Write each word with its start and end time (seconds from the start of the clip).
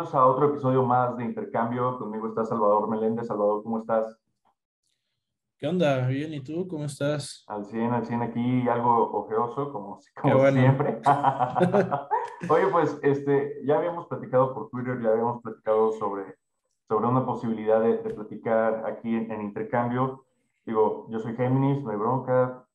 bienvenidos 0.00 0.14
a 0.14 0.26
otro 0.26 0.48
episodio 0.48 0.82
más 0.82 1.14
de 1.18 1.24
Intercambio. 1.24 1.98
Conmigo 1.98 2.28
está 2.28 2.42
Salvador 2.46 2.88
Meléndez. 2.88 3.26
Salvador, 3.26 3.62
¿cómo 3.62 3.80
estás? 3.80 4.18
¿Qué 5.58 5.66
onda? 5.66 6.06
Bien, 6.06 6.32
¿y 6.32 6.40
tú? 6.40 6.66
¿Cómo 6.68 6.86
estás? 6.86 7.44
Al 7.48 7.66
100, 7.66 7.92
al 7.92 8.06
100 8.06 8.22
aquí, 8.22 8.68
algo 8.68 9.12
ojeroso, 9.12 9.70
como, 9.70 10.00
siempre. 10.00 11.02
Oye, 12.48 12.66
pues 12.72 12.98
este, 13.02 13.60
ya 13.66 13.76
habíamos 13.76 14.06
platicado 14.06 14.54
por 14.54 14.70
Twitter, 14.70 15.02
ya 15.02 15.10
habíamos 15.10 15.42
platicado 15.42 15.92
sobre, 15.92 16.34
sobre 16.88 17.06
una 17.06 17.26
posibilidad 17.26 17.82
de, 17.82 17.96
platicar 17.96 18.86
aquí 18.86 19.14
en, 19.14 19.42
Intercambio. 19.42 20.24
Digo, 20.64 21.08
yo 21.10 21.18
soy 21.18 21.36
Géminis, 21.36 21.82
no 21.82 21.90
hay 21.90 21.98
bronca. 21.98 22.66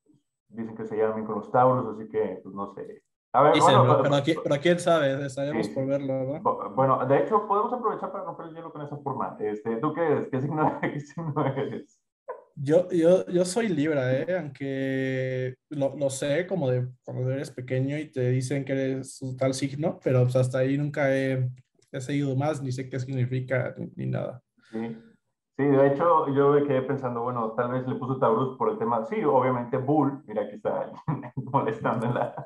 Dicen 0.50 0.76
que 0.76 0.86
se 0.86 0.96
llaman 0.96 1.26
con 1.26 1.40
los 1.40 1.50
Tauros, 1.50 1.96
así 1.96 2.08
que, 2.08 2.40
pues 2.44 2.54
no 2.54 2.68
sé, 2.76 3.02
a 3.36 3.42
ver, 3.44 3.60
bueno, 3.60 4.02
pero, 4.02 4.42
pero, 4.44 4.62
quién 4.62 4.80
sabe, 4.80 5.30
sabemos 5.30 5.68
por 5.70 5.86
verlo, 5.86 6.42
¿no? 6.42 6.70
Bueno, 6.76 7.06
de 7.06 7.20
hecho, 7.20 7.48
podemos 7.48 7.74
aprovechar 7.74 8.12
para 8.12 8.24
romper 8.24 8.48
el 8.48 8.56
hielo 8.56 8.72
con 8.72 8.82
esa 8.82 8.98
forma. 8.98 9.36
Este, 9.40 9.78
¿Tú 9.78 9.94
qué 9.94 10.02
eres? 10.02 10.28
¿Qué 10.30 10.42
signo, 10.42 10.80
qué 10.82 11.00
signo 11.00 11.46
eres? 11.46 12.00
Yo, 12.58 12.90
yo, 12.90 13.26
yo 13.28 13.44
soy 13.44 13.68
Libra, 13.68 14.14
¿eh? 14.14 14.38
aunque 14.40 15.56
lo, 15.70 15.96
lo, 15.98 16.10
sé 16.10 16.48
como 16.48 16.70
de 16.70 16.88
cuando 17.04 17.30
eres 17.30 17.52
pequeño 17.52 17.98
y 17.98 18.10
te 18.10 18.30
dicen 18.30 18.64
que 18.64 18.72
eres 18.72 19.20
tal 19.38 19.54
signo, 19.54 20.00
pero 20.02 20.24
pues 20.24 20.38
hasta 20.38 20.60
ahí 20.60 20.78
nunca 20.78 21.14
he, 21.14 21.50
he 21.92 22.02
seguido 22.02 22.34
más, 22.38 22.62
ni 22.62 22.72
sé 22.72 22.90
qué 22.90 22.98
significa, 22.98 23.76
ni, 23.96 24.06
nada. 24.06 24.42
Sí. 24.72 24.98
Sí, 25.58 25.64
de 25.64 25.88
hecho, 25.88 26.28
yo 26.28 26.50
me 26.52 26.64
quedé 26.64 26.82
pensando, 26.82 27.22
bueno, 27.22 27.52
tal 27.52 27.72
vez 27.72 27.88
le 27.88 27.96
puso 27.96 28.20
Taurus 28.20 28.58
por 28.58 28.70
el 28.72 28.78
tema, 28.78 29.06
sí, 29.06 29.24
obviamente 29.24 29.78
Bull, 29.78 30.22
mira, 30.28 30.42
aquí 30.42 30.56
está 30.56 30.92
molestando 31.38 32.08
la, 32.08 32.46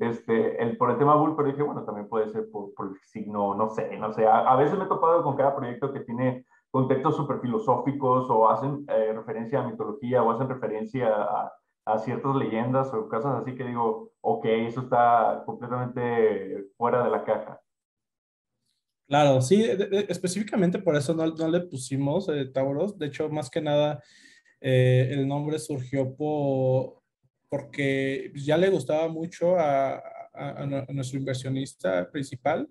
este, 0.00 0.62
el, 0.62 0.76
por 0.76 0.90
el 0.90 0.98
tema 0.98 1.14
Bull, 1.14 1.34
pero 1.36 1.48
dije, 1.48 1.62
bueno, 1.62 1.84
también 1.84 2.06
puede 2.06 2.28
ser 2.28 2.50
por, 2.50 2.74
por 2.74 2.88
el 2.88 3.00
signo, 3.00 3.54
no 3.54 3.70
sé, 3.70 3.96
no 3.96 4.12
sé, 4.12 4.26
a, 4.26 4.54
veces 4.56 4.76
me 4.78 4.84
he 4.84 4.88
topado 4.88 5.22
con 5.22 5.36
cada 5.36 5.56
proyecto 5.56 5.90
que 5.90 6.00
tiene 6.00 6.44
contextos 6.70 7.16
súper 7.16 7.40
filosóficos 7.40 8.28
o 8.28 8.50
hacen 8.50 8.84
eh, 8.88 9.14
referencia 9.14 9.60
a 9.60 9.66
mitología 9.66 10.22
o 10.22 10.30
hacen 10.30 10.50
referencia 10.50 11.14
a, 11.14 11.52
a, 11.86 11.98
ciertas 11.98 12.34
leyendas 12.36 12.92
o 12.92 13.08
cosas 13.08 13.36
así 13.36 13.54
que 13.54 13.64
digo, 13.64 14.10
ok, 14.20 14.44
eso 14.44 14.82
está 14.82 15.44
completamente 15.46 16.66
fuera 16.76 17.04
de 17.04 17.10
la 17.10 17.24
caja. 17.24 17.58
Claro, 19.06 19.42
sí, 19.42 19.62
específicamente 20.08 20.78
por 20.78 20.96
eso 20.96 21.14
no, 21.14 21.26
no 21.26 21.48
le 21.48 21.60
pusimos 21.60 22.28
eh, 22.28 22.46
Tauros. 22.46 22.98
De 22.98 23.06
hecho, 23.06 23.28
más 23.28 23.50
que 23.50 23.60
nada, 23.60 24.02
eh, 24.60 25.08
el 25.10 25.28
nombre 25.28 25.58
surgió 25.58 26.14
por, 26.14 27.02
porque 27.48 28.32
ya 28.34 28.56
le 28.56 28.70
gustaba 28.70 29.08
mucho 29.08 29.58
a, 29.58 30.02
a, 30.32 30.86
nuestro 30.88 31.18
inversionista 31.18 32.10
principal 32.10 32.68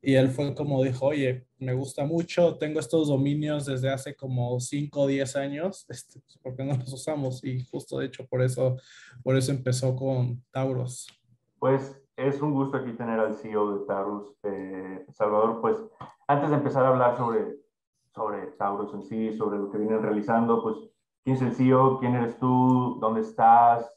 y 0.00 0.14
él 0.14 0.30
fue 0.30 0.54
como 0.54 0.82
dijo, 0.82 1.06
oye, 1.06 1.46
me 1.58 1.74
gusta 1.74 2.04
mucho, 2.04 2.56
tengo 2.58 2.80
estos 2.80 3.08
dominios 3.08 3.66
desde 3.66 3.88
hace 3.88 4.16
como 4.16 4.58
5 4.58 5.02
o 5.02 5.06
10 5.06 5.36
años, 5.36 5.86
este, 5.88 6.20
pues, 6.20 6.38
¿por 6.38 6.56
qué 6.56 6.64
no 6.64 6.76
los 6.76 6.92
usamos? 6.92 7.44
Y 7.44 7.64
justo 7.64 7.98
de 7.98 8.06
hecho 8.06 8.26
por 8.26 8.42
eso, 8.42 8.76
por 9.22 9.36
eso 9.36 9.52
empezó 9.52 9.94
con 9.94 10.44
Tauros. 10.50 11.06
Pues 11.58 12.01
es 12.28 12.40
un 12.40 12.52
gusto 12.52 12.76
aquí 12.76 12.92
tener 12.92 13.18
al 13.18 13.34
CEO 13.34 13.78
de 13.78 13.86
Taurus, 13.86 14.34
eh, 14.44 15.04
Salvador. 15.10 15.60
Pues 15.60 15.76
antes 16.28 16.50
de 16.50 16.56
empezar 16.56 16.84
a 16.84 16.88
hablar 16.88 17.16
sobre, 17.16 17.56
sobre 18.14 18.46
Taurus 18.58 18.94
en 18.94 19.02
sí, 19.02 19.36
sobre 19.36 19.58
lo 19.58 19.70
que 19.70 19.78
vienen 19.78 20.02
realizando, 20.02 20.62
pues 20.62 20.76
quién 21.24 21.36
es 21.36 21.42
el 21.42 21.54
CEO, 21.54 21.98
quién 21.98 22.14
eres 22.14 22.38
tú, 22.38 22.98
dónde 23.00 23.22
estás, 23.22 23.92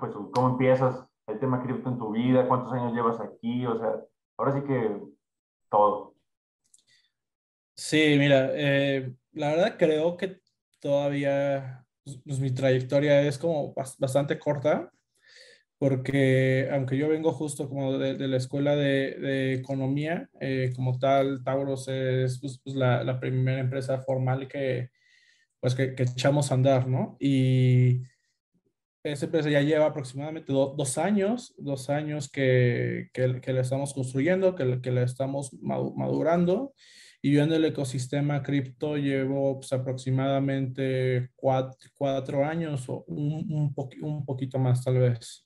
pues, 0.00 0.12
cómo 0.32 0.50
empiezas 0.50 1.06
el 1.26 1.38
tema 1.38 1.62
cripto 1.62 1.88
en 1.88 1.98
tu 1.98 2.10
vida, 2.10 2.46
cuántos 2.48 2.72
años 2.72 2.92
llevas 2.92 3.20
aquí, 3.20 3.66
o 3.66 3.78
sea, 3.78 4.00
ahora 4.36 4.52
sí 4.52 4.62
que 4.62 5.00
todo. 5.70 6.14
Sí, 7.76 8.16
mira, 8.18 8.50
eh, 8.52 9.14
la 9.32 9.50
verdad 9.50 9.76
creo 9.78 10.16
que 10.16 10.40
todavía 10.80 11.86
pues, 12.04 12.38
mi 12.38 12.52
trayectoria 12.52 13.22
es 13.22 13.38
como 13.38 13.74
bastante 13.74 14.38
corta 14.38 14.90
porque 15.78 16.68
aunque 16.72 16.96
yo 16.96 17.08
vengo 17.08 17.32
justo 17.32 17.68
como 17.68 17.98
de, 17.98 18.28
la 18.28 18.36
escuela 18.36 18.76
de, 18.76 19.54
economía, 19.54 20.28
eh, 20.40 20.72
como 20.74 20.98
tal, 20.98 21.42
Tauros 21.44 21.88
es 21.88 22.38
pues, 22.40 22.60
pues, 22.62 22.76
la, 22.76 23.18
primera 23.20 23.60
empresa 23.60 23.98
formal 24.00 24.48
que, 24.48 24.90
pues, 25.60 25.74
que, 25.74 25.94
echamos 25.98 26.50
a 26.50 26.54
andar, 26.54 26.88
¿no? 26.88 27.16
Y 27.20 28.02
esa 29.02 29.26
empresa 29.26 29.50
ya 29.50 29.60
lleva 29.60 29.86
aproximadamente 29.86 30.52
dos 30.52 30.98
años, 30.98 31.54
dos 31.58 31.90
años 31.90 32.30
que, 32.30 33.10
que, 33.12 33.52
la 33.52 33.60
estamos 33.60 33.92
construyendo, 33.92 34.54
que, 34.54 34.80
que 34.80 34.90
la 34.90 35.02
estamos 35.02 35.52
madurando. 35.60 36.72
Y 37.20 37.32
yo 37.32 37.42
en 37.42 37.52
el 37.52 37.64
ecosistema 37.64 38.42
cripto 38.42 38.96
llevo 38.96 39.56
pues, 39.56 39.72
aproximadamente 39.72 41.30
cuatro, 41.36 42.44
años 42.44 42.88
o 42.88 43.04
un, 43.08 43.72
un 44.02 44.24
poquito 44.24 44.58
más 44.58 44.84
tal 44.84 44.98
vez 44.98 45.43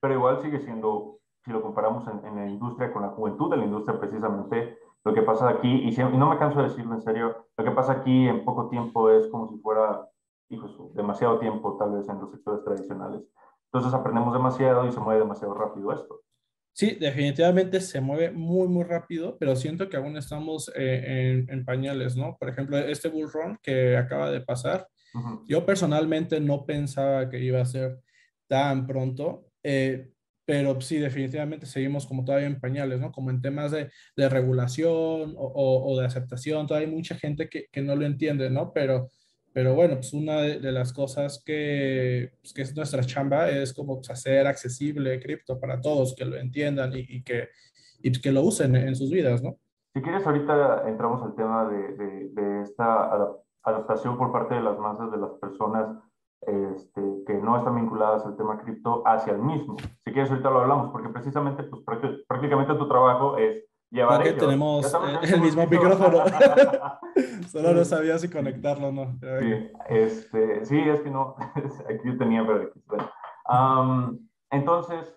pero 0.00 0.14
igual 0.14 0.40
sigue 0.40 0.60
siendo, 0.60 1.18
si 1.44 1.50
lo 1.50 1.62
comparamos 1.62 2.04
en, 2.08 2.34
la 2.36 2.46
industria, 2.46 2.92
con 2.92 3.02
la 3.02 3.08
juventud 3.08 3.50
de 3.50 3.56
la 3.56 3.64
industria 3.64 3.98
precisamente, 3.98 4.78
lo 5.04 5.14
que 5.14 5.22
pasa 5.22 5.48
aquí, 5.48 5.88
y, 5.88 5.96
no 5.96 6.30
me 6.30 6.38
canso 6.38 6.60
de 6.60 6.68
decirlo 6.68 6.94
en 6.94 7.02
serio, 7.02 7.46
lo 7.56 7.64
que 7.64 7.70
pasa 7.70 7.92
aquí 7.92 8.28
en 8.28 8.44
poco 8.44 8.68
tiempo 8.68 9.10
es 9.10 9.26
como 9.28 9.48
si 9.48 9.58
fuera, 9.58 10.08
hijos, 10.50 10.94
demasiado 10.94 11.38
tiempo 11.38 11.76
tal 11.78 11.92
vez 11.92 12.08
en 12.08 12.20
los 12.20 12.30
sectores 12.30 12.64
tradicionales. 12.64 13.22
Entonces 13.72 13.92
aprendemos 13.92 14.32
demasiado 14.32 14.86
y 14.86 14.92
se 14.92 15.00
mueve 15.00 15.20
demasiado 15.20 15.54
rápido 15.54 15.92
esto. 15.92 16.22
Sí, 16.78 16.96
definitivamente 16.98 17.80
se 17.80 18.00
mueve 18.00 18.30
muy, 18.30 18.68
muy 18.68 18.84
rápido, 18.84 19.36
pero 19.38 19.56
siento 19.56 19.88
que 19.88 19.96
aún 19.96 20.16
estamos 20.16 20.70
eh, 20.76 21.44
en, 21.48 21.64
pañales, 21.64 22.16
¿no? 22.16 22.36
Por 22.38 22.48
ejemplo, 22.50 22.78
este 22.78 23.08
bull 23.08 23.30
run 23.32 23.58
que 23.60 23.96
acaba 23.96 24.30
de 24.30 24.40
pasar, 24.40 24.86
yo 25.48 25.66
personalmente 25.66 26.38
no 26.38 26.64
pensaba 26.64 27.28
que 27.28 27.42
iba 27.42 27.60
a 27.60 27.64
ser 27.64 27.98
tan 28.46 28.86
pronto, 28.86 29.47
eh, 29.62 30.10
pero 30.48 30.80
sí, 30.80 30.96
definitivamente 30.96 31.66
seguimos 31.66 32.06
como 32.06 32.24
todavía 32.24 32.46
en 32.46 32.58
pañales, 32.58 32.98
¿no? 32.98 33.12
Como 33.12 33.28
en 33.28 33.42
temas 33.42 33.70
de, 33.70 33.90
de 34.16 34.28
regulación 34.30 35.34
o, 35.36 35.84
o, 35.86 36.00
de 36.00 36.06
aceptación, 36.06 36.66
todavía 36.66 36.88
hay 36.88 36.94
mucha 36.94 37.14
gente 37.16 37.50
que, 37.50 37.66
que, 37.70 37.82
no 37.82 37.94
lo 37.94 38.06
entiende, 38.06 38.48
¿no? 38.48 38.72
Pero, 38.72 39.08
pero 39.52 39.74
bueno, 39.74 39.96
pues 39.96 40.14
una 40.14 40.36
de, 40.40 40.72
las 40.72 40.94
cosas 40.94 41.42
que, 41.44 42.32
pues 42.40 42.54
que, 42.54 42.62
es 42.62 42.74
nuestra 42.74 43.02
chamba 43.02 43.50
es 43.50 43.74
como 43.74 43.96
pues, 43.96 44.08
hacer 44.08 44.46
accesible 44.46 45.20
cripto 45.20 45.60
para 45.60 45.82
todos, 45.82 46.14
que 46.16 46.24
lo 46.24 46.36
entiendan 46.36 46.96
y, 46.96 47.00
y 47.00 47.22
que, 47.22 47.50
y 48.02 48.10
que 48.10 48.32
lo 48.32 48.40
usen 48.40 48.74
en 48.74 48.96
sus 48.96 49.10
vidas, 49.10 49.42
¿no? 49.42 49.58
Si 49.92 50.00
quieres, 50.00 50.26
ahorita 50.26 50.88
entramos 50.88 51.22
al 51.24 51.34
tema 51.34 51.68
de, 51.68 51.94
de, 51.94 52.28
de 52.30 52.62
esta 52.62 53.10
adaptación 53.62 54.16
por 54.16 54.32
parte 54.32 54.54
de 54.54 54.62
las 54.62 54.78
masas 54.78 55.10
de 55.10 55.18
las 55.18 55.32
personas 55.32 55.94
este, 56.48 57.00
que 57.26 57.34
no 57.34 57.58
están 57.58 57.76
vinculadas 57.76 58.24
al 58.24 58.36
tema 58.36 58.58
cripto 58.58 59.02
hacia 59.06 59.34
el 59.34 59.38
mismo. 59.38 59.76
Si 60.04 60.12
quieres, 60.12 60.30
ahorita 60.30 60.50
lo 60.50 60.60
hablamos, 60.60 60.90
porque 60.90 61.10
precisamente, 61.10 61.62
pues 61.64 61.82
prácticamente 62.26 62.74
tu 62.74 62.88
trabajo 62.88 63.36
es 63.36 63.64
llevar... 63.90 64.16
Porque 64.16 64.32
tenemos 64.32 64.92
el 65.22 65.40
mismo 65.40 65.66
micrófono. 65.66 66.24
Solo 67.48 67.74
no 67.74 67.84
sabía 67.84 68.18
si 68.18 68.30
conectarlo 68.30 68.88
o 68.88 68.92
no. 68.92 69.18
Sí, 69.20 69.70
este, 69.88 70.64
sí, 70.64 70.78
es 70.78 71.00
que 71.02 71.10
no. 71.10 71.36
Aquí 71.88 72.00
yo 72.04 72.16
tenía, 72.16 72.46
pero... 72.46 72.70
Um, 73.48 74.26
entonces, 74.50 75.14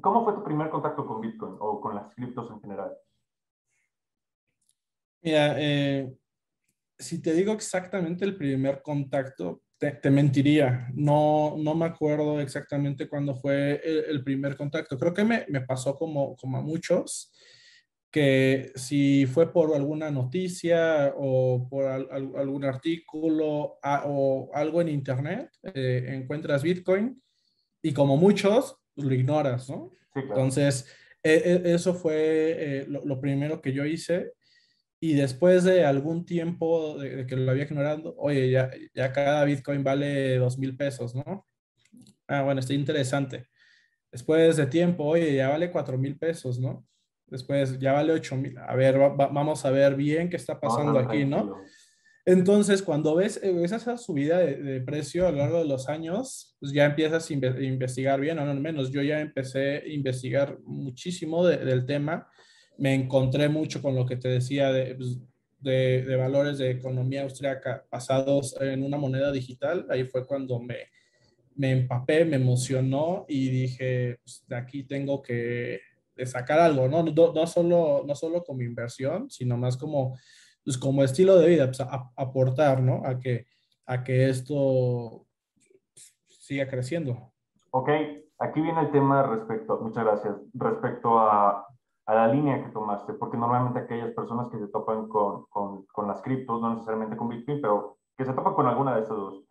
¿cómo 0.00 0.24
fue 0.24 0.34
tu 0.34 0.42
primer 0.42 0.70
contacto 0.70 1.06
con 1.06 1.20
Bitcoin 1.20 1.56
o 1.60 1.80
con 1.80 1.94
las 1.94 2.12
criptos 2.14 2.50
en 2.50 2.60
general? 2.60 2.96
Mira, 5.22 5.54
eh, 5.56 6.12
si 7.02 7.20
te 7.20 7.34
digo 7.34 7.52
exactamente 7.52 8.24
el 8.24 8.36
primer 8.36 8.80
contacto, 8.82 9.62
te, 9.78 10.10
mentiría. 10.10 10.88
No, 10.94 11.56
no 11.58 11.74
me 11.74 11.86
acuerdo 11.86 12.40
exactamente 12.40 13.08
cuándo 13.08 13.34
fue 13.34 13.80
el, 13.84 14.22
primer 14.22 14.56
contacto. 14.56 14.96
Creo 14.96 15.12
que 15.12 15.24
me, 15.24 15.44
me, 15.48 15.62
pasó 15.62 15.96
como, 15.96 16.36
como 16.36 16.58
a 16.58 16.62
muchos, 16.62 17.32
que 18.10 18.70
si 18.76 19.26
fue 19.26 19.52
por 19.52 19.74
alguna 19.74 20.10
noticia 20.10 21.12
o 21.16 21.66
por 21.68 21.86
algún 21.86 22.64
artículo 22.64 23.78
o 24.04 24.50
algo 24.54 24.80
en 24.80 24.88
internet, 24.88 25.50
eh, 25.74 26.04
encuentras 26.10 26.62
Bitcoin 26.62 27.20
y 27.82 27.92
como 27.92 28.16
muchos, 28.16 28.76
pues, 28.94 29.08
lo 29.08 29.14
ignoras, 29.14 29.68
¿no? 29.68 29.90
Entonces, 30.14 30.86
e, 31.22 31.62
e, 31.64 31.74
eso 31.74 31.94
fue 31.94 32.14
eh, 32.18 32.84
lo, 32.86 33.04
lo 33.04 33.20
primero 33.20 33.60
que 33.60 33.72
yo 33.72 33.84
hice 33.84 34.32
y 35.04 35.14
después 35.14 35.64
de 35.64 35.84
algún 35.84 36.24
tiempo 36.24 36.96
de, 36.96 37.26
que 37.26 37.34
lo 37.34 37.50
había 37.50 37.64
ignorado, 37.64 38.14
oye, 38.18 38.48
ya, 38.52 38.70
ya 38.94 39.10
cada 39.10 39.44
Bitcoin 39.44 39.82
vale 39.82 40.38
dos 40.38 40.58
mil 40.58 40.76
pesos, 40.76 41.12
¿no? 41.12 41.44
Ah, 42.28 42.42
bueno, 42.42 42.60
está 42.60 42.72
interesante. 42.72 43.48
Después 44.12 44.56
de 44.56 44.66
tiempo, 44.66 45.02
oye, 45.02 45.34
ya 45.34 45.48
vale 45.48 45.72
cuatro 45.72 45.98
mil 45.98 46.16
pesos, 46.16 46.60
¿no? 46.60 46.86
Después 47.26 47.80
ya 47.80 47.94
vale 47.94 48.12
ocho 48.12 48.36
mil. 48.36 48.56
A 48.56 48.76
ver, 48.76 48.96
vamos 48.96 49.64
a 49.64 49.72
ver 49.72 49.96
bien 49.96 50.30
qué 50.30 50.36
está 50.36 50.60
pasando 50.60 50.96
aquí, 51.00 51.24
¿no? 51.24 51.56
Entonces, 52.24 52.80
cuando 52.80 53.16
ves, 53.16 53.40
ves 53.42 53.72
esa 53.72 53.96
subida 53.98 54.38
de, 54.38 54.80
precio 54.82 55.26
a 55.26 55.32
lo 55.32 55.38
largo 55.38 55.58
de 55.58 55.64
los 55.64 55.88
años, 55.88 56.56
pues 56.60 56.70
ya 56.70 56.84
empiezas 56.84 57.28
a 57.28 57.34
investigar 57.34 58.20
bien, 58.20 58.38
o 58.38 58.44
no 58.44 58.54
menos. 58.54 58.92
Yo 58.92 59.02
ya 59.02 59.20
empecé 59.20 59.78
a 59.78 59.88
investigar 59.88 60.60
muchísimo 60.60 61.44
del 61.44 61.86
tema 61.86 62.28
me 62.78 62.94
encontré 62.94 63.48
mucho 63.48 63.82
con 63.82 63.94
lo 63.94 64.06
que 64.06 64.16
te 64.16 64.28
decía 64.28 64.72
de, 64.72 64.94
pues, 64.94 65.18
de, 65.60 66.02
de, 66.02 66.16
valores 66.16 66.58
de 66.58 66.70
economía 66.70 67.22
austriaca 67.22 67.84
basados 67.90 68.56
en 68.60 68.82
una 68.82 68.98
moneda 68.98 69.30
digital. 69.30 69.86
Ahí 69.90 70.04
fue 70.04 70.26
cuando 70.26 70.58
me, 70.58 70.76
me 71.54 71.72
empapé, 71.72 72.24
me 72.24 72.36
emocionó 72.36 73.24
y 73.28 73.48
dije, 73.48 74.18
pues, 74.22 74.44
de 74.46 74.56
aquí 74.56 74.84
tengo 74.84 75.22
que 75.22 75.80
sacar 76.24 76.60
algo, 76.60 76.88
¿no? 76.88 77.02
¿no? 77.02 77.32
No, 77.32 77.46
solo, 77.46 78.04
no 78.06 78.14
solo 78.14 78.42
como 78.44 78.62
inversión, 78.62 79.30
sino 79.30 79.56
más 79.56 79.76
como, 79.76 80.16
pues, 80.64 80.78
como 80.78 81.02
estilo 81.02 81.36
de 81.38 81.48
vida, 81.48 81.66
pues, 81.66 81.80
aportar, 82.16 82.82
¿no? 82.82 83.02
A 83.04 83.18
que, 83.18 83.46
a 83.86 84.02
que 84.04 84.28
esto 84.28 85.26
siga 86.28 86.66
creciendo. 86.68 87.32
Ok, 87.70 87.88
aquí 88.38 88.60
viene 88.60 88.80
el 88.82 88.92
tema 88.92 89.22
respecto, 89.22 89.80
muchas 89.80 90.04
gracias, 90.04 90.34
respecto 90.54 91.18
a, 91.18 91.66
a 92.06 92.14
la 92.14 92.28
línea 92.28 92.62
que 92.62 92.70
tomaste, 92.70 93.14
porque 93.14 93.36
normalmente 93.36 93.78
aquellas 93.78 94.12
personas 94.12 94.48
que 94.48 94.58
se 94.58 94.68
topan 94.68 95.08
con, 95.08 95.44
con, 95.46 95.84
con 95.86 96.08
las 96.08 96.20
criptos, 96.22 96.60
no 96.60 96.70
necesariamente 96.70 97.16
con 97.16 97.28
Bitcoin, 97.28 97.60
pero 97.60 97.98
que 98.16 98.24
se 98.24 98.32
topan 98.32 98.54
con 98.54 98.66
alguna 98.66 98.94
de 98.94 99.02
estas 99.02 99.16
dos, 99.16 99.44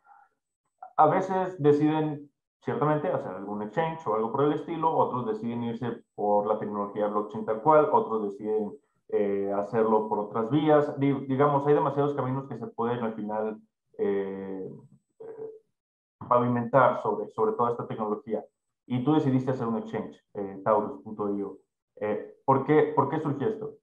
a 0.98 1.07
veces 1.07 1.62
deciden 1.62 2.30
ciertamente 2.62 3.07
hacer 3.07 3.31
algún 3.31 3.63
exchange 3.63 4.06
o 4.06 4.15
algo 4.15 4.31
por 4.31 4.44
el 4.44 4.53
estilo, 4.53 4.95
otros 4.95 5.25
deciden 5.25 5.63
irse 5.63 6.03
por 6.15 6.45
la 6.45 6.59
tecnología 6.59 7.07
blockchain 7.07 7.45
tal 7.45 7.62
cual, 7.62 7.89
otros 7.92 8.31
deciden 8.31 8.71
eh, 9.09 9.51
hacerlo 9.56 10.07
por 10.07 10.19
otras 10.19 10.50
vías. 10.50 10.97
digamos, 11.00 11.65
hay 11.65 11.74
demasiados 11.74 12.13
caminos 12.13 12.47
que 12.47 12.57
se 12.57 12.68
pueden 12.68 13.04
al 13.04 13.13
final 13.15 13.59
eh, 13.97 14.69
eh, 15.19 15.51
pavimentar 16.30 17.01
sobre, 17.01 17.30
sobre 17.30 17.54
toda 17.54 17.71
esta 17.71 17.88
tecnología. 17.88 18.45
Y 18.86 19.04
tú 19.04 19.13
decidiste 19.13 19.51
hacer 19.51 19.68
un 19.68 19.77
exchange, 19.77 20.21
Taurus.io. 20.63 21.57
¿por, 22.45 22.65
qué, 22.65 22.94
¿Por 22.95 23.09
qué 23.09 23.19
surgió 23.21 23.50
esto? 23.50 23.77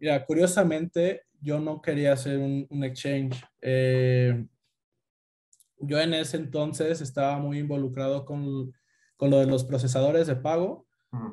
Mira, 0.00 0.24
curiosamente, 0.24 1.22
yo 1.40 1.60
no 1.60 1.80
quería 1.80 2.12
hacer 2.12 2.38
un, 2.38 2.66
un 2.70 2.84
exchange. 2.84 3.42
Yo 5.80 6.00
en 6.00 6.14
ese 6.14 6.36
entonces 6.36 7.00
estaba 7.00 7.38
muy 7.38 7.58
involucrado 7.58 8.24
con, 8.24 8.72
con 9.16 9.30
lo 9.30 9.38
de 9.38 9.46
los 9.46 9.64
procesadores 9.64 10.26
de 10.26 10.36
pago, 10.36 10.86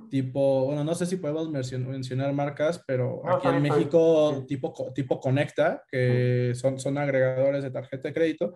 tipo, 0.10 0.66
bueno, 0.66 0.84
no 0.84 0.96
sé 0.96 1.06
si 1.06 1.18
podemos 1.18 1.50
mencionar 1.50 2.34
marcas, 2.34 2.82
pero 2.88 3.22
aquí 3.28 3.48
en 3.48 3.62
México, 3.62 4.46
tipo, 4.48 4.74
tipo 4.94 5.20
Conecta, 5.20 5.84
que 5.90 6.54
son, 6.56 6.80
son 6.80 6.98
agregadores 6.98 7.64
de 7.64 7.72
tarjeta 7.72 8.08
de 8.08 8.14
crédito 8.14 8.56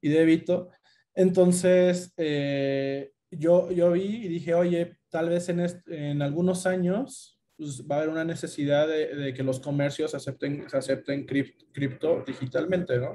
y 0.00 0.10
débito. 0.10 0.70
Entonces, 1.14 2.12
eh, 2.16 3.10
yo, 3.30 3.70
yo 3.70 3.92
vi 3.92 4.24
y 4.24 4.28
dije, 4.28 4.54
oye, 4.54 4.96
tal 5.08 5.28
vez 5.28 5.48
en, 5.48 5.64
en 5.86 6.22
algunos 6.22 6.66
años 6.66 7.40
pues, 7.56 7.86
va 7.86 7.96
a 7.96 7.98
haber 7.98 8.10
una 8.10 8.24
necesidad 8.24 8.88
de, 8.88 9.14
de 9.14 9.34
que 9.34 9.42
los 9.42 9.60
comercios 9.60 10.14
acepten, 10.14 10.66
acepten 10.72 11.26
cripto 11.26 12.24
digitalmente, 12.26 12.98
¿no? 12.98 13.12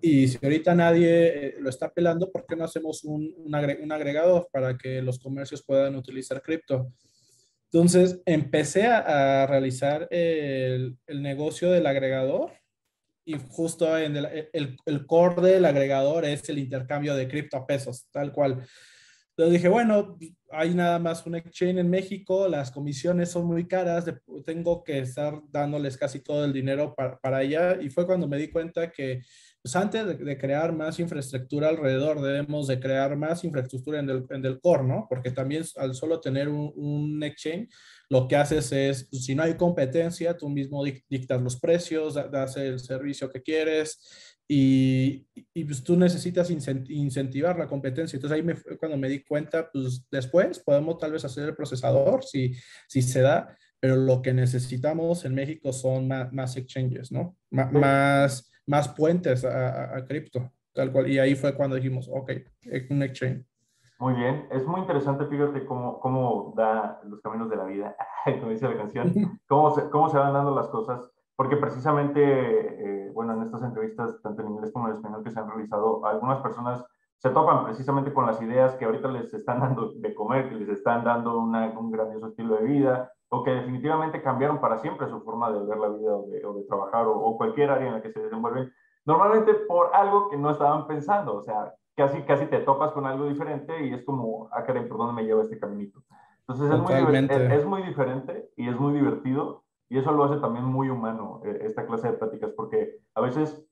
Y 0.00 0.28
si 0.28 0.38
ahorita 0.42 0.74
nadie 0.74 1.46
eh, 1.46 1.54
lo 1.58 1.68
está 1.70 1.92
pelando, 1.92 2.30
¿por 2.30 2.46
qué 2.46 2.54
no 2.54 2.64
hacemos 2.64 3.02
un, 3.04 3.34
un, 3.36 3.54
agregador 3.92 4.48
para 4.52 4.78
que 4.78 5.02
los 5.02 5.18
comercios 5.18 5.64
puedan 5.64 5.96
utilizar 5.96 6.40
cripto? 6.40 6.92
Entonces 7.64 8.20
empecé 8.24 8.86
a, 8.86 9.44
realizar 9.46 10.06
el, 10.10 10.96
el, 11.06 11.22
negocio 11.22 11.70
del 11.70 11.86
agregador 11.86 12.52
y 13.24 13.34
justo 13.34 13.98
en 13.98 14.16
el, 14.16 14.48
el, 14.52 14.76
el, 14.86 15.06
core 15.06 15.42
del 15.42 15.64
agregador 15.64 16.24
es 16.24 16.48
el 16.48 16.58
intercambio 16.58 17.14
de 17.14 17.28
cripto 17.28 17.56
a 17.56 17.66
pesos, 17.66 18.06
tal 18.10 18.32
cual. 18.32 18.64
Entonces 19.38 19.52
dije, 19.52 19.68
bueno, 19.68 20.18
hay 20.50 20.74
nada 20.74 20.98
más 20.98 21.24
un 21.24 21.36
exchange 21.36 21.78
en 21.78 21.88
México, 21.88 22.48
las 22.48 22.72
comisiones 22.72 23.30
son 23.30 23.46
muy 23.46 23.68
caras, 23.68 24.04
tengo 24.44 24.82
que 24.82 24.98
estar 24.98 25.40
dándoles 25.52 25.96
casi 25.96 26.18
todo 26.18 26.44
el 26.44 26.52
dinero 26.52 26.92
para, 26.96 27.20
para 27.20 27.36
allá. 27.36 27.80
Y 27.80 27.88
fue 27.88 28.04
cuando 28.04 28.26
me 28.26 28.36
di 28.36 28.50
cuenta 28.50 28.90
que 28.90 29.22
pues 29.62 29.76
antes 29.76 30.18
de, 30.18 30.38
crear 30.38 30.72
más 30.72 30.98
infraestructura 30.98 31.68
alrededor, 31.68 32.20
debemos 32.20 32.66
de 32.66 32.80
crear 32.80 33.16
más 33.16 33.44
infraestructura 33.44 34.00
en 34.00 34.10
el, 34.10 34.26
en 34.30 34.44
el 34.44 34.60
core, 34.60 34.82
¿no? 34.82 35.06
Porque 35.08 35.30
también 35.30 35.62
al 35.76 35.94
solo 35.94 36.20
tener 36.20 36.48
un, 36.48 36.72
un, 36.74 37.22
exchange, 37.22 37.68
lo 38.08 38.26
que 38.26 38.34
haces 38.34 38.72
es, 38.72 39.08
pues, 39.08 39.24
si 39.24 39.36
no 39.36 39.44
hay 39.44 39.54
competencia, 39.56 40.36
tú 40.36 40.48
mismo 40.48 40.82
dictas 41.08 41.40
los 41.40 41.60
precios, 41.60 42.14
das 42.14 42.56
el 42.56 42.80
servicio 42.80 43.30
que 43.30 43.42
quieres 43.42 44.37
y, 44.48 45.26
y 45.54 45.64
pues 45.64 45.84
tú 45.84 45.96
necesitas 45.96 46.50
incentivar 46.50 47.58
la 47.58 47.68
competencia. 47.68 48.16
Entonces 48.16 48.36
ahí 48.36 48.42
me, 48.42 48.54
cuando 48.78 48.96
me 48.96 49.08
di 49.08 49.22
cuenta, 49.22 49.70
pues 49.70 50.06
después 50.10 50.58
podemos 50.58 50.98
tal 50.98 51.12
vez 51.12 51.24
hacer 51.24 51.48
el 51.48 51.54
procesador 51.54 52.24
si, 52.24 52.54
si 52.88 53.02
se 53.02 53.20
da, 53.20 53.54
pero 53.78 53.94
lo 53.94 54.22
que 54.22 54.32
necesitamos 54.32 55.24
en 55.24 55.34
México 55.34 55.72
son 55.72 56.08
más, 56.08 56.32
más 56.32 56.56
exchanges, 56.56 57.12
¿no? 57.12 57.36
más 57.50 58.50
más 58.68 58.86
puentes 58.88 59.44
a, 59.44 59.96
a, 59.96 60.04
cripto, 60.04 60.52
tal 60.72 60.92
cual. 60.92 61.10
Y 61.10 61.18
ahí 61.18 61.34
fue 61.34 61.54
cuando 61.54 61.74
dijimos, 61.74 62.08
ok, 62.12 62.30
un 62.90 63.02
exchange. 63.02 63.44
Muy 63.98 64.14
bien, 64.14 64.46
es 64.52 64.64
muy 64.64 64.80
interesante, 64.80 65.26
fíjate 65.26 65.64
cómo, 65.64 65.98
cómo 65.98 66.54
da 66.56 67.00
los 67.04 67.20
caminos 67.20 67.50
de 67.50 67.56
la 67.56 67.64
vida, 67.64 67.96
como 68.24 68.50
dice 68.50 68.68
la 68.68 68.76
canción, 68.76 69.40
cómo 69.48 69.74
se, 69.74 69.88
cómo 69.90 70.08
se 70.08 70.18
van 70.18 70.34
dando 70.34 70.54
las 70.54 70.68
cosas, 70.68 71.10
porque 71.38 71.56
precisamente, 71.56 72.20
eh, 72.20 73.12
bueno, 73.14 73.32
en 73.34 73.42
estas 73.42 73.62
entrevistas, 73.62 74.20
tanto 74.24 74.42
en 74.42 74.48
inglés 74.48 74.72
como 74.72 74.88
en 74.88 74.96
español 74.96 75.22
que 75.22 75.30
se 75.30 75.38
han 75.38 75.48
realizado, 75.48 76.04
algunas 76.04 76.40
personas 76.40 76.84
se 77.18 77.30
topan 77.30 77.64
precisamente 77.64 78.12
con 78.12 78.26
las 78.26 78.42
ideas 78.42 78.74
que 78.74 78.84
ahorita 78.84 79.06
les 79.06 79.32
están 79.32 79.60
dando 79.60 79.92
de 79.92 80.14
comer, 80.16 80.48
que 80.48 80.56
les 80.56 80.68
están 80.68 81.04
dando 81.04 81.38
una, 81.38 81.68
un 81.78 81.92
grandioso 81.92 82.26
estilo 82.26 82.56
de 82.56 82.64
vida, 82.64 83.12
o 83.28 83.44
que 83.44 83.52
definitivamente 83.52 84.20
cambiaron 84.20 84.60
para 84.60 84.78
siempre 84.78 85.08
su 85.08 85.20
forma 85.20 85.52
de 85.52 85.64
ver 85.64 85.78
la 85.78 85.88
vida 85.90 86.16
o 86.16 86.26
de, 86.26 86.44
o 86.44 86.54
de 86.54 86.64
trabajar 86.64 87.06
o, 87.06 87.36
cualquier 87.36 87.70
área 87.70 87.86
en 87.86 87.94
la 87.94 88.02
que 88.02 88.10
se 88.10 88.18
desenvuelven, 88.18 88.72
normalmente 89.06 89.54
por 89.54 89.94
algo 89.94 90.30
que 90.30 90.36
no 90.36 90.50
estaban 90.50 90.88
pensando, 90.88 91.36
o 91.36 91.42
sea, 91.42 91.72
casi, 91.94 92.20
casi 92.22 92.46
te 92.46 92.58
topas 92.62 92.90
con 92.90 93.06
algo 93.06 93.26
diferente 93.26 93.86
y 93.86 93.94
es 93.94 94.04
como, 94.04 94.48
ah, 94.50 94.64
caray, 94.64 94.88
¿por 94.88 94.98
dónde 94.98 95.12
me 95.12 95.24
lleva 95.24 95.42
este 95.42 95.60
caminito? 95.60 96.02
Entonces 96.48 96.68
es 96.68 96.80
muy, 96.80 96.94
es, 96.94 97.30
es 97.30 97.64
muy, 97.64 97.82
diferente 97.82 98.50
y 98.56 98.68
es 98.68 98.76
muy 98.76 98.94
divertido 98.94 99.62
y 99.88 99.98
eso 99.98 100.12
lo 100.12 100.24
hace 100.24 100.36
también 100.36 100.64
muy 100.64 100.90
humano, 100.90 101.40
eh, 101.44 101.60
esta 101.62 101.86
clase 101.86 102.08
de 102.08 102.18
pláticas, 102.18 102.52
porque 102.52 102.98
a 103.14 103.20
veces, 103.20 103.64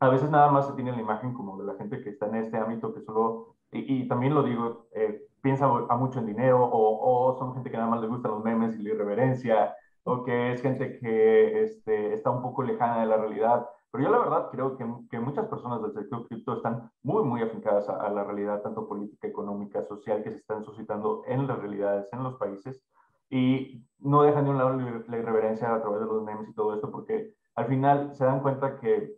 a 0.00 0.08
veces 0.08 0.30
nada 0.30 0.50
más 0.50 0.66
se 0.66 0.74
tiene 0.74 0.92
la 0.92 1.00
imagen 1.00 1.34
como 1.34 1.56
de 1.58 1.64
la 1.64 1.74
gente 1.74 2.00
que 2.02 2.10
está 2.10 2.26
en 2.26 2.36
este 2.36 2.56
ámbito 2.56 2.94
que 2.94 3.00
solo, 3.00 3.56
y, 3.72 4.06
también 4.08 4.34
lo 4.34 4.42
digo, 4.42 4.86
eh, 4.92 5.26
piensa 5.42 5.66
a 5.66 5.96
mucho 5.96 6.20
en 6.20 6.26
dinero 6.26 6.58
o, 6.60 7.36
son 7.38 7.54
gente 7.54 7.70
que 7.70 7.76
nada 7.76 7.90
más 7.90 8.00
le 8.00 8.06
gustan 8.06 8.32
los 8.32 8.44
memes 8.44 8.78
y 8.78 8.82
la 8.82 8.90
irreverencia 8.90 9.74
o 10.04 10.24
que 10.24 10.52
es 10.52 10.62
gente 10.62 10.98
que 10.98 11.62
este, 11.62 12.14
está 12.14 12.30
un 12.30 12.42
poco 12.42 12.62
lejana 12.62 13.00
de 13.00 13.06
la 13.06 13.16
realidad. 13.16 13.66
Pero 13.90 14.04
yo 14.04 14.10
la 14.10 14.18
verdad 14.18 14.48
creo 14.50 14.76
que 14.76 15.18
muchas 15.18 15.46
personas 15.46 15.82
del 15.82 15.92
sector 15.92 16.26
cripto 16.28 16.56
están 16.56 16.90
muy, 17.02 17.24
muy 17.24 17.42
afincadas 17.42 17.88
a, 17.88 18.08
la 18.10 18.24
realidad, 18.24 18.62
tanto 18.62 18.86
política, 18.86 19.26
económica, 19.26 19.82
social, 19.82 20.22
que 20.22 20.30
se 20.30 20.38
están 20.38 20.64
suscitando 20.64 21.22
en 21.26 21.46
las 21.46 21.58
realidades, 21.58 22.12
en 22.12 22.22
los 22.22 22.36
países. 22.36 22.82
Y 23.28 23.84
no 23.98 24.22
dejan 24.22 24.44
de 24.44 24.50
un 24.50 24.58
lado 24.58 24.76
la 24.76 25.16
irreverencia 25.18 25.74
a 25.74 25.80
través 25.80 26.00
de 26.00 26.06
los 26.06 26.22
memes 26.22 26.48
y 26.48 26.54
todo 26.54 26.74
esto, 26.74 26.90
porque 26.90 27.34
al 27.54 27.66
final 27.66 28.14
se 28.14 28.24
dan 28.24 28.40
cuenta 28.40 28.78
que 28.78 29.16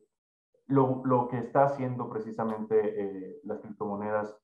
lo, 0.67 1.03
lo 1.05 1.29
que 1.29 1.39
está 1.39 1.65
haciendo 1.65 2.09
precisamente 2.09 2.77
eh, 2.79 3.41
las 3.45 3.59
criptomonedas 3.61 4.37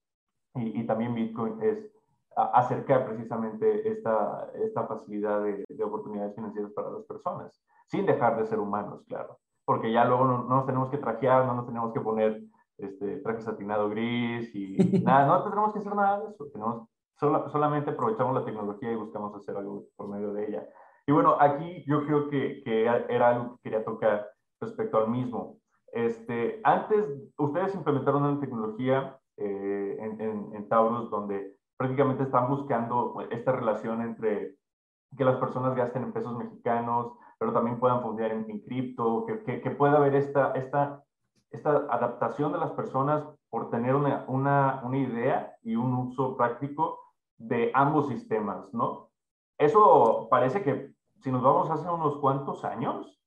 y, 0.55 0.87
también 0.87 1.15
Bitcoin 1.15 1.61
es 1.63 1.91
acercar 2.37 3.07
precisamente 3.07 3.89
esta, 3.89 4.51
esta 4.55 4.87
facilidad 4.87 5.43
de, 5.43 5.65
de, 5.69 5.85
oportunidades 5.85 6.35
financieras 6.35 6.73
para 6.73 6.91
las 6.91 7.05
personas, 7.05 7.61
sin 7.87 8.07
dejar 8.07 8.37
de 8.37 8.47
ser 8.47 8.59
humanos, 8.59 9.03
claro, 9.07 9.39
porque 9.65 9.93
ya 9.93 10.05
luego 10.05 10.25
no, 10.25 10.45
nos 10.45 10.67
tenemos 10.67 10.91
que 10.91 10.99
trajear, 10.99 11.47
no 11.47 11.55
nos 11.55 11.67
tenemos 11.67 11.93
que 11.93 12.01
poner 12.01 12.43
este, 12.79 13.19
traje 13.19 13.41
satinado 13.41 13.89
gris 13.89 14.55
y 14.55 14.77
nada, 15.05 15.27
no 15.27 15.45
tenemos 15.45 15.73
que 15.73 15.81
hacer 15.81 15.95
nada 15.95 16.21
de 16.21 16.31
eso, 16.31 16.47
tenemos, 16.53 16.89
solamente 17.19 17.91
aprovechamos 17.91 18.35
la 18.35 18.45
tecnología 18.45 18.93
y 18.93 18.97
buscamos 18.97 19.35
hacer 19.35 19.57
algo 19.57 19.85
por 19.97 20.09
medio 20.09 20.33
de 20.33 20.49
ella. 20.49 20.69
Y 21.07 21.13
bueno, 21.13 21.37
aquí 21.39 21.85
yo 21.87 22.05
creo 22.07 22.29
que, 22.29 22.63
que 22.65 22.85
era 22.85 23.31
algo 23.31 23.57
que 23.57 23.63
quería 23.65 23.85
tocar 23.85 24.27
respecto 24.61 24.99
al 24.99 25.11
mismo. 25.11 25.59
Este, 25.93 26.61
antes, 26.65 27.05
ustedes 27.39 27.75
implementaron 27.75 28.25
una 28.25 28.41
tecnología 28.41 29.17
eh, 29.37 29.97
en, 30.01 30.53
en, 30.53 30.69
Taurus, 30.69 31.11
donde 31.11 31.57
prácticamente 31.77 32.25
están 32.25 32.49
buscando 32.49 33.17
esta 33.31 33.53
relación 33.53 34.01
entre 34.03 34.57
que 35.17 35.25
las 35.25 35.37
personas 35.37 35.77
gasten 35.77 36.03
en 36.03 36.13
pesos 36.13 36.37
mexicanos, 36.37 37.13
pero 37.39 37.53
también 37.53 37.79
puedan 37.79 38.03
fondear 38.03 38.33
en, 38.33 38.45
cripto, 38.63 39.27
que, 39.27 39.61
que, 39.61 39.71
pueda 39.71 39.99
haber 39.99 40.17
esta, 40.17 40.53
esta, 40.53 41.05
esta 41.51 41.87
adaptación 41.91 42.53
de 42.53 42.59
las 42.59 42.73
personas 42.73 43.25
por 43.51 43.71
tener 43.71 43.95
una, 43.95 44.25
una, 44.27 44.81
una 44.85 44.99
idea 44.99 45.55
y 45.63 45.77
un 45.77 45.95
uso 45.95 46.37
práctico 46.37 47.04
de 47.39 47.71
ambos 47.75 48.09
sistemas, 48.09 48.73
¿no? 48.73 49.11
Eso 49.59 50.29
parece 50.31 50.63
que 50.63 50.93
si 51.23 51.31
nos 51.31 51.43
vamos 51.43 51.71
hace 51.71 51.89
unos 51.89 52.19
cuantos 52.19 52.65
años, 52.65 53.21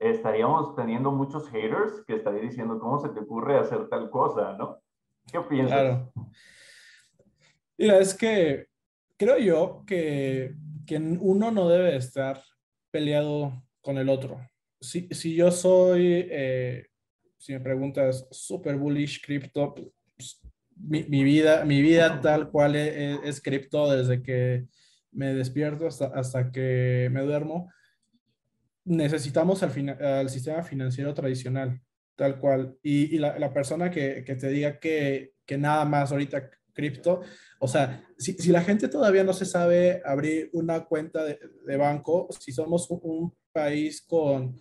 estaríamos 0.00 0.76
teniendo 0.76 1.10
muchos 1.10 1.48
haters 1.50 2.04
que 2.06 2.16
estarían 2.16 2.48
diciendo, 2.48 2.78
¿cómo 2.78 3.00
se 3.00 3.08
te 3.08 3.20
ocurre 3.20 3.58
hacer 3.58 3.88
tal 3.88 4.10
cosa, 4.10 4.52
no? 4.54 4.78
¿Qué 5.30 5.40
piensas? 5.40 5.80
Claro. 5.80 6.12
Mira, 7.76 7.98
es 7.98 8.14
que 8.14 8.66
creo 9.16 9.38
yo 9.38 9.84
que, 9.86 10.54
que 10.86 10.96
uno 10.96 11.50
no 11.50 11.68
debe 11.68 11.96
estar 11.96 12.42
peleado 12.90 13.52
con 13.80 13.98
el 13.98 14.08
otro. 14.08 14.40
Si, 14.80 15.08
si 15.10 15.34
yo 15.34 15.50
soy, 15.50 16.26
eh, 16.30 16.86
si 17.36 17.52
me 17.52 17.60
preguntas, 17.60 18.26
super 18.30 18.76
bullish 18.76 19.24
crypto, 19.24 19.74
pues, 19.74 20.40
mi, 20.78 21.04
mi, 21.04 21.24
vida, 21.24 21.64
mi 21.64 21.82
vida 21.82 22.20
tal 22.20 22.50
cual 22.50 22.76
es, 22.76 23.18
es 23.24 23.40
cripto 23.40 23.90
desde 23.90 24.22
que 24.22 24.66
me 25.12 25.34
despierto 25.34 25.86
hasta, 25.86 26.06
hasta 26.06 26.50
que 26.50 27.08
me 27.12 27.22
duermo. 27.22 27.70
Necesitamos 28.84 29.62
al, 29.62 30.02
al 30.02 30.30
sistema 30.30 30.62
financiero 30.62 31.12
tradicional, 31.14 31.80
tal 32.16 32.38
cual. 32.38 32.76
Y, 32.82 33.16
y 33.16 33.18
la, 33.18 33.38
la, 33.38 33.52
persona 33.52 33.90
que, 33.90 34.24
que 34.24 34.34
te 34.36 34.48
diga 34.48 34.78
que, 34.78 35.32
que 35.44 35.58
nada 35.58 35.84
más 35.84 36.12
ahorita 36.12 36.50
cripto. 36.72 37.22
O 37.58 37.66
sea, 37.66 38.04
si, 38.16 38.34
si, 38.34 38.50
la 38.50 38.62
gente 38.62 38.88
todavía 38.88 39.24
no 39.24 39.32
se 39.32 39.44
sabe 39.44 40.00
abrir 40.04 40.48
una 40.52 40.84
cuenta 40.84 41.24
de, 41.24 41.38
de 41.66 41.76
banco, 41.76 42.28
si 42.38 42.52
somos 42.52 42.88
un, 42.90 43.00
un, 43.02 43.38
país 43.50 44.02
con, 44.02 44.54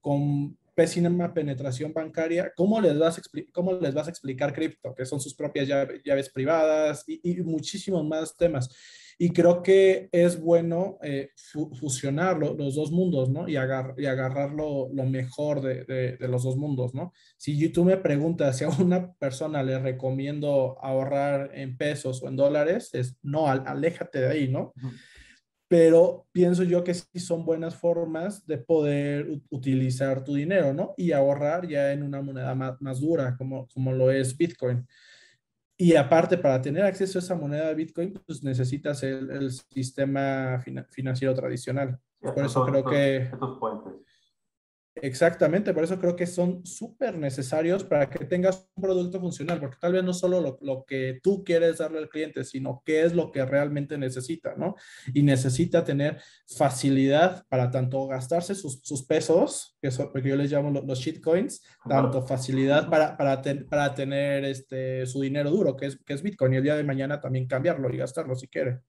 con 0.00 0.58
pésima 0.80 1.34
penetración 1.34 1.92
bancaria, 1.92 2.54
¿cómo 2.56 2.80
les 2.80 2.98
vas 2.98 3.18
a, 3.18 3.22
cómo 3.52 3.74
les 3.74 3.92
vas 3.92 4.06
a 4.06 4.10
explicar 4.10 4.54
cripto? 4.54 4.94
Que 4.94 5.04
son 5.04 5.20
sus 5.20 5.34
propias 5.34 5.68
llaves, 5.68 6.00
llaves 6.02 6.30
privadas 6.30 7.04
y, 7.06 7.20
y, 7.22 7.42
muchísimos 7.42 8.02
más 8.06 8.34
temas. 8.34 8.74
Y 9.18 9.28
creo 9.28 9.62
que 9.62 10.08
es 10.10 10.40
bueno 10.40 10.98
eh, 11.02 11.32
fu 11.36 11.70
fusionar 11.74 12.38
lo, 12.38 12.54
los 12.54 12.76
dos 12.76 12.90
mundos, 12.92 13.28
¿no? 13.28 13.46
Y, 13.46 13.56
agar 13.56 13.94
y 13.98 14.06
agarrar 14.06 14.52
lo, 14.52 14.88
lo 14.90 15.04
mejor 15.04 15.60
de, 15.60 15.84
de, 15.84 16.16
de, 16.16 16.28
los 16.28 16.44
dos 16.44 16.56
mundos, 16.56 16.94
¿no? 16.94 17.12
Si 17.36 17.68
tú 17.68 17.84
me 17.84 17.98
preguntas 17.98 18.56
si 18.56 18.64
a 18.64 18.70
una 18.70 19.12
persona 19.12 19.62
le 19.62 19.78
recomiendo 19.78 20.78
ahorrar 20.80 21.50
en 21.52 21.76
pesos 21.76 22.22
o 22.22 22.28
en 22.28 22.36
dólares, 22.36 22.88
es 22.94 23.18
no, 23.22 23.48
aléjate 23.48 24.20
de 24.20 24.28
ahí, 24.28 24.48
¿no? 24.48 24.72
Uh 24.76 24.80
-huh. 24.80 24.92
Pero 25.70 26.26
pienso 26.32 26.64
yo 26.64 26.82
que 26.82 26.94
sí 26.94 27.20
son 27.20 27.44
buenas 27.44 27.76
formas 27.76 28.44
de 28.44 28.58
poder 28.58 29.40
utilizar 29.50 30.24
tu 30.24 30.34
dinero, 30.34 30.74
¿no? 30.74 30.94
Y 30.96 31.12
ahorrar 31.12 31.68
ya 31.68 31.92
en 31.92 32.02
una 32.02 32.20
moneda 32.20 32.56
más, 32.56 32.82
más 32.82 32.98
dura, 32.98 33.36
como, 33.36 33.68
como 33.68 33.92
lo 33.92 34.10
es 34.10 34.36
Bitcoin. 34.36 34.84
Y 35.76 35.94
aparte, 35.94 36.36
para 36.36 36.60
tener 36.60 36.82
acceso 36.82 37.18
a 37.18 37.22
esa 37.22 37.36
moneda 37.36 37.68
de 37.68 37.76
Bitcoin, 37.76 38.12
pues 38.26 38.42
necesitas 38.42 39.00
el, 39.04 39.30
el 39.30 39.52
sistema 39.52 40.58
fin 40.58 40.84
financiero 40.90 41.32
tradicional. 41.34 42.00
Por 42.20 42.44
eso 42.44 42.66
creo 42.66 42.84
que... 42.84 43.30
Exactamente, 45.02 45.72
por 45.72 45.82
eso 45.82 45.98
creo 45.98 46.14
que 46.14 46.26
son 46.26 46.64
súper 46.66 47.16
necesarios 47.16 47.84
para 47.84 48.10
que 48.10 48.26
tengas 48.26 48.68
un 48.74 48.82
producto 48.82 49.18
funcional, 49.18 49.58
porque 49.58 49.78
tal 49.80 49.94
vez 49.94 50.04
no 50.04 50.12
solo 50.12 50.42
lo, 50.42 50.58
lo, 50.60 50.84
que 50.84 51.20
tú 51.22 51.42
quieres 51.42 51.78
darle 51.78 51.98
al 51.98 52.10
cliente, 52.10 52.44
sino 52.44 52.82
qué 52.84 53.04
es 53.04 53.14
lo 53.14 53.32
que 53.32 53.44
realmente 53.46 53.96
necesita, 53.96 54.54
¿no? 54.56 54.74
Y 55.14 55.22
necesita 55.22 55.84
tener 55.84 56.20
facilidad 56.46 57.46
para 57.48 57.70
tanto 57.70 58.06
gastarse 58.08 58.54
sus, 58.54 58.80
sus 58.82 59.06
pesos, 59.06 59.78
que, 59.80 59.90
son, 59.90 60.12
que 60.12 60.20
yo 60.20 60.36
les 60.36 60.52
llamo 60.52 60.70
los, 60.70 60.84
los 60.84 60.98
shitcoins, 60.98 61.64
tanto 61.88 62.26
facilidad 62.26 62.90
para, 62.90 63.16
para, 63.16 63.40
ten, 63.40 63.66
para 63.66 63.94
tener 63.94 64.44
este, 64.44 65.06
su 65.06 65.22
dinero 65.22 65.50
duro, 65.50 65.76
que 65.78 65.86
es, 65.86 65.98
que 66.04 66.12
es 66.12 66.22
Bitcoin, 66.22 66.52
y 66.52 66.56
el 66.56 66.62
día 66.62 66.76
de 66.76 66.84
mañana 66.84 67.20
también 67.20 67.46
cambiarlo 67.46 67.90
y 67.90 67.96
gastarlo 67.96 68.34
si 68.34 68.48
quiere. 68.48 68.80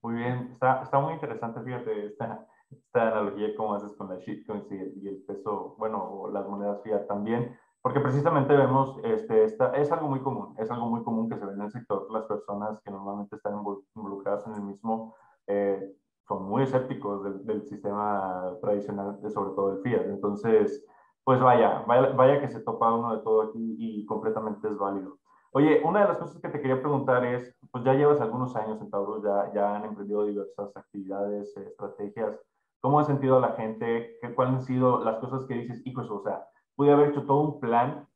Muy 0.00 0.14
bien, 0.14 0.48
está, 0.52 0.80
está 0.82 0.98
muy 1.00 1.12
interesante, 1.12 1.60
fíjate, 1.62 2.06
está 2.06 2.46
esta 2.70 3.08
analogía 3.08 3.54
como 3.56 3.74
haces 3.74 3.92
con 3.96 4.08
la 4.08 4.18
shitcoins 4.18 4.70
y 4.70 4.76
y 5.02 5.08
el 5.08 5.22
peso, 5.24 5.74
bueno, 5.78 6.02
o 6.02 6.28
las 6.30 6.48
monedas 6.48 6.82
fiat 6.82 7.06
también, 7.06 7.56
porque 7.82 8.00
precisamente 8.00 8.56
vemos, 8.56 8.98
este, 9.04 9.44
esta, 9.44 9.72
es 9.76 9.90
algo 9.92 10.08
muy 10.08 10.20
común, 10.20 10.54
es 10.58 10.70
algo 10.70 10.86
muy 10.86 11.02
común 11.04 11.28
que 11.28 11.36
se 11.38 11.46
ve 11.46 11.52
en 11.54 11.62
el 11.62 11.70
sector, 11.70 12.10
las 12.10 12.24
personas 12.26 12.80
que 12.82 12.90
normalmente 12.90 13.36
están 13.36 13.54
involucradas 13.94 14.46
en 14.46 14.54
el 14.54 14.62
mismo 14.62 15.14
eh, 15.46 15.94
son 16.26 16.44
muy 16.48 16.64
escépticos 16.64 17.24
del, 17.24 17.46
del, 17.46 17.62
sistema 17.62 18.56
tradicional, 18.60 19.18
sobre 19.30 19.54
todo 19.54 19.72
el 19.72 19.82
fiat, 19.82 20.06
entonces, 20.06 20.84
pues 21.24 21.40
vaya, 21.40 21.84
vaya, 21.86 22.10
vaya 22.10 22.40
que 22.40 22.48
se 22.48 22.60
topa 22.60 22.92
uno 22.92 23.16
de 23.16 23.22
todo 23.22 23.42
aquí 23.42 23.76
y 23.78 24.04
completamente 24.06 24.68
es 24.68 24.76
válido. 24.76 25.18
Oye, 25.52 25.80
una 25.82 26.02
de 26.02 26.08
las 26.08 26.18
cosas 26.18 26.40
que 26.42 26.48
te 26.50 26.60
quería 26.60 26.80
preguntar 26.80 27.24
es, 27.24 27.56
pues 27.70 27.82
ya 27.82 27.94
llevas 27.94 28.20
algunos 28.20 28.54
años 28.54 28.80
en 28.82 28.90
Taurus, 28.90 29.22
ya, 29.22 29.50
ya 29.54 29.76
han 29.76 29.84
emprendido 29.84 30.24
diversas 30.24 30.76
actividades, 30.76 31.56
eh, 31.56 31.68
estrategias, 31.68 32.38
¿Cómo 32.80 33.00
ha 33.00 33.04
sentido 33.04 33.40
la 33.40 33.52
gente? 33.52 34.18
¿Cuáles 34.34 34.54
han 34.54 34.62
sido 34.62 35.04
las 35.04 35.18
cosas 35.18 35.44
que 35.46 35.54
dices, 35.54 35.82
hijos, 35.84 36.10
o 36.10 36.22
sea, 36.22 36.46
pude 36.76 36.92
haber 36.92 37.10
hecho 37.10 37.24
todo 37.24 37.40
un 37.40 37.60
plan 37.60 38.08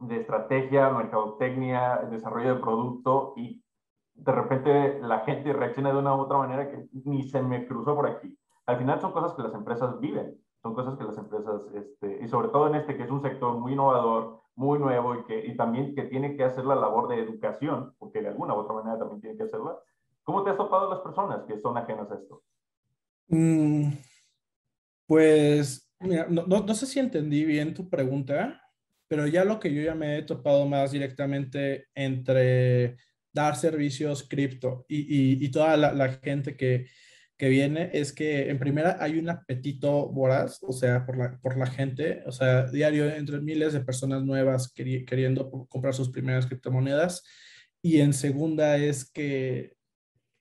de 0.00 0.20
estrategia, 0.20 0.90
mercadotecnia, 0.90 1.96
desarrollo 2.10 2.54
de 2.54 2.60
producto 2.60 3.34
y 3.36 3.62
de 4.14 4.32
repente 4.32 5.00
la 5.00 5.20
gente 5.20 5.52
reacciona 5.52 5.92
de 5.92 5.98
una 5.98 6.14
u 6.14 6.20
otra 6.20 6.38
manera 6.38 6.70
que 6.70 6.88
ni 7.04 7.22
se 7.28 7.42
me 7.42 7.66
cruzó 7.66 7.94
por 7.94 8.06
aquí. 8.06 8.36
Al 8.66 8.78
final 8.78 9.00
son 9.00 9.12
cosas 9.12 9.34
que 9.34 9.42
las 9.42 9.54
empresas 9.54 9.98
viven, 10.00 10.36
son 10.62 10.74
cosas 10.74 10.96
que 10.96 11.04
las 11.04 11.16
empresas, 11.18 11.62
este, 11.74 12.18
y 12.22 12.28
sobre 12.28 12.48
todo 12.48 12.68
en 12.68 12.74
este 12.74 12.96
que 12.96 13.04
es 13.04 13.10
un 13.10 13.22
sector 13.22 13.54
muy 13.54 13.72
innovador, 13.72 14.40
muy 14.54 14.78
nuevo 14.78 15.14
y, 15.14 15.24
que, 15.24 15.46
y 15.46 15.56
también 15.56 15.94
que 15.94 16.02
tiene 16.04 16.36
que 16.36 16.44
hacer 16.44 16.64
la 16.64 16.74
labor 16.74 17.08
de 17.08 17.20
educación, 17.20 17.94
porque 17.98 18.20
de 18.20 18.28
alguna 18.28 18.54
u 18.54 18.58
otra 18.58 18.74
manera 18.74 18.98
también 18.98 19.20
tiene 19.20 19.36
que 19.36 19.44
hacerla. 19.44 19.78
¿Cómo 20.24 20.42
te 20.42 20.50
has 20.50 20.56
topado 20.56 20.90
las 20.90 21.00
personas 21.00 21.44
que 21.44 21.58
son 21.58 21.76
ajenas 21.78 22.10
a 22.10 22.16
esto? 22.16 22.42
Mm, 23.28 23.92
pues, 25.06 25.90
mira, 26.00 26.26
no, 26.28 26.46
no, 26.46 26.60
no, 26.64 26.74
sé 26.74 26.86
si 26.86 26.98
entendí 26.98 27.44
bien 27.44 27.74
tu 27.74 27.88
pregunta, 27.88 28.60
pero 29.08 29.26
ya 29.26 29.44
lo 29.44 29.58
que 29.60 29.72
yo 29.74 29.82
ya 29.82 29.94
me 29.94 30.18
he 30.18 30.22
topado 30.22 30.66
más 30.66 30.92
directamente 30.92 31.86
entre 31.94 32.96
dar 33.32 33.56
servicios 33.56 34.26
cripto 34.28 34.84
y, 34.88 34.98
y, 34.98 35.44
y, 35.44 35.50
toda 35.50 35.76
la, 35.76 35.92
la 35.92 36.14
gente 36.22 36.56
que, 36.56 36.86
que, 37.36 37.48
viene 37.48 37.90
es 37.92 38.12
que 38.12 38.50
en 38.50 38.58
primera 38.58 38.96
hay 39.00 39.18
un 39.18 39.30
apetito 39.30 40.08
voraz, 40.08 40.58
o 40.62 40.72
sea, 40.72 41.06
por 41.06 41.16
la, 41.18 41.38
por 41.40 41.56
la 41.56 41.66
gente, 41.66 42.22
o 42.26 42.32
sea, 42.32 42.66
diario 42.70 43.08
entre 43.10 43.40
miles 43.40 43.72
de 43.72 43.80
personas 43.80 44.24
nuevas 44.24 44.72
queri 44.72 45.04
queriendo 45.04 45.50
comprar 45.68 45.94
sus 45.94 46.10
primeras 46.10 46.46
criptomonedas. 46.46 47.24
Y 47.82 48.00
en 48.00 48.12
segunda 48.12 48.76
es 48.76 49.10
que 49.10 49.77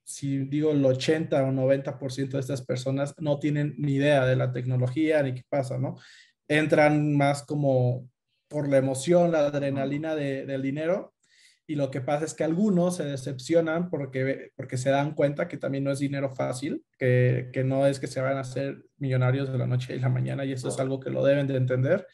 si 0.08 0.38
digo 0.46 0.72
el 0.72 0.86
80 0.86 1.44
o 1.44 1.52
90% 1.52 2.30
de 2.30 2.40
estas 2.40 2.62
personas 2.62 3.14
no 3.20 3.40
tienen 3.40 3.76
ni 3.78 3.96
idea 3.96 4.26
de 4.26 4.38
la 4.38 4.54
tecnología 4.54 5.22
ni 5.22 5.34
qué 5.34 5.44
pasa, 5.50 5.78
¿no? 5.78 5.98
Entran 6.48 7.18
más 7.18 7.44
como 7.44 8.10
por 8.48 8.70
la 8.70 8.78
emoción, 8.78 9.34
la 9.34 9.48
adrenalina 9.48 10.16
de, 10.16 10.46
del 10.46 10.62
dinero 10.62 11.14
y 11.68 11.76
lo 11.76 11.92
que 11.92 12.00
pasa 12.00 12.24
es 12.24 12.34
que 12.34 12.46
algunos 12.46 12.96
se 12.96 13.04
decepcionan 13.04 13.90
porque, 13.90 14.52
porque 14.56 14.78
se 14.78 14.92
dan 14.92 15.14
cuenta 15.14 15.50
que 15.50 15.58
también 15.58 15.84
no 15.84 15.92
es 15.92 16.00
dinero 16.00 16.34
fácil, 16.34 16.86
que, 16.98 17.50
que 17.52 17.66
no 17.66 17.86
es 17.86 18.00
que 18.00 18.08
se 18.08 18.22
van 18.22 18.38
a 18.38 18.42
hacer 18.42 18.82
millonarios 19.00 19.52
de 19.52 19.58
la 19.58 19.68
noche 19.68 19.94
y 19.94 20.00
la 20.00 20.08
mañana 20.08 20.46
y 20.46 20.54
eso 20.54 20.70
es 20.70 20.80
algo 20.80 21.02
que 21.02 21.10
lo 21.10 21.26
deben 21.26 21.48
de 21.48 21.58
entender. 21.58 22.08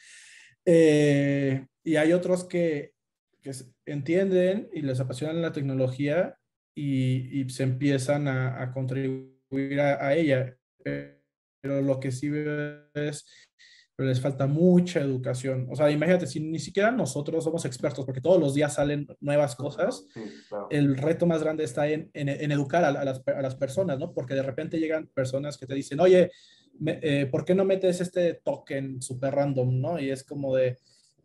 Eh, 0.65 1.67
y 1.83 1.97
hay 1.97 2.11
otros 2.11 2.45
que, 2.45 2.93
que 3.43 3.51
entienden 3.85 4.67
y 4.73 4.81
les 4.81 4.99
apasiona 4.99 5.33
la 5.33 5.51
tecnología 5.51 6.39
y, 6.75 7.41
y 7.41 7.49
se 7.49 7.63
empiezan 7.63 8.27
a, 8.27 8.61
a 8.61 8.71
contribuir 8.71 9.79
a, 9.79 10.05
a, 10.05 10.15
ella. 10.15 10.57
Pero 10.83 11.81
lo 11.81 11.99
que 11.99 12.11
sí 12.11 12.29
veo 12.29 12.89
es 12.93 13.25
pero 13.95 14.09
les 14.09 14.19
falta 14.19 14.47
mucha 14.47 14.99
educación. 14.99 15.67
O 15.69 15.75
sea, 15.75 15.91
imagínate, 15.91 16.25
si 16.25 16.39
ni 16.39 16.59
siquiera 16.59 16.91
nosotros 16.91 17.43
somos 17.43 17.63
expertos, 17.65 18.05
porque 18.05 18.21
todos 18.21 18.39
los 18.39 18.55
días 18.55 18.73
salen 18.73 19.07
nuevas 19.19 19.55
cosas, 19.55 20.05
sí, 20.13 20.21
claro. 20.49 20.67
el 20.71 20.97
reto 20.97 21.27
más 21.27 21.43
grande 21.43 21.63
está 21.63 21.87
en, 21.87 22.09
en, 22.13 22.27
en 22.27 22.51
educar 22.51 22.83
a, 22.83 22.87
a, 22.87 23.05
las, 23.05 23.21
a, 23.27 23.41
las, 23.41 23.55
personas, 23.55 23.99
¿no? 23.99 24.11
Porque 24.11 24.33
de 24.33 24.41
repente 24.41 24.79
llegan 24.79 25.07
personas 25.13 25.57
que 25.57 25.67
te 25.67 25.75
dicen, 25.75 25.99
oye, 25.99 26.31
me, 26.79 26.99
eh, 27.03 27.27
¿por 27.27 27.45
qué 27.45 27.53
no 27.53 27.65
metes 27.65 28.01
este 28.01 28.41
token 28.43 28.99
super 28.99 29.35
random, 29.35 29.79
¿no? 29.79 29.99
Y 29.99 30.09
es 30.09 30.23
como 30.23 30.55
de, 30.55 30.79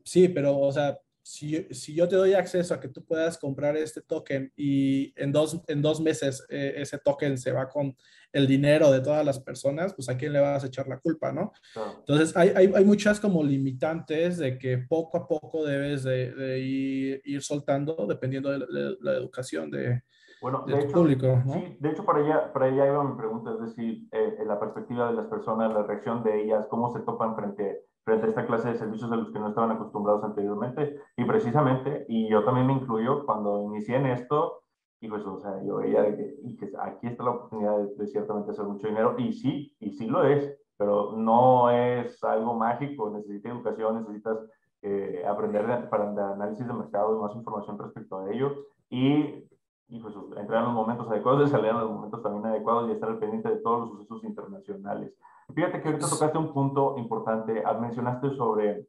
sí, 0.05 0.29
pero, 0.29 0.59
o 0.59 0.71
sea, 0.71 0.99
si, 1.29 1.63
si, 1.75 1.95
yo 1.95 2.09
te 2.09 2.17
doy 2.17 2.33
acceso 2.33 2.73
a 2.73 2.81
que 2.81 2.89
tú 2.89 3.05
puedas 3.05 3.37
comprar 3.37 3.77
este 3.77 4.01
token 4.01 4.51
y 4.57 5.13
en 5.15 5.31
dos, 5.31 5.61
en 5.69 5.83
dos 5.83 6.01
meses 6.01 6.47
eh, 6.49 6.73
ese 6.77 6.97
token 6.97 7.37
se 7.37 7.53
va 7.53 7.69
con 7.69 7.95
el 8.33 8.47
dinero 8.47 8.91
de 8.91 9.03
todas 9.03 9.27
las 9.27 9.39
personas, 9.39 9.93
pues 9.93 10.09
a 10.09 10.17
quién 10.17 10.33
le 10.33 10.41
vas 10.41 10.65
a 10.65 10.69
echar 10.69 10.89
la 10.89 10.99
culpa, 10.99 11.31
¿no? 11.31 11.53
Claro. 11.75 11.97
Entonces 11.99 12.35
hay, 12.35 12.53
hay, 12.57 12.73
hay, 12.75 12.85
muchas 12.85 13.21
como 13.21 13.45
limitantes 13.45 14.39
de 14.39 14.57
que 14.57 14.79
poco 14.79 15.19
a 15.19 15.29
poco 15.29 15.67
debes 15.67 16.03
de, 16.05 16.33
de 16.33 16.61
ir, 16.61 17.21
ir, 17.23 17.43
soltando 17.43 18.07
dependiendo 18.07 18.51
de 18.51 18.61
la, 18.61 18.67
de 18.67 18.97
la 19.03 19.13
educación 19.13 19.71
de, 19.71 20.03
bueno, 20.41 20.65
de, 20.67 20.77
de 20.77 20.81
hecho, 20.81 20.93
público, 20.93 21.27
¿no? 21.45 21.53
Sí, 21.53 21.77
de 21.79 21.91
hecho 21.91 22.07
para 22.07 22.21
allá, 22.21 22.53
para 22.55 22.67
allá 22.67 22.87
iba 22.87 23.05
mi 23.05 23.19
pregunta, 23.19 23.53
es 23.53 23.61
decir, 23.61 24.09
eh, 24.13 24.45
la 24.47 24.59
perspectiva 24.59 25.11
de 25.11 25.17
las 25.17 25.27
personas, 25.27 25.75
la 25.75 25.83
reacción 25.83 26.23
de 26.25 26.43
ellas, 26.43 26.67
cómo 26.71 26.91
se 26.91 27.01
topan 27.01 27.37
frente 27.37 27.83
frente 28.09 28.25
a 28.25 28.29
esta 28.31 28.47
clase 28.47 28.69
de 28.71 28.79
servicios 28.79 29.13
a 29.13 29.17
los 29.17 29.31
que 29.31 29.39
no 29.39 29.49
estaban 29.49 29.71
acostumbrados 29.71 30.25
anteriormente. 30.25 30.99
Y 31.17 31.25
precisamente, 31.25 32.07
y 32.09 32.27
yo 32.31 32.43
también 32.43 32.67
me 32.67 32.73
incluyo, 32.73 33.27
cuando 33.27 33.65
inicié 33.65 33.97
en 33.97 34.07
esto, 34.07 34.63
y 35.01 35.09
pues, 35.09 35.25
o 35.27 35.39
sea, 35.39 35.63
yo 35.63 35.77
veía 35.77 36.05
que, 36.17 36.37
y 36.43 36.57
que 36.57 36.73
aquí 36.81 37.07
está 37.07 37.25
la 37.25 37.33
oportunidad 37.33 37.77
de, 37.77 37.95
de, 37.97 38.07
ciertamente 38.07 38.51
hacer 38.51 38.65
mucho 38.65 38.89
dinero, 38.89 39.15
y 39.19 39.35
sí, 39.35 39.77
y 39.79 39.91
sí 39.91 40.07
lo 40.07 40.25
es, 40.25 40.59
pero 40.79 41.13
no 41.17 41.71
es 41.71 42.25
algo 42.25 42.55
mágico, 42.55 43.11
necesitas 43.11 43.53
educación, 43.53 43.97
necesitas 44.01 44.39
eh, 44.81 45.23
aprender 45.29 45.67
de, 45.67 45.77
para 45.89 46.11
de 46.11 46.23
análisis 46.23 46.67
de 46.67 46.73
mercado 46.73 47.15
y 47.15 47.21
más 47.21 47.37
información 47.37 47.79
respecto 47.79 48.21
a 48.21 48.33
ello, 48.33 48.65
y 48.89 49.45
y 49.89 50.01
pues 50.01 50.15
entrar 50.37 50.61
en 50.61 50.67
los 50.67 50.75
momentos 50.75 51.09
adecuados, 51.09 51.49
y 51.49 51.51
salir 51.51 51.71
en 51.71 51.81
los 51.81 51.91
momentos 51.91 52.23
también 52.23 52.47
adecuados 52.47 52.89
y 52.89 52.93
estar 52.93 53.09
al 53.09 53.19
pendiente 53.19 53.49
de 53.49 53.57
todos 53.57 53.81
los 53.81 53.91
sucesos 53.91 54.25
internacionales. 54.25 55.13
Fíjate 55.55 55.81
que 55.81 55.89
ahorita 55.89 56.09
tocaste 56.09 56.39
un 56.39 56.53
punto 56.53 56.97
importante, 56.99 57.63
ah, 57.65 57.73
mencionaste 57.75 58.31
sobre 58.37 58.87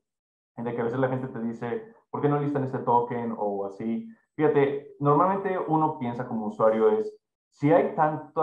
de 0.64 0.76
que 0.76 0.82
a 0.82 0.84
veces 0.84 1.00
la 1.00 1.08
gente 1.08 1.28
te 1.28 1.40
dice, 1.40 1.94
¿por 2.10 2.22
qué 2.22 2.28
no 2.28 2.40
listan 2.40 2.64
este 2.64 2.80
token 2.80 3.34
o 3.38 3.66
así? 3.66 4.10
Fíjate, 4.36 4.96
normalmente 5.00 5.58
uno 5.68 5.98
piensa 5.98 6.28
como 6.28 6.48
usuario 6.48 6.90
es, 6.90 7.14
si 7.52 7.72
hay 7.72 7.96
tanto 7.96 8.42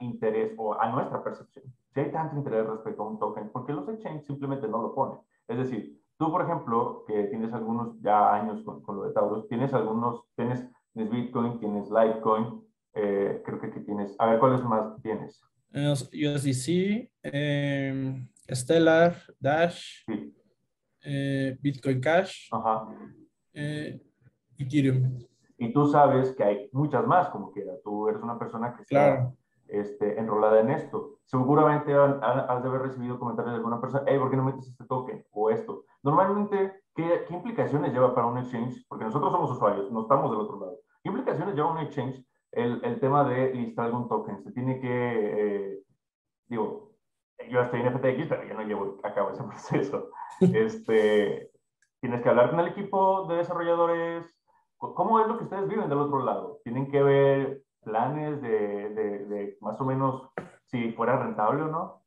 interés, 0.00 0.54
o 0.56 0.74
a 0.74 0.90
nuestra 0.90 1.22
percepción, 1.22 1.64
si 1.90 2.00
hay 2.00 2.10
tanto 2.10 2.36
interés 2.36 2.66
respecto 2.66 3.02
a 3.02 3.08
un 3.08 3.18
token, 3.18 3.50
¿por 3.50 3.66
qué 3.66 3.72
los 3.72 3.88
exchanges 3.88 4.26
simplemente 4.26 4.68
no 4.68 4.82
lo 4.82 4.94
ponen? 4.94 5.18
Es 5.46 5.58
decir, 5.58 6.00
tú, 6.16 6.30
por 6.30 6.42
ejemplo, 6.42 7.04
que 7.06 7.24
tienes 7.24 7.52
algunos 7.52 8.00
ya 8.00 8.34
años 8.34 8.62
con, 8.62 8.82
con 8.82 8.96
lo 8.96 9.02
de 9.04 9.12
Taurus, 9.12 9.46
tienes 9.48 9.72
algunos, 9.72 10.24
tienes 10.36 10.66
Tienes 10.92 11.12
Bitcoin, 11.12 11.58
tienes 11.60 11.90
Litecoin, 11.90 12.62
eh, 12.94 13.42
creo 13.44 13.60
que 13.60 13.68
tienes. 13.80 14.14
A 14.18 14.26
ver, 14.26 14.38
¿cuáles 14.40 14.62
más 14.64 15.00
tienes? 15.02 15.42
USDC, 15.72 17.10
eh, 17.22 18.26
Stellar, 18.50 19.14
Dash, 19.38 20.04
eh, 21.02 21.56
Bitcoin 21.60 22.00
Cash, 22.00 22.48
Ajá. 22.50 22.88
Eh, 23.52 24.00
Ethereum. 24.58 25.18
Y 25.58 25.72
tú 25.72 25.86
sabes 25.88 26.34
que 26.34 26.44
hay 26.44 26.68
muchas 26.72 27.06
más, 27.06 27.28
como 27.28 27.52
quiera. 27.52 27.72
Tú 27.82 28.08
eres 28.08 28.22
una 28.22 28.38
persona 28.38 28.74
que 28.76 28.82
está 28.82 29.32
este, 29.66 30.18
enrolada 30.18 30.60
en 30.60 30.70
esto. 30.70 31.18
Seguramente 31.24 31.92
has 31.92 32.62
de 32.62 32.68
haber 32.68 32.82
recibido 32.82 33.18
comentarios 33.18 33.52
de 33.52 33.56
alguna 33.56 33.80
persona, 33.80 34.04
hey, 34.06 34.18
¿por 34.18 34.30
qué 34.30 34.36
no 34.36 34.44
metes 34.44 34.68
este 34.68 34.84
token 34.84 35.24
o 35.32 35.50
esto? 35.50 35.84
Normalmente 36.02 36.72
¿Qué, 36.98 37.26
implicaciones 37.30 37.92
lleva 37.92 38.12
para 38.12 38.26
un 38.26 38.38
exchange? 38.38 38.84
Porque 38.88 39.04
nosotros 39.04 39.30
somos 39.30 39.52
usuarios, 39.52 39.88
no 39.92 40.00
estamos 40.00 40.32
del 40.32 40.40
otro 40.40 40.58
lado. 40.58 40.80
¿Qué 41.00 41.10
implicaciones 41.10 41.54
lleva 41.54 41.70
un 41.70 41.78
exchange 41.78 42.26
el, 42.50 42.84
el 42.84 42.98
tema 42.98 43.22
de 43.22 43.54
listar 43.54 43.84
algún 43.84 44.08
token? 44.08 44.42
Se 44.42 44.50
tiene 44.50 44.80
que, 44.80 44.88
eh, 44.90 45.82
digo, 46.48 46.90
yo 47.48 47.60
estoy 47.60 47.82
en 47.82 47.92
FTX, 47.92 48.26
pero 48.28 48.44
yo 48.48 48.54
no 48.54 48.62
llevo 48.62 48.96
a 49.04 49.14
cabo 49.14 49.30
ese 49.30 49.44
proceso. 49.44 50.10
Este, 50.40 51.52
tienes 52.00 52.20
que 52.20 52.28
hablar 52.30 52.50
con 52.50 52.58
el 52.58 52.66
equipo 52.66 53.28
de 53.28 53.36
desarrolladores. 53.36 54.36
¿Cómo 54.78 55.20
es 55.20 55.28
lo 55.28 55.38
que 55.38 55.44
ustedes 55.44 55.68
viven 55.68 55.88
del 55.88 55.98
otro 55.98 56.24
lado? 56.24 56.58
¿Tienen 56.64 56.90
que 56.90 57.00
ver 57.00 57.62
planes 57.84 58.42
de, 58.42 58.90
de, 58.90 59.24
de 59.26 59.58
más 59.60 59.80
o 59.80 59.84
menos 59.84 60.28
si 60.64 60.90
fuera 60.94 61.16
rentable 61.16 61.62
o 61.62 61.68
no? 61.68 61.97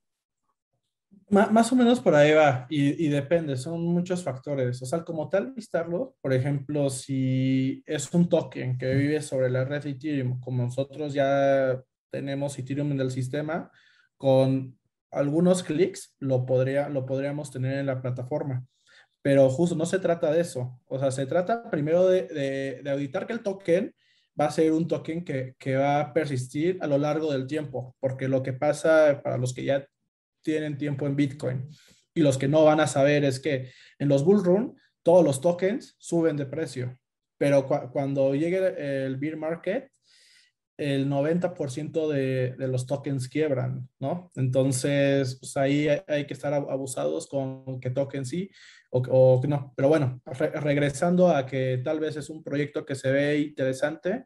Más 1.32 1.72
o 1.72 1.78
menos 1.78 2.02
por 2.02 2.14
ahí 2.14 2.34
va 2.34 2.68
y, 2.70 3.08
depende, 3.08 3.56
son 3.56 3.82
muchos 3.86 4.22
factores. 4.22 4.82
O 4.82 4.86
sea, 4.86 5.06
como 5.06 5.30
tal, 5.30 5.54
listarlo, 5.56 6.18
por 6.20 6.34
ejemplo, 6.34 6.90
si 6.90 7.82
es 7.86 8.14
un 8.14 8.28
token 8.28 8.78
que 8.78 8.94
vive 8.96 9.22
sobre 9.22 9.50
la 9.50 9.64
red 9.64 9.86
Ethereum, 9.86 10.42
como 10.42 10.64
nosotros 10.64 11.14
ya 11.14 11.82
tenemos 12.10 12.60
Ethereum 12.60 12.92
en 12.92 13.00
el 13.00 13.12
sistema, 13.12 13.72
con 14.18 14.78
algunos 15.10 15.64
clics 15.64 16.14
lo, 16.20 16.46
podría, 16.46 16.90
lo 16.90 17.06
podríamos 17.06 17.50
tener 17.50 17.80
en 17.80 17.86
la 17.86 18.02
plataforma. 18.02 18.66
Pero 19.22 19.50
justo 19.50 19.74
no 19.74 19.86
se 19.86 20.00
trata 20.00 20.34
de 20.34 20.42
eso. 20.42 20.82
O 20.88 21.00
sea, 21.00 21.12
se 21.12 21.26
trata 21.28 21.70
primero 21.70 22.08
de, 22.08 22.82
de, 22.84 22.90
auditar 22.92 23.26
que 23.26 23.34
el 23.34 23.42
token 23.42 23.96
va 24.40 24.46
a 24.48 24.52
ser 24.52 24.74
un 24.74 24.86
token 24.86 25.24
que, 25.24 25.56
que, 25.58 25.78
va 25.78 26.02
a 26.02 26.14
persistir 26.14 26.78
a 26.82 26.88
lo 26.88 26.98
largo 26.98 27.32
del 27.32 27.48
tiempo, 27.48 27.96
porque 28.02 28.28
lo 28.28 28.44
que 28.44 28.52
pasa 28.52 29.22
para 29.24 29.38
los 29.38 29.54
que 29.54 29.64
ya 29.64 29.88
tienen 30.42 30.78
tiempo 30.78 31.08
en 31.08 31.16
Bitcoin. 31.16 31.70
Y 32.14 32.22
los 32.22 32.38
que 32.38 32.48
no 32.48 32.64
van 32.64 32.80
a 32.80 32.88
saber 32.88 33.24
es 33.24 33.40
que 33.40 33.72
en 34.00 34.10
los 34.10 34.24
bull 34.24 34.44
run 34.44 34.76
todos 35.04 35.24
los 35.24 35.42
tokens 35.42 35.96
suben 35.98 36.38
de 36.38 36.46
precio, 36.46 36.98
pero 37.38 37.66
cuando 37.92 38.36
llegue 38.36 39.06
el 39.06 39.18
bear 39.18 39.38
market, 39.38 39.90
el 40.78 41.08
90% 41.08 42.08
de, 42.10 42.56
de, 42.58 42.68
los 42.68 42.88
tokens 42.88 43.28
quiebran, 43.28 43.88
¿no? 44.00 44.32
Entonces, 44.36 45.38
pues 45.40 45.56
ahí 45.58 45.88
hay, 46.08 46.26
que 46.26 46.34
estar 46.34 46.54
abusados 46.54 47.28
con 47.28 47.80
que 47.80 47.92
tokens 47.92 48.30
sí 48.30 48.50
o, 48.90 49.00
o 49.00 49.42
no. 49.48 49.74
Pero 49.76 49.90
bueno, 49.90 50.22
regresando 50.26 51.30
a 51.30 51.46
que 51.46 51.82
tal 51.84 52.00
vez 52.00 52.16
es 52.16 52.30
un 52.30 52.44
proyecto 52.44 52.86
que 52.86 52.96
se 52.96 53.12
ve 53.12 53.40
interesante, 53.40 54.26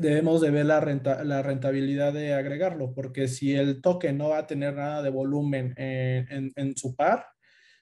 debemos 0.00 0.40
de 0.40 0.50
ver 0.50 0.66
la, 0.66 0.80
renta, 0.80 1.24
la 1.24 1.42
rentabilidad 1.42 2.12
de 2.12 2.34
agregarlo, 2.34 2.92
porque 2.94 3.28
si 3.28 3.54
el 3.54 3.80
token 3.80 4.18
no 4.18 4.30
va 4.30 4.38
a 4.38 4.46
tener 4.46 4.74
nada 4.74 5.02
de 5.02 5.10
volumen 5.10 5.74
en, 5.76 6.52
en, 6.56 6.76
su 6.76 6.94
par, 6.96 7.26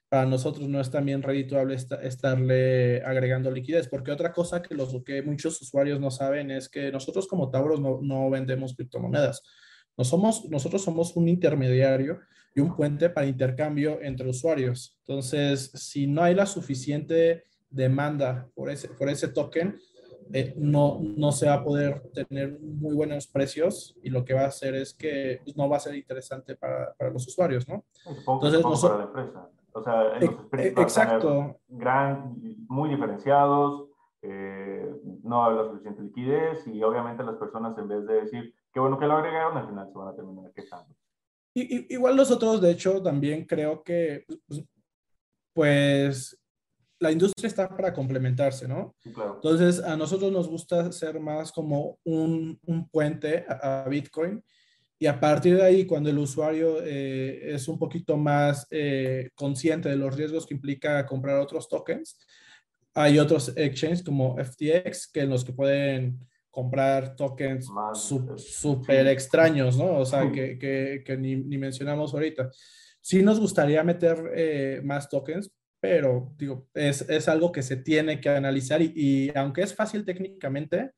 para 0.08 0.26
nosotros 0.26 0.68
no 0.68 0.80
es 0.80 0.90
también 0.90 1.22
redituable 1.22 1.74
estarle 1.74 3.02
agregando 3.02 3.50
liquidez, 3.50 3.88
porque 3.88 4.10
otra 4.10 4.32
cosa 4.32 4.62
que, 4.62 4.74
los, 4.74 4.94
que 5.04 5.22
muchos 5.22 5.60
usuarios 5.60 6.00
no 6.00 6.10
saben 6.10 6.50
es 6.50 6.68
que 6.68 6.90
nosotros 6.90 7.26
como 7.26 7.50
Tauros 7.50 7.80
no, 7.80 8.00
no 8.02 8.30
vendemos 8.30 8.74
criptomonedas. 8.74 9.42
No 9.96 10.04
somos, 10.04 10.48
nosotros 10.48 10.82
somos 10.82 11.16
un 11.16 11.28
intermediario 11.28 12.20
y 12.54 12.60
un 12.60 12.74
puente 12.74 13.10
para 13.10 13.26
intercambio 13.26 14.00
entre 14.00 14.28
usuarios. 14.28 14.96
Entonces, 15.06 15.70
si 15.74 16.06
no 16.06 16.22
hay 16.22 16.34
la 16.34 16.46
suficiente 16.46 17.44
demanda 17.70 18.48
por 18.54 18.70
ese, 18.70 18.88
por 18.88 19.08
ese 19.08 19.28
token, 19.28 19.78
eh, 20.32 20.54
no, 20.56 20.98
no 21.00 21.32
se 21.32 21.46
va 21.46 21.54
a 21.54 21.64
poder 21.64 22.02
tener 22.12 22.58
muy 22.60 22.94
buenos 22.94 23.26
precios 23.26 23.96
y 24.02 24.10
lo 24.10 24.24
que 24.24 24.34
va 24.34 24.42
a 24.42 24.48
hacer 24.48 24.74
es 24.74 24.94
que 24.94 25.40
pues, 25.44 25.56
no 25.56 25.68
va 25.68 25.76
a 25.76 25.80
ser 25.80 25.94
interesante 25.94 26.56
para, 26.56 26.92
para 26.94 27.10
los 27.10 27.26
usuarios, 27.26 27.68
¿no? 27.68 27.84
Entonces, 28.06 28.62
no 28.62 28.72
para 28.80 28.98
la 28.98 29.04
empresa. 29.04 29.48
O 29.72 29.82
sea, 29.82 30.18
los 30.18 30.30
e, 30.52 30.66
exacto. 30.68 31.60
Gran, 31.68 32.34
muy 32.68 32.90
diferenciados, 32.90 33.88
eh, 34.22 34.92
no 35.22 35.44
hay 35.44 35.56
la 35.56 35.64
suficiente 35.64 36.02
liquidez 36.02 36.66
y 36.66 36.82
obviamente 36.82 37.22
las 37.22 37.36
personas 37.36 37.78
en 37.78 37.88
vez 37.88 38.06
de 38.06 38.14
decir, 38.14 38.54
qué 38.72 38.80
bueno 38.80 38.98
que 38.98 39.06
lo 39.06 39.14
agregaron, 39.14 39.56
al 39.56 39.68
final 39.68 39.88
se 39.88 39.98
van 39.98 40.08
a 40.08 40.16
terminar 40.16 40.52
quejando. 40.52 40.94
Y, 41.54 41.94
igual 41.94 42.16
nosotros, 42.16 42.60
de 42.60 42.72
hecho, 42.72 43.02
también 43.02 43.44
creo 43.44 43.82
que, 43.82 44.24
pues, 44.46 44.64
pues 45.54 46.40
la 47.00 47.12
industria 47.12 47.48
está 47.48 47.68
para 47.68 47.92
complementarse, 47.92 48.66
¿no? 48.66 48.94
Entonces, 49.04 49.80
a 49.82 49.96
nosotros 49.96 50.32
nos 50.32 50.48
gusta 50.48 50.90
ser 50.90 51.20
más 51.20 51.52
como 51.52 51.98
un, 52.04 52.58
un 52.66 52.88
puente 52.88 53.44
a, 53.48 53.86
Bitcoin 53.88 54.42
y 54.98 55.06
a 55.06 55.18
partir 55.18 55.56
de 55.56 55.62
ahí, 55.62 55.86
cuando 55.86 56.10
el 56.10 56.18
usuario 56.18 56.82
eh, 56.82 57.54
es 57.54 57.68
un 57.68 57.78
poquito 57.78 58.16
más 58.16 58.66
eh, 58.70 59.30
consciente 59.36 59.88
de 59.88 59.96
los 59.96 60.16
riesgos 60.16 60.44
que 60.44 60.54
implica 60.54 61.06
comprar 61.06 61.38
otros 61.38 61.68
tokens, 61.68 62.18
hay 62.94 63.20
otros 63.20 63.52
exchanges 63.56 64.02
como 64.02 64.36
FTX 64.36 65.08
que 65.12 65.20
en 65.20 65.30
los 65.30 65.44
que 65.44 65.52
pueden 65.52 66.18
comprar 66.50 67.14
tokens 67.14 67.70
súper 67.94 69.06
extraños, 69.06 69.76
¿no? 69.76 69.98
O 69.98 70.04
sea, 70.04 70.32
que, 70.32 70.58
que, 70.58 71.02
que 71.04 71.16
ni, 71.16 71.36
ni, 71.36 71.56
mencionamos 71.58 72.12
ahorita. 72.12 72.50
Sí 73.00 73.22
nos 73.22 73.38
gustaría 73.38 73.84
meter 73.84 74.32
eh, 74.34 74.80
más 74.82 75.08
tokens, 75.08 75.52
pero 75.80 76.32
digo, 76.36 76.66
es, 76.74 77.08
es, 77.08 77.28
algo 77.28 77.52
que 77.52 77.62
se 77.62 77.76
tiene 77.76 78.20
que 78.20 78.28
analizar 78.28 78.82
y, 78.82 78.92
y, 78.94 79.36
aunque 79.36 79.62
es 79.62 79.74
fácil 79.74 80.04
técnicamente, 80.04 80.92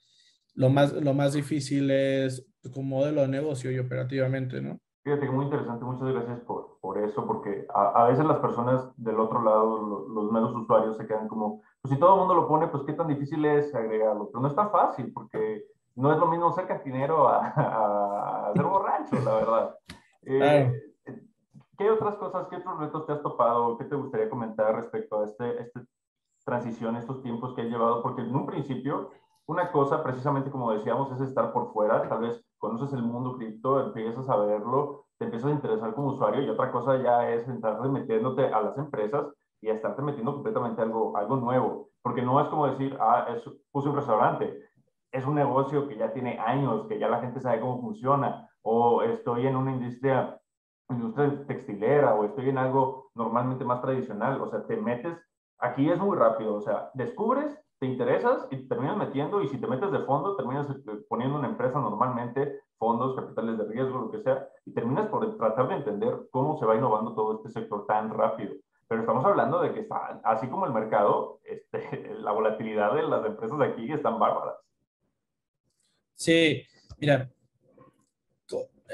lo 0.55 0.71
más, 0.71 0.93
lo 0.93 1.15
más 1.15 1.33
difícil 1.33 1.91
es 1.91 2.47
como 2.73 2.97
modelo 2.97 3.23
de 3.23 3.29
negocio 3.29 3.71
y 3.71 3.79
operativamente, 3.79 4.61
¿no? 4.61 4.79
Fíjate 5.03 5.27
que 5.27 5.33
muy 5.33 5.47
interesante, 5.47 5.85
muchas 5.85 6.09
gracias 6.13 6.41
por, 6.41 6.79
por 6.81 6.99
eso, 6.99 7.27
porque 7.27 7.67
a, 7.75 8.05
a, 8.05 8.09
veces 8.09 8.25
las 8.27 8.39
personas 8.39 8.93
del 8.97 9.19
otro 9.19 9.43
lado, 9.43 9.89
los, 9.89 10.09
los 10.09 10.33
menos 10.33 10.55
usuarios, 10.55 10.97
se 10.97 11.07
quedan 11.07 11.27
como, 11.27 11.63
pues 11.81 11.95
si 11.95 11.99
todo 11.99 12.15
el 12.15 12.19
mundo 12.21 12.35
lo 12.35 12.47
pone, 12.49 12.69
pues 12.69 12.83
qué 12.87 12.93
tan 12.93 13.09
difícil 13.09 13.45
es 13.47 13.75
agregarlo, 13.75 14.29
pero 14.31 14.43
no 14.43 14.49
es 14.49 14.55
tan 14.55 14.71
fácil, 14.71 15.11
porque 15.13 15.65
no 15.95 16.13
es 16.13 16.19
lo 16.19 16.27
mismo 16.27 16.53
ser 16.53 16.67
cantinero 16.67 17.29
a, 17.29 17.47
a, 17.57 18.51
a 18.51 18.53
ser 18.55 18.65
borracho, 18.65 19.17
la 19.25 19.35
verdad. 19.35 19.75
Eh, 20.23 20.90
¿Qué 21.81 21.91
otras 21.91 22.17
cosas, 22.17 22.47
qué 22.49 22.57
otros 22.57 22.79
retos 22.79 23.07
te 23.07 23.13
has 23.15 23.23
topado? 23.23 23.79
¿Qué 23.79 23.87
te 23.87 23.97
gustaría 23.97 24.29
comentar 24.29 24.77
respecto 24.77 25.19
a 25.19 25.25
este, 25.25 25.63
este 25.63 25.81
transición, 26.45 26.95
estos 26.97 27.23
tiempos 27.23 27.55
que 27.55 27.63
has 27.63 27.69
llevado? 27.69 28.03
Porque 28.03 28.21
en 28.21 28.37
un 28.37 28.45
principio, 28.45 29.13
una 29.47 29.73
cosa, 29.73 30.03
precisamente 30.03 30.51
como 30.51 30.73
decíamos, 30.73 31.11
es 31.13 31.27
estar 31.27 31.55
por 31.55 31.73
fuera. 31.73 32.07
Tal 32.07 32.21
vez 32.21 32.45
conoces 32.59 32.93
el 32.93 33.03
mundo 33.03 33.39
cripto, 33.39 33.81
empiezas 33.81 34.29
a 34.29 34.37
verlo, 34.37 35.07
te 35.17 35.25
empiezas 35.25 35.51
a 35.51 35.55
interesar 35.55 35.95
como 35.95 36.09
usuario 36.09 36.43
y 36.43 36.51
otra 36.51 36.71
cosa 36.71 36.99
ya 37.03 37.31
es 37.31 37.49
entrar 37.49 37.81
metiéndote 37.89 38.45
a 38.49 38.61
las 38.61 38.77
empresas 38.77 39.33
y 39.63 39.71
a 39.71 39.73
estarte 39.73 40.03
metiendo 40.03 40.35
completamente 40.35 40.83
algo, 40.83 41.17
algo 41.17 41.37
nuevo. 41.37 41.89
Porque 42.03 42.21
no 42.21 42.43
es 42.43 42.49
como 42.49 42.67
decir, 42.67 42.95
ah, 43.01 43.25
es, 43.35 43.43
puse 43.73 43.89
un 43.89 43.97
restaurante. 43.97 44.69
Es 45.13 45.25
un 45.25 45.35
negocio 45.35 45.89
que 45.89 45.97
ya 45.97 46.13
tiene 46.13 46.39
años, 46.41 46.87
que 46.89 46.99
ya 46.99 47.09
la 47.09 47.21
gente 47.21 47.41
sabe 47.41 47.59
cómo 47.59 47.81
funciona. 47.81 48.51
O 48.61 49.01
estoy 49.01 49.47
en 49.47 49.57
una 49.57 49.73
industria 49.73 50.37
industria 50.95 51.45
textilera 51.47 52.15
o 52.15 52.25
estoy 52.25 52.49
en 52.49 52.59
algo 52.59 53.11
normalmente 53.15 53.65
más 53.65 53.81
tradicional. 53.81 54.41
O 54.41 54.49
sea, 54.49 54.67
te 54.67 54.77
metes, 54.77 55.17
aquí 55.59 55.89
es 55.91 55.99
muy 55.99 56.17
rápido, 56.17 56.55
o 56.55 56.61
sea, 56.61 56.91
descubres, 56.95 57.57
te 57.79 57.87
interesas 57.87 58.47
y 58.51 58.57
te 58.57 58.69
terminas 58.69 58.97
metiendo 58.97 59.43
y 59.43 59.49
si 59.49 59.59
te 59.59 59.67
metes 59.67 59.91
de 59.91 60.01
fondo, 60.01 60.37
terminas 60.37 60.69
eh, 60.71 61.05
poniendo 61.09 61.39
una 61.39 61.49
empresa 61.49 61.81
normalmente, 61.81 62.61
fondos, 62.79 63.17
capitales 63.17 63.59
de 63.59 63.65
riesgo, 63.65 63.99
lo 63.99 64.11
que 64.11 64.21
sea, 64.21 64.47
y 64.67 64.73
terminas 64.73 65.09
por 65.09 65.37
tratar 65.39 65.69
de 65.69 65.77
entender 65.77 66.29
cómo 66.31 66.59
se 66.59 66.67
va 66.67 66.77
innovando 66.77 67.15
todo 67.15 67.37
este 67.37 67.49
sector 67.49 67.87
tan 67.87 68.11
rápido. 68.13 68.55
Pero 68.87 69.01
estamos 69.03 69.25
hablando 69.25 69.63
de 69.63 69.73
que 69.73 69.81
está, 69.81 70.21
así 70.25 70.49
como 70.49 70.67
el 70.67 70.73
mercado, 70.73 71.41
este, 71.45 72.15
la 72.21 72.33
volatilidad 72.33 72.95
de 72.95 73.03
las 73.03 73.25
empresas 73.25 73.61
aquí 73.61 73.91
están 73.91 74.19
bárbaras. 74.19 74.57
Sí, 76.15 76.63
mira, 76.99 77.31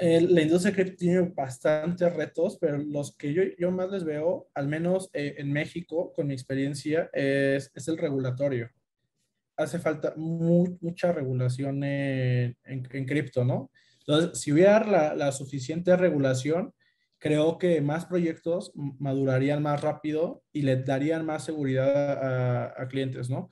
la 0.00 0.42
industria 0.42 0.74
cripto 0.74 0.96
tiene 0.96 1.20
bastantes 1.34 2.14
retos, 2.14 2.58
pero 2.60 2.78
los 2.78 3.16
que 3.16 3.32
yo, 3.32 3.42
yo 3.58 3.70
más 3.70 3.90
les 3.90 4.04
veo, 4.04 4.48
al 4.54 4.68
menos 4.68 5.10
eh, 5.12 5.36
en 5.38 5.52
México, 5.52 6.12
con 6.14 6.26
mi 6.26 6.34
experiencia, 6.34 7.10
es, 7.12 7.70
es 7.74 7.88
el 7.88 7.96
regulatorio. 7.96 8.70
Hace 9.56 9.78
falta 9.78 10.14
mucha 10.16 11.12
regulación 11.12 11.82
en, 11.82 12.56
en, 12.64 13.06
cripto, 13.06 13.44
¿no? 13.44 13.70
Entonces, 14.00 14.38
si 14.38 14.52
hubiera 14.52 14.86
la, 14.86 15.14
la, 15.14 15.32
suficiente 15.32 15.96
regulación, 15.96 16.74
creo 17.18 17.56
que 17.56 17.80
más 17.80 18.04
proyectos 18.04 18.72
madurarían 18.74 19.62
más 19.62 19.80
rápido 19.80 20.42
y 20.52 20.62
le 20.62 20.76
darían 20.76 21.24
más 21.24 21.44
seguridad 21.44 22.12
a, 22.22 22.82
a 22.82 22.88
clientes, 22.88 23.30
¿no? 23.30 23.48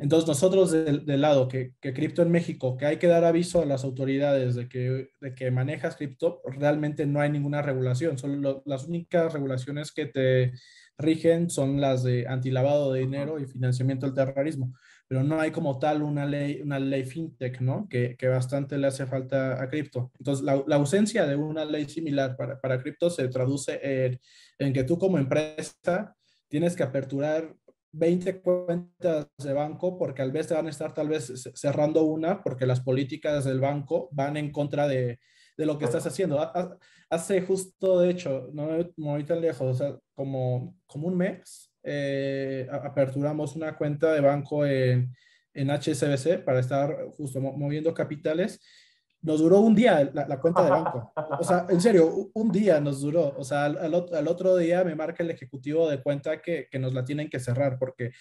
Entonces, 0.00 0.26
nosotros 0.26 0.70
del, 0.70 1.20
lado 1.20 1.46
que, 1.46 1.74
que, 1.80 1.92
cripto 1.92 2.22
en 2.22 2.30
México, 2.30 2.76
que 2.78 2.86
hay 2.86 2.96
que 2.96 3.06
dar 3.06 3.24
aviso 3.24 3.60
a 3.60 3.66
las 3.66 3.84
autoridades 3.84 4.54
de 4.54 4.66
que, 4.66 5.10
de 5.20 5.34
que 5.34 5.50
manejas 5.50 5.96
cripto, 5.96 6.40
realmente 6.44 7.04
no 7.04 7.20
hay 7.20 7.30
ninguna 7.30 7.60
regulación. 7.60 8.16
Son 8.16 8.42
las 8.64 8.86
únicas 8.86 9.32
regulaciones 9.32 9.92
que 9.92 10.06
te 10.06 10.52
rigen 11.00 11.50
son 11.50 11.80
las 11.80 12.02
de 12.02 12.26
antilavado 12.28 12.92
de 12.92 13.00
dinero 13.00 13.38
y 13.38 13.46
financiamiento 13.46 14.06
del 14.06 14.14
terrorismo. 14.14 14.72
Pero 15.08 15.24
no 15.24 15.40
hay 15.40 15.50
como 15.50 15.78
tal 15.78 16.02
una 16.02 16.24
ley, 16.24 16.60
una 16.62 16.78
ley 16.78 17.04
fintech, 17.04 17.60
¿no? 17.60 17.88
Que, 17.88 18.16
que 18.16 18.28
bastante 18.28 18.78
le 18.78 18.86
hace 18.86 19.06
falta 19.06 19.60
a 19.60 19.68
cripto. 19.68 20.12
Entonces, 20.18 20.44
la, 20.44 20.62
la, 20.66 20.76
ausencia 20.76 21.26
de 21.26 21.36
una 21.36 21.64
ley 21.64 21.88
similar 21.88 22.36
para, 22.36 22.60
para 22.60 22.80
cripto 22.80 23.10
se 23.10 23.28
traduce 23.28 23.80
en, 23.82 24.20
en 24.58 24.72
que 24.72 24.84
tú 24.84 24.98
como 24.98 25.18
empresa 25.18 26.16
tienes 26.48 26.76
que 26.76 26.82
aperturar 26.82 27.56
20 27.92 28.40
cuentas 28.40 29.28
de 29.38 29.52
banco 29.52 29.98
porque 29.98 30.22
al 30.22 30.32
vez 30.32 30.46
te 30.46 30.54
van 30.54 30.66
a 30.66 30.70
estar 30.70 30.94
tal 30.94 31.08
vez 31.08 31.50
cerrando 31.54 32.04
una 32.04 32.42
porque 32.42 32.66
las 32.66 32.80
políticas 32.80 33.44
del 33.44 33.60
banco 33.60 34.08
van 34.12 34.36
en 34.36 34.52
contra 34.52 34.86
de, 34.86 35.18
de 35.56 35.66
lo 35.66 35.78
que 35.78 35.84
estás 35.84 36.06
haciendo. 36.06 36.40
Hace 37.08 37.42
justo, 37.42 38.00
de 38.00 38.10
hecho, 38.10 38.48
no 38.52 38.68
muy 38.96 39.24
tan 39.24 39.40
lejos, 39.40 39.62
o 39.62 39.74
sea, 39.74 39.98
como, 40.14 40.76
como 40.86 41.08
un 41.08 41.16
mes, 41.16 41.72
eh, 41.82 42.68
aperturamos 42.70 43.56
una 43.56 43.76
cuenta 43.76 44.12
de 44.12 44.20
banco 44.20 44.64
en, 44.64 45.12
en 45.52 45.70
HSBC 45.70 46.44
para 46.44 46.60
estar 46.60 46.96
justo 47.16 47.40
moviendo 47.40 47.92
capitales 47.92 48.60
nos 49.22 49.40
duró 49.40 49.60
un 49.60 49.74
día 49.74 50.10
la, 50.12 50.40
cuenta 50.40 50.64
de 50.64 50.70
banco. 50.70 51.12
O 51.38 51.44
sea, 51.44 51.66
en 51.68 51.80
serio, 51.80 52.30
un 52.32 52.50
día 52.50 52.80
nos 52.80 53.00
duró. 53.00 53.34
O 53.36 53.44
sea, 53.44 53.66
al, 53.66 53.94
otro 53.94 54.56
día 54.56 54.82
me 54.84 54.94
marca 54.94 55.22
el 55.22 55.30
ejecutivo 55.30 55.88
de 55.88 56.02
cuenta 56.02 56.40
que, 56.40 56.68
que, 56.70 56.78
nos 56.78 56.94
la 56.94 57.04
tienen 57.04 57.28
que 57.28 57.38
cerrar 57.38 57.78
porque, 57.78 58.12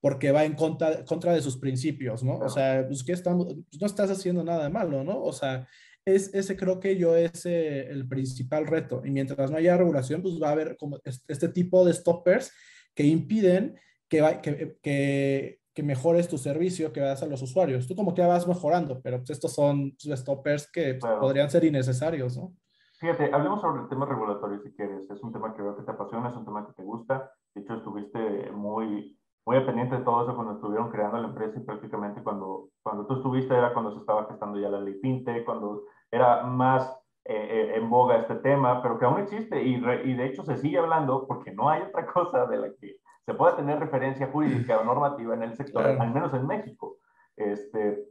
porque 0.00 0.30
va 0.30 0.44
en 0.44 0.54
contra, 0.54 1.04
contra 1.04 1.32
de 1.32 1.42
sus 1.42 1.56
principios, 1.56 2.22
¿no? 2.22 2.36
O 2.38 2.48
sea, 2.48 2.84
pues, 2.86 3.02
¿qué 3.02 3.12
estamos? 3.12 3.46
Pues, 3.46 3.80
no 3.80 3.86
estás 3.86 4.10
haciendo 4.10 4.44
nada 4.44 4.68
malo, 4.70 5.02
¿no? 5.02 5.22
O 5.22 5.32
sea, 5.32 5.66
es, 6.04 6.32
ese 6.34 6.56
creo 6.56 6.78
que 6.78 6.96
yo 6.96 7.16
es 7.16 7.46
eh, 7.46 7.88
el 7.88 8.06
principal 8.06 8.66
reto. 8.66 9.02
Y 9.04 9.10
mientras 9.10 9.50
no 9.50 9.56
haya 9.56 9.76
regulación, 9.76 10.22
pues 10.22 10.34
va 10.40 10.50
a 10.50 10.52
haber 10.52 10.76
como 10.76 11.00
este 11.04 11.48
tipo 11.48 11.84
de 11.84 11.94
stoppers 11.94 12.52
que 12.94 13.04
impiden 13.04 13.76
que, 14.08 14.38
que, 14.42 14.78
que 14.80 15.63
que 15.74 15.82
mejores 15.82 16.28
tu 16.28 16.38
servicio 16.38 16.92
que 16.92 17.00
das 17.00 17.22
a 17.22 17.26
los 17.26 17.42
usuarios. 17.42 17.88
Tú 17.88 17.96
como 17.96 18.14
que 18.14 18.22
vas 18.22 18.46
mejorando, 18.46 19.00
pero 19.02 19.18
pues 19.18 19.30
estos 19.30 19.52
son 19.54 19.92
stoppers 20.00 20.70
que 20.70 20.98
podrían 21.20 21.50
ser 21.50 21.64
innecesarios, 21.64 22.36
¿no? 22.36 22.52
Fíjate, 23.00 23.30
hablemos 23.34 23.60
sobre 23.60 23.82
el 23.82 23.88
tema 23.88 24.06
regulatorio 24.06 24.60
si 24.60 24.72
quieres. 24.72 25.10
Es 25.10 25.22
un 25.22 25.32
tema 25.32 25.52
que 25.52 25.62
veo 25.62 25.76
que 25.76 25.82
te 25.82 25.90
apasiona, 25.90 26.28
es 26.28 26.36
un 26.36 26.44
tema 26.44 26.64
que 26.66 26.72
te 26.74 26.84
gusta. 26.84 27.30
De 27.54 27.60
hecho, 27.60 27.74
estuviste 27.74 28.52
muy, 28.52 29.18
muy 29.44 29.60
pendiente 29.64 29.96
de 29.96 30.04
todo 30.04 30.22
eso 30.22 30.34
cuando 30.36 30.54
estuvieron 30.54 30.90
creando 30.90 31.18
la 31.18 31.28
empresa 31.28 31.58
y 31.58 31.64
prácticamente 31.64 32.22
cuando, 32.22 32.70
cuando 32.82 33.06
tú 33.06 33.16
estuviste 33.16 33.52
era 33.54 33.72
cuando 33.72 33.92
se 33.92 33.98
estaba 33.98 34.26
gestando 34.26 34.60
ya 34.60 34.68
la 34.68 34.80
ley 34.80 34.94
FinTech, 35.02 35.44
cuando 35.44 35.82
era 36.10 36.44
más 36.44 36.88
eh, 37.24 37.34
eh, 37.34 37.76
en 37.76 37.90
boga 37.90 38.18
este 38.18 38.36
tema, 38.36 38.80
pero 38.80 38.98
que 38.98 39.04
aún 39.04 39.20
existe 39.20 39.60
y, 39.62 39.74
y 39.74 40.14
de 40.14 40.26
hecho 40.26 40.44
se 40.44 40.56
sigue 40.56 40.78
hablando 40.78 41.26
porque 41.26 41.52
no 41.52 41.68
hay 41.68 41.82
otra 41.82 42.06
cosa 42.12 42.46
de 42.46 42.58
la 42.58 42.68
que 42.80 42.96
se 43.26 43.34
puede 43.34 43.56
tener 43.56 43.78
referencia 43.78 44.28
jurídica 44.28 44.78
o 44.78 44.84
normativa 44.84 45.34
en 45.34 45.42
el 45.42 45.54
sector, 45.54 45.86
al 45.86 46.12
menos 46.12 46.34
en 46.34 46.46
México. 46.46 46.98
Este, 47.36 48.04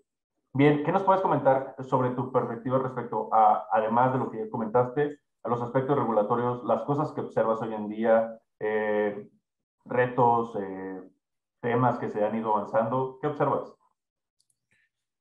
bien, 0.54 0.84
¿qué 0.84 0.92
nos 0.92 1.04
puedes 1.04 1.22
comentar 1.22 1.76
sobre 1.80 2.12
tu 2.12 2.32
perspectiva 2.32 2.80
respecto 2.80 3.30
a, 3.32 3.68
además 3.72 4.14
de 4.14 4.20
lo 4.20 4.32
que 4.32 4.40
ya 4.40 4.50
comentaste, 4.50 5.20
a 5.44 5.50
los 5.50 5.62
aspectos 5.62 5.98
regulatorios, 5.98 6.64
las 6.64 6.84
cosas 6.84 7.12
que 7.12 7.22
observas 7.22 7.62
hoy 7.62 7.74
en 7.74 7.90
día, 7.90 8.40
eh, 8.60 9.30
retos, 9.86 10.56
eh, 10.60 11.02
temas 11.62 12.00
que 12.00 12.10
se 12.10 12.24
han 12.26 12.36
ido 12.36 12.56
avanzando? 12.56 13.20
¿Qué 13.22 13.28
observas? 13.28 13.74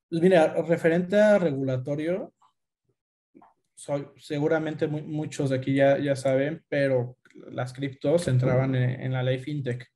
Pues 0.09 0.23
mira, 0.23 0.55
referente 0.63 1.21
a 1.21 1.39
regulatorio, 1.39 2.33
seguramente 4.17 4.87
muchos 4.87 5.51
de 5.51 5.57
aquí 5.57 5.75
ya, 5.75 5.99
ya 5.99 6.15
saben, 6.15 6.65
pero 6.69 7.17
las 7.51 7.73
criptos 7.73 8.29
entraban 8.29 8.75
en, 8.75 9.13
la 9.13 9.23
ley 9.23 9.39
fintech. 9.39 9.87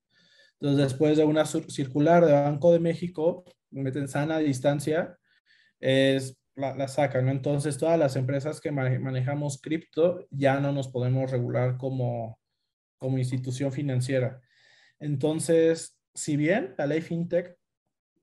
Entonces, 0.60 0.90
después 0.90 1.16
de 1.16 1.24
una 1.24 1.44
circular 1.44 2.24
de 2.24 2.32
Banco 2.32 2.72
de 2.72 2.80
México, 2.80 3.44
meten 3.70 4.08
sana 4.08 4.38
distancia, 4.38 5.18
es, 5.80 6.38
la, 6.54 6.88
sacan. 6.88 7.28
Entonces, 7.28 7.78
todas 7.78 7.98
las 7.98 8.16
empresas 8.16 8.60
que 8.60 8.72
manejamos 8.72 9.60
cripto 9.60 10.26
ya 10.30 10.60
no 10.60 10.72
nos 10.72 10.88
podemos 10.88 11.30
regular 11.30 11.76
como, 11.76 12.38
como 12.96 13.18
institución 13.18 13.72
financiera. 13.72 14.40
Entonces, 14.98 15.98
si 16.14 16.36
bien 16.36 16.74
la 16.78 16.86
ley 16.86 17.02
fintech 17.02 17.56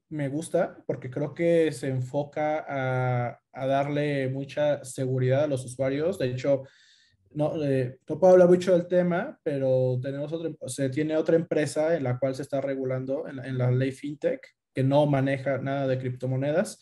me 0.10 0.30
gusta 0.30 0.84
porque 0.86 1.10
creo 1.10 1.34
que 1.34 1.72
se 1.72 1.88
enfoca 1.88 2.66
a, 2.68 3.40
a 3.52 3.66
darle 3.68 4.30
mucha 4.30 4.84
seguridad 4.84 5.44
a 5.44 5.48
los 5.48 5.64
usuarios. 5.66 6.18
De 6.20 6.28
hecho, 6.28 6.64
no, 7.36 7.64
eh, 7.64 8.00
no 8.08 8.20
puedo 8.20 8.34
hablar 8.34 8.50
mucho 8.50 8.74
del 8.74 8.88
tema, 8.88 9.40
pero 9.44 10.00
tenemos 10.02 10.32
otra, 10.34 10.52
se 10.68 10.90
tiene 10.90 11.18
otra 11.18 11.36
empresa 11.36 11.96
en 11.96 12.04
la 12.04 12.20
cual 12.20 12.36
se 12.36 12.42
está 12.42 12.62
regulando 12.62 13.28
en, 13.28 13.44
en 13.44 13.58
la 13.58 13.72
ley 13.72 13.92
FinTech 13.92 14.42
que 14.74 14.84
no 14.84 15.06
maneja 15.06 15.58
nada 15.60 15.88
de 15.88 15.98
criptomonedas. 15.98 16.80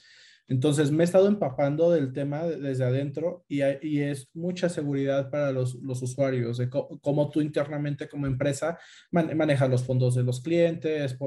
Entonces 0.47 0.91
me 0.91 1.03
he 1.03 1.05
estado 1.05 1.29
empapando 1.29 1.91
del 1.91 2.11
tema 2.11 2.43
desde 2.43 2.83
adentro 2.83 3.45
y, 3.47 3.61
y 3.81 4.01
es 4.01 4.29
mucha 4.33 4.67
seguridad 4.67 5.29
para 5.29 5.53
los, 5.53 5.75
los 5.75 6.01
usuarios, 6.01 6.57
de 6.57 6.69
cómo, 6.69 7.29
tú 7.29 7.39
internamente 7.39 8.09
como 8.09 8.27
empresa 8.27 8.77
manejas 9.11 9.69
los 9.69 9.85
fondos 9.85 10.15
de 10.15 10.23
los 10.23 10.41
clientes, 10.41 11.17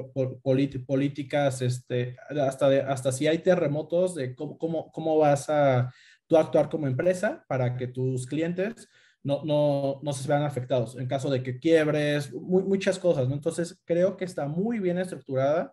políticas, 0.87 1.63
este, 1.63 2.17
hasta, 2.29 2.69
de, 2.69 2.81
hasta 2.83 3.13
si 3.13 3.27
hay 3.27 3.39
terremotos, 3.39 4.15
de 4.15 4.35
cómo, 4.35 4.59
cómo, 4.59 4.93
cómo 4.93 5.17
vas 5.17 5.49
a 5.49 5.91
tú 6.27 6.37
actuar 6.37 6.69
como 6.69 6.87
empresa 6.87 7.47
para 7.49 7.77
que 7.79 7.87
tus 7.87 8.27
clientes 8.27 8.89
no, 9.25 9.43
no, 9.45 10.01
no 10.03 10.13
se 10.13 10.29
vean 10.29 10.43
afectados 10.43 10.97
en 10.97 11.09
caso 11.09 11.31
de 11.31 11.43
que 11.43 11.59
quiebres, 11.59 12.33
muchas 12.33 12.99
cosas, 12.99 13.27
¿no? 13.27 13.35
Entonces, 13.35 13.81
creo 13.85 14.17
que 14.17 14.27
está 14.27 14.47
muy 14.47 14.79
bien 14.79 14.99
estructurada, 14.99 15.73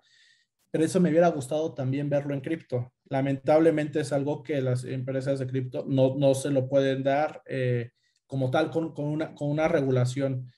pero 0.71 0.85
eso 0.85 1.01
me 1.01 1.09
hubiera 1.09 1.27
gustado 1.27 1.73
también 1.73 2.09
verlo 2.09 2.33
en 2.33 2.39
cripto. 2.39 2.93
Lamentablemente 3.09 3.99
es 3.99 4.13
algo 4.13 4.41
que 4.41 4.61
las 4.61 4.85
empresas 4.85 5.37
de 5.37 5.47
cripto 5.47 5.85
no, 5.85 6.15
no 6.15 6.33
se 6.33 6.49
lo 6.49 6.69
pueden 6.69 7.03
dar 7.03 7.43
eh, 7.45 7.91
como 8.25 8.49
tal 8.49 8.71
con, 8.71 8.93
con, 8.93 9.05
una, 9.05 9.35
con 9.35 9.49
una 9.49 9.67
regulación 9.67 10.49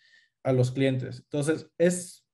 a 0.43 0.53
los 0.53 0.71
clientes. 0.71 1.21
Entonces, 1.23 1.71
es, 1.79 2.27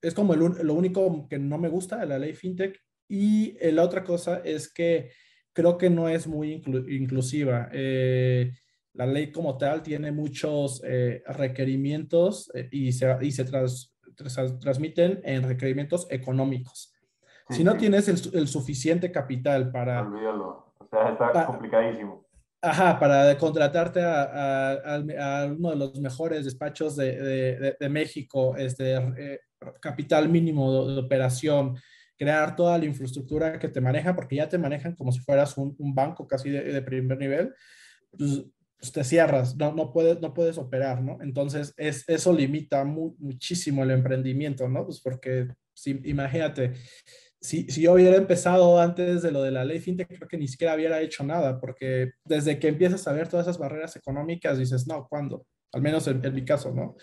es 0.00 0.14
como 0.14 0.34
lo 0.34 0.74
único 0.74 1.28
que 1.28 1.38
no 1.38 1.58
me 1.58 1.68
gusta 1.68 1.98
de 1.98 2.06
la 2.06 2.18
ley 2.18 2.32
fintech. 2.32 2.80
Y 3.08 3.56
la 3.70 3.84
otra 3.84 4.02
cosa 4.02 4.40
es 4.44 4.72
que 4.72 5.10
creo 5.52 5.76
que 5.76 5.90
no 5.90 6.08
es 6.08 6.26
muy 6.26 6.62
inclusiva. 6.88 7.68
Eh, 7.72 8.50
la 8.96 9.06
ley 9.06 9.30
como 9.30 9.56
tal 9.56 9.82
tiene 9.82 10.10
muchos 10.10 10.82
eh, 10.84 11.22
requerimientos 11.26 12.50
eh, 12.54 12.68
y 12.70 12.92
se, 12.92 13.16
y 13.20 13.30
se 13.30 13.44
transmiten 13.44 15.20
en 15.24 15.42
requerimientos 15.42 16.06
económicos. 16.10 16.94
si 17.50 17.62
no 17.62 17.76
tienes 17.76 18.08
el, 18.08 18.48
suficiente 18.48 19.12
capital 19.12 19.70
para... 19.70 20.02
Olvídalo, 20.02 20.72
o 20.78 20.88
sea, 20.88 21.10
está 21.10 21.46
complicadísimo. 21.46 22.26
Ajá, 22.62 22.98
para 22.98 23.36
contratarte 23.38 24.02
a, 24.02 24.72
a, 24.72 25.46
uno 25.46 25.70
de 25.70 25.76
los 25.76 26.00
mejores 26.00 26.44
despachos 26.44 26.96
de, 26.96 27.16
de, 27.20 27.76
de 27.78 27.88
México, 27.88 28.56
este, 28.56 28.94
eh, 28.94 29.40
capital 29.80 30.28
mínimo 30.28 30.86
de, 30.86 30.98
operación, 30.98 31.76
crear 32.18 32.56
toda 32.56 32.78
la 32.78 32.86
infraestructura 32.86 33.58
que 33.58 33.68
te 33.68 33.80
maneja, 33.80 34.14
porque 34.16 34.36
ya 34.36 34.48
te 34.48 34.58
manejan 34.58 34.94
como 34.94 35.12
si 35.12 35.20
fueras 35.20 35.56
un, 35.58 35.74
un 35.78 35.94
banco 35.94 36.26
casi 36.26 36.50
de, 36.50 36.82
primer 36.82 37.18
nivel, 37.18 37.54
pues 38.10 38.44
pues 38.78 38.92
te 38.92 39.04
cierras, 39.04 39.56
no, 39.56 39.72
no, 39.72 39.92
puedes, 39.92 40.20
no 40.20 40.34
puedes 40.34 40.58
operar, 40.58 41.02
¿no? 41.02 41.18
Entonces, 41.20 41.72
es, 41.76 42.08
eso 42.08 42.32
limita 42.32 42.84
muchísimo 42.84 43.82
el 43.82 43.90
emprendimiento, 43.90 44.68
¿no? 44.68 44.84
Pues 44.84 45.00
porque, 45.00 45.48
si, 45.72 46.00
imagínate, 46.04 46.74
si, 47.40 47.68
si, 47.70 47.82
yo 47.82 47.94
hubiera 47.94 48.16
empezado 48.16 48.78
antes 48.80 49.22
de 49.22 49.32
lo 49.32 49.42
de 49.42 49.50
la 49.50 49.64
ley 49.64 49.80
fintech, 49.80 50.08
creo 50.08 50.28
que 50.28 50.38
ni 50.38 50.48
siquiera 50.48 50.74
hubiera 50.74 51.00
hecho 51.00 51.24
nada, 51.24 51.58
porque 51.60 52.12
desde 52.24 52.58
que 52.58 52.68
empiezas 52.68 53.06
a 53.08 53.12
ver 53.12 53.28
todas 53.28 53.46
esas 53.46 53.58
barreras 53.58 53.96
económicas, 53.96 54.58
dices, 54.58 54.86
no, 54.86 55.06
¿cuándo? 55.08 55.46
Al 55.72 55.82
menos 55.82 56.06
en, 56.06 56.20
mi 56.34 56.44
caso, 56.44 56.72
¿no? 56.72 56.96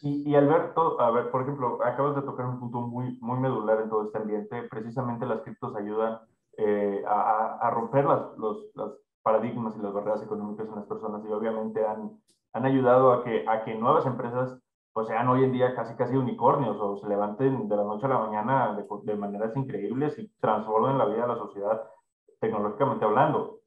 Y, 0.00 0.30
y, 0.30 0.34
Alberto, 0.36 1.00
a 1.00 1.10
ver, 1.10 1.30
por 1.30 1.42
ejemplo, 1.42 1.84
acabas 1.84 2.14
de 2.16 2.22
tocar 2.22 2.46
un 2.46 2.60
punto 2.60 2.82
muy, 2.82 3.16
muy 3.20 3.40
medular 3.40 3.80
en 3.80 3.90
todo 3.90 4.06
este 4.06 4.18
ambiente. 4.18 4.62
Precisamente 4.70 5.26
las 5.26 5.42
criptos 5.42 5.74
ayudan 5.74 6.20
eh, 6.56 7.02
a, 7.06 7.58
a, 7.60 7.70
romper 7.70 8.04
las, 8.04 8.36
los, 8.36 8.66
los, 8.74 8.98
paradigmas 9.22 9.74
y 9.76 9.82
las 9.82 9.92
barreras 9.92 10.22
económicas 10.22 10.68
en 10.68 10.76
las 10.76 10.86
personas 10.86 11.24
y 11.24 11.32
obviamente 11.32 11.84
han, 11.84 12.18
han 12.52 12.64
ayudado 12.64 13.12
a 13.12 13.24
que, 13.24 13.44
a 13.48 13.64
que 13.64 13.74
nuevas 13.74 14.06
empresas 14.06 14.58
pues 14.92 15.06
sean 15.06 15.28
hoy 15.28 15.44
en 15.44 15.52
día 15.52 15.74
casi 15.76 15.94
casi 15.94 16.16
unicornios 16.16 16.76
o 16.80 16.96
se 16.96 17.08
levanten 17.08 17.68
de 17.68 17.76
la 17.76 17.84
noche 17.84 18.06
a 18.06 18.08
la 18.08 18.18
mañana 18.18 18.74
de, 18.74 18.84
de 19.04 19.16
maneras 19.16 19.56
increíbles 19.56 20.18
y 20.18 20.28
transformen 20.40 20.98
la 20.98 21.04
vida 21.04 21.22
de 21.22 21.28
la 21.28 21.36
sociedad 21.36 21.82
tecnológicamente 22.40 23.04
hablando. 23.04 23.60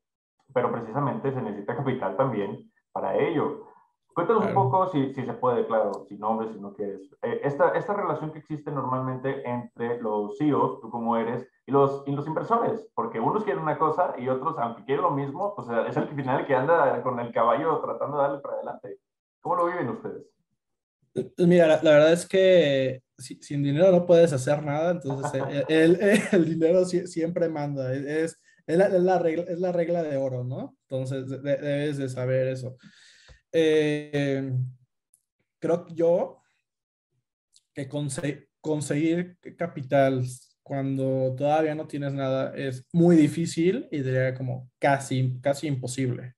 Pero 0.54 0.72
precisamente 0.72 1.34
se 1.34 1.42
necesita 1.42 1.78
capital 1.78 2.18
también 2.18 2.70
para 2.92 3.16
ello. 3.18 3.68
Cuéntanos 4.14 4.46
un 4.46 4.54
poco, 4.54 4.90
si, 4.90 5.14
si, 5.14 5.26
se 5.26 5.34
puede, 5.34 5.66
claro, 5.66 6.06
sin 6.08 6.20
nombres, 6.20 6.52
si 6.54 6.60
no 6.60 6.74
quieres. 6.74 7.02
Eh, 7.22 7.42
esta, 7.44 7.70
esta 7.70 7.94
relación 7.94 8.32
que 8.32 8.40
existe 8.40 8.70
normalmente 8.70 9.48
entre 9.48 10.02
los 10.02 10.38
CEOs, 10.38 10.82
tú 10.82 10.90
como 10.90 11.16
eres, 11.16 11.48
y 11.66 11.72
los, 11.72 12.04
y 12.06 12.12
los 12.12 12.28
inversores, 12.28 12.88
porque 12.94 13.20
unos 13.20 13.44
quieren 13.44 13.64
una 13.64 13.78
cosa 13.78 14.14
y 14.18 14.28
otros, 14.28 14.56
aunque 14.58 14.84
quieren 14.84 15.04
lo 15.04 15.12
mismo, 15.12 15.56
pues 15.56 15.70
es 15.88 15.96
el 15.96 16.10
final 16.10 16.46
que 16.46 16.56
anda 16.56 17.02
con 17.04 17.20
el 17.20 17.32
caballo 17.32 17.80
tratando 17.80 18.18
de 18.18 18.24
darle 18.24 18.40
para 18.40 18.56
adelante. 18.56 19.00
¿Cómo 19.40 19.56
lo 19.56 19.66
viven 19.68 19.90
ustedes? 19.90 20.24
Pues 21.14 21.48
mira, 21.48 21.68
la, 21.68 21.78
verdad 21.82 22.14
es 22.14 22.28
que 22.28 23.02
sin 23.18 23.64
dinero 23.64 23.92
no 23.92 24.06
puedes 24.06 24.34
hacer 24.34 24.64
nada, 24.64 24.92
entonces 24.92 25.42
eh, 25.50 25.66
el, 25.70 26.00
el, 26.32 26.46
dinero 26.46 26.86
siempre 26.86 27.50
manda, 27.50 27.94
es, 27.94 28.40
es, 28.66 28.78
la, 28.78 28.86
es, 28.86 29.02
la 29.02 29.20
regla, 29.20 29.44
es 29.48 29.60
la 29.60 29.72
regla 29.72 30.04
de 30.04 30.18
oro, 30.18 30.44
¿no? 30.44 30.76
Entonces 30.90 31.30
debes 31.42 31.98
de 31.98 32.10
saber 32.10 32.48
eso. 32.48 32.78
Eh, 33.52 34.52
creo 35.60 35.86
yo 35.94 36.42
que 37.74 37.88
conseguir 38.62 39.38
capital 39.58 40.24
cuando 40.64 41.36
todavía 41.38 41.76
no 41.76 41.88
tienes 41.88 42.14
nada 42.14 42.56
es 42.56 42.86
muy 42.94 43.16
difícil 43.16 43.88
y 43.92 44.02
diría 44.02 44.34
como 44.34 44.70
casi, 44.80 45.40
casi 45.42 45.68
imposible. 45.68 46.36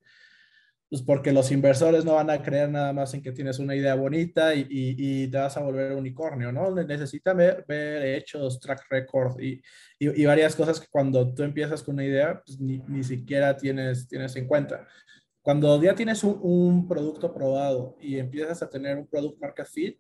Pues 0.90 1.02
porque 1.02 1.32
los 1.32 1.52
inversores 1.52 2.06
no 2.06 2.16
van 2.16 2.30
a 2.30 2.42
creer 2.44 2.70
nada 2.70 2.94
más 2.94 3.14
en 3.16 3.24
que 3.24 3.32
tienes 3.32 3.58
una 3.58 3.76
idea 3.76 3.96
bonita 3.96 4.54
y, 4.54 4.68
y, 4.70 5.28
te 5.28 5.38
vas 5.38 5.58
a 5.58 5.62
volver 5.62 5.94
unicornio, 5.94 6.52
¿no? 6.52 6.70
Necesitan 6.76 7.38
ver, 7.38 7.66
ver 7.68 8.06
hechos, 8.16 8.60
track 8.60 8.86
record 8.92 9.40
y, 9.40 9.60
y, 10.00 10.26
varias 10.26 10.56
cosas 10.56 10.80
que 10.80 10.88
cuando 10.92 11.34
tú 11.34 11.42
empiezas 11.42 11.82
con 11.82 11.96
una 11.96 12.06
idea, 12.06 12.44
pues 12.46 12.60
ni, 12.60 12.78
ni, 12.88 13.04
siquiera 13.04 13.58
tienes, 13.58 14.08
tienes 14.08 14.36
en 14.36 14.48
cuenta. 14.48 14.88
Cuando 15.44 15.80
ya 15.84 15.94
tienes 15.94 16.24
un, 16.24 16.40
un, 16.42 16.88
producto 16.88 17.32
probado 17.32 17.96
y 18.00 18.18
empiezas 18.18 18.64
a 18.64 18.70
tener 18.70 18.98
un 18.98 19.06
product 19.06 19.40
market 19.40 19.68
fit, 19.68 20.00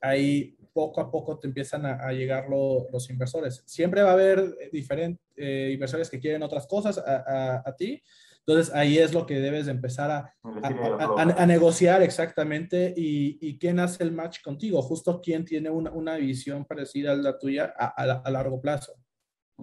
ahí 0.00 0.56
poco 0.72 1.00
a 1.00 1.10
poco 1.10 1.38
te 1.38 1.46
empiezan 1.46 1.86
a, 1.86 2.10
llegar 2.12 2.48
los 2.48 3.08
inversores. 3.10 3.62
Siempre 3.66 4.02
va 4.02 4.10
a 4.10 4.14
haber 4.14 4.70
diferentes 4.72 5.22
eh, 5.36 5.70
inversores 5.74 6.10
que 6.10 6.18
quieren 6.18 6.42
otras 6.42 6.66
cosas 6.66 6.98
a, 6.98 7.24
a, 7.26 7.62
a 7.64 7.76
ti, 7.76 8.02
entonces 8.46 8.74
ahí 8.74 8.98
es 8.98 9.14
lo 9.14 9.26
que 9.26 9.38
debes 9.38 9.68
empezar 9.68 10.10
a, 10.10 10.34
a, 10.42 11.46
negociar 11.46 12.02
exactamente 12.02 12.92
y, 12.96 13.38
y, 13.40 13.58
quién 13.58 13.78
hace 13.78 14.02
el 14.02 14.12
match 14.12 14.42
contigo, 14.42 14.82
justo 14.82 15.20
quién 15.22 15.44
tiene 15.44 15.70
una, 15.70 15.92
una 15.92 16.16
visión 16.16 16.64
parecida 16.64 17.12
a 17.12 17.16
la 17.16 17.38
tuya 17.38 17.72
a, 17.76 18.30
largo 18.30 18.60
plazo. 18.60 18.94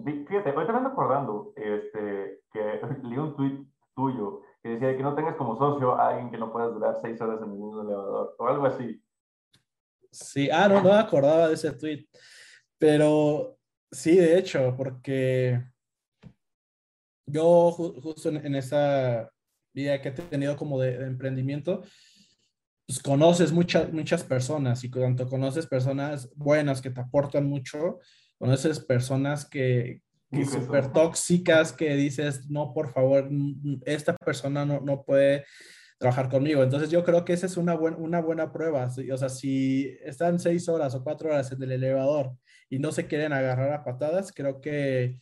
Fíjate, 0.02 0.52
hoy 0.52 0.64
te 0.64 0.72
ando 0.72 0.90
acordando 0.90 1.52
este, 1.56 2.40
que 2.52 2.80
leí 3.02 3.18
un 3.18 3.36
tweet 3.36 3.66
tuyo 3.94 4.42
que 4.62 4.70
decía 4.70 4.96
que 4.96 5.02
no 5.02 5.14
tengas 5.14 5.36
como 5.36 5.56
socio 5.56 5.94
a 5.94 6.08
alguien 6.08 6.30
que 6.30 6.38
no 6.38 6.52
puedas 6.52 6.72
durar 6.72 6.96
seis 7.00 7.20
horas 7.20 7.40
en 7.42 7.50
el 7.50 7.86
elevador 7.86 8.34
o 8.38 8.46
algo 8.46 8.66
así. 8.66 9.02
Sí, 10.10 10.48
ah, 10.50 10.68
no, 10.68 10.82
no 10.82 10.90
me 10.90 10.98
acordaba 10.98 11.48
de 11.48 11.54
ese 11.54 11.72
tweet, 11.72 12.06
pero 12.78 13.58
sí, 13.90 14.16
de 14.16 14.38
hecho, 14.38 14.74
porque 14.76 15.62
yo 17.26 17.70
justo 17.72 18.30
en, 18.30 18.54
esa 18.54 19.30
vida 19.74 20.00
que 20.00 20.08
he 20.08 20.12
tenido 20.12 20.56
como 20.56 20.80
de, 20.80 20.94
emprendimiento, 21.06 21.82
pues 22.86 23.02
conoces 23.02 23.52
muchas, 23.52 23.92
muchas 23.92 24.24
personas 24.24 24.82
y 24.82 24.90
cuando 24.90 25.28
conoces 25.28 25.66
personas 25.66 26.30
buenas 26.34 26.80
que 26.80 26.90
te 26.90 27.00
aportan 27.00 27.46
mucho, 27.46 27.98
conoces 28.38 28.80
personas 28.80 29.46
que, 29.46 30.02
que 30.30 30.44
súper 30.44 30.92
tóxicas 30.92 31.72
que 31.72 31.94
dices, 31.94 32.48
no, 32.50 32.72
por 32.72 32.92
favor, 32.92 33.28
esta 33.86 34.14
persona 34.16 34.64
no, 34.64 34.80
no 34.80 35.02
puede 35.02 35.44
trabajar 35.98 36.28
conmigo. 36.28 36.62
Entonces 36.62 36.90
yo 36.90 37.04
creo 37.04 37.24
que 37.24 37.32
esa 37.32 37.46
es 37.46 37.56
una, 37.56 37.74
una 37.74 38.20
buena 38.20 38.52
prueba. 38.52 38.88
O 39.12 39.16
sea, 39.16 39.28
si 39.28 39.96
están 40.04 40.38
seis 40.38 40.68
horas 40.68 40.94
o 40.94 41.02
cuatro 41.02 41.30
horas 41.30 41.50
en 41.52 41.62
el 41.62 41.72
elevador 41.72 42.32
y 42.68 42.78
no 42.78 42.92
se 42.92 43.06
quieren 43.06 43.32
agarrar 43.32 43.72
a 43.72 43.84
patadas, 43.84 44.32
creo 44.32 44.60
que 44.60 45.20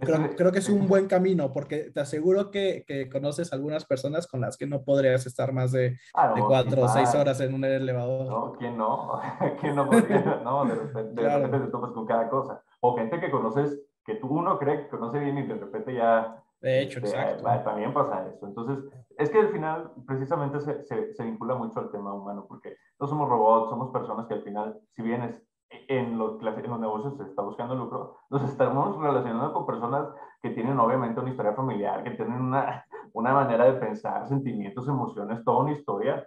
Creo, 0.00 0.36
creo, 0.36 0.52
que 0.52 0.58
es 0.58 0.68
un 0.68 0.86
buen 0.86 1.06
camino 1.06 1.50
porque 1.50 1.90
te 1.90 2.00
aseguro 2.00 2.50
que, 2.50 2.84
que, 2.86 3.08
conoces 3.08 3.54
algunas 3.54 3.86
personas 3.86 4.26
con 4.26 4.42
las 4.42 4.58
que 4.58 4.66
no 4.66 4.82
podrías 4.82 5.24
estar 5.24 5.54
más 5.54 5.72
de, 5.72 5.98
ah, 6.12 6.34
de 6.34 6.42
cuatro 6.42 6.82
o 6.82 6.88
seis 6.88 7.14
horas 7.14 7.40
en 7.40 7.54
un 7.54 7.64
elevador. 7.64 8.26
No, 8.26 8.52
¿quién 8.58 8.76
no? 8.76 9.18
¿Quién 9.60 9.74
no 9.74 9.88
podría? 9.88 10.40
No, 10.44 10.66
de 10.66 10.74
repente, 10.74 11.22
de 11.22 11.38
repente 11.38 11.66
te 11.66 11.72
topas 11.72 11.92
con 11.92 12.06
cada 12.06 12.28
cosa. 12.28 12.62
O 12.80 12.98
gente 12.98 13.18
que 13.18 13.30
conoces, 13.30 13.80
que 14.08 14.14
tú 14.14 14.26
uno 14.28 14.58
cree 14.58 14.80
que 14.80 14.88
conoce 14.88 15.18
bien 15.18 15.36
y 15.36 15.46
de 15.46 15.54
repente 15.54 15.94
ya... 15.94 16.42
De 16.62 16.80
hecho, 16.80 16.98
este, 16.98 17.10
exacto. 17.10 17.70
también 17.70 17.92
pasa 17.92 18.26
eso. 18.26 18.46
Entonces, 18.46 18.78
es 19.18 19.28
que 19.28 19.38
al 19.38 19.50
final 19.50 19.92
precisamente 20.06 20.60
se, 20.60 20.82
se, 20.84 21.12
se 21.12 21.24
vincula 21.24 21.54
mucho 21.54 21.78
al 21.78 21.90
tema 21.90 22.14
humano 22.14 22.46
porque 22.48 22.74
no 22.98 23.06
somos 23.06 23.28
robots, 23.28 23.68
somos 23.68 23.90
personas 23.90 24.26
que 24.26 24.34
al 24.34 24.42
final, 24.42 24.80
si 24.96 25.02
bien 25.02 25.22
es 25.22 25.42
en 25.88 26.16
los, 26.16 26.40
en 26.40 26.70
los 26.70 26.80
negocios 26.80 27.18
se 27.18 27.24
está 27.24 27.42
buscando 27.42 27.74
lucro, 27.74 28.16
nos 28.30 28.42
estamos 28.44 28.98
relacionando 28.98 29.52
con 29.52 29.66
personas 29.66 30.08
que 30.40 30.50
tienen 30.50 30.80
obviamente 30.80 31.20
una 31.20 31.28
historia 31.28 31.52
familiar, 31.52 32.02
que 32.02 32.12
tienen 32.12 32.40
una, 32.40 32.86
una 33.12 33.34
manera 33.34 33.66
de 33.66 33.74
pensar, 33.74 34.26
sentimientos, 34.26 34.88
emociones, 34.88 35.44
toda 35.44 35.64
una 35.64 35.72
historia. 35.72 36.26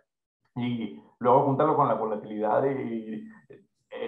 Y 0.55 1.01
luego 1.17 1.45
júntalo 1.45 1.75
con 1.75 1.87
la 1.87 1.95
volatilidad 1.95 2.63
y 2.65 3.27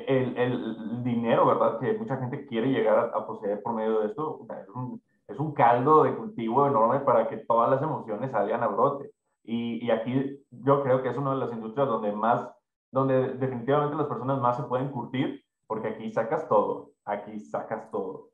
el, 0.07 0.37
el, 0.37 1.03
dinero, 1.03 1.45
¿verdad? 1.45 1.79
Que 1.79 1.93
mucha 1.93 2.17
gente 2.17 2.45
quiere 2.45 2.67
llegar 2.67 3.11
a, 3.13 3.27
poseer 3.27 3.61
por 3.61 3.73
medio 3.73 4.01
de 4.01 4.07
esto. 4.07 4.45
es, 4.49 4.69
un, 4.69 5.01
es, 5.27 5.39
un, 5.39 5.53
caldo 5.53 6.03
de 6.03 6.15
cultivo 6.15 6.65
enorme 6.67 6.99
para 7.01 7.27
que 7.27 7.37
todas 7.37 7.69
las 7.69 7.81
emociones 7.81 8.31
salgan 8.31 8.63
a 8.63 8.67
brote. 8.67 9.11
Y, 9.43 9.85
y 9.85 9.91
aquí 9.91 10.39
yo 10.51 10.83
creo 10.83 11.03
que 11.03 11.09
es 11.09 11.17
una 11.17 11.31
de 11.31 11.37
las 11.37 11.51
industrias 11.51 11.87
donde 11.87 12.11
más 12.11 12.47
donde 12.93 13.33
definitivamente 13.33 13.97
las 13.97 14.05
personas 14.05 14.39
más 14.39 14.55
se 14.55 14.63
pueden 14.63 14.89
curtir, 14.89 15.43
porque 15.65 15.87
aquí 15.87 16.11
sacas 16.11 16.47
todo, 16.47 16.91
aquí 17.05 17.39
sacas 17.39 17.89
todo. 17.89 18.29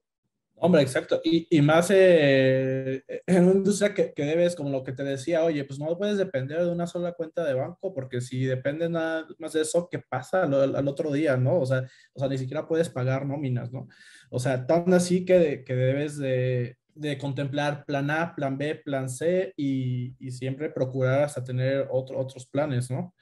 Hombre, 0.62 0.82
exacto. 0.82 1.22
Y, 1.24 1.48
y 1.50 1.62
más 1.62 1.89
eh, 1.89 3.04
en 3.26 3.43
una 3.43 3.54
industria 3.54 3.93
que, 3.93 4.13
que, 4.13 4.26
debes, 4.26 4.56
como 4.56 4.69
lo 4.69 4.84
que 4.84 4.91
te 4.91 5.04
decía, 5.04 5.43
oye, 5.43 5.63
pues 5.63 5.80
no 5.80 5.98
puedes 5.98 6.17
depender 6.17 6.63
de 6.63 6.72
una 6.72 6.86
sola 6.86 7.13
cuenta 7.13 7.45
de 7.45 7.54
banco, 7.54 7.93
porque 7.93 8.19
si 8.19 8.43
depende 8.45 8.89
nada 8.89 9.26
más 9.38 9.54
de 9.54 9.62
eso, 9.62 9.88
¿qué 9.89 10.00
pasa 10.00 10.43
al, 10.43 10.88
otro 10.88 11.12
día, 11.12 11.38
no? 11.38 11.60
O 11.60 11.65
sea, 11.65 11.84
o 12.13 12.19
sea, 12.19 12.28
ni 12.28 12.38
siquiera 12.38 12.67
puedes 12.67 12.89
pagar 12.89 13.26
nóminas, 13.26 13.72
¿no? 13.72 13.88
O 14.30 14.39
sea, 14.39 14.67
tan 14.67 14.93
así 14.93 15.24
que, 15.24 15.63
que 15.63 15.76
debes 15.76 16.17
de, 16.17 16.78
de, 16.93 17.17
contemplar 17.17 17.86
plan 17.86 18.12
A, 18.12 18.36
plan 18.36 18.58
B, 18.58 18.76
plan 18.76 19.10
C 19.10 19.54
y, 19.56 20.15
y 20.19 20.32
siempre 20.32 20.69
procurar 20.69 21.24
hasta 21.24 21.43
tener 21.43 21.88
otro, 21.89 22.19
otros 22.19 22.45
planes, 22.45 22.91
¿no? 22.91 23.13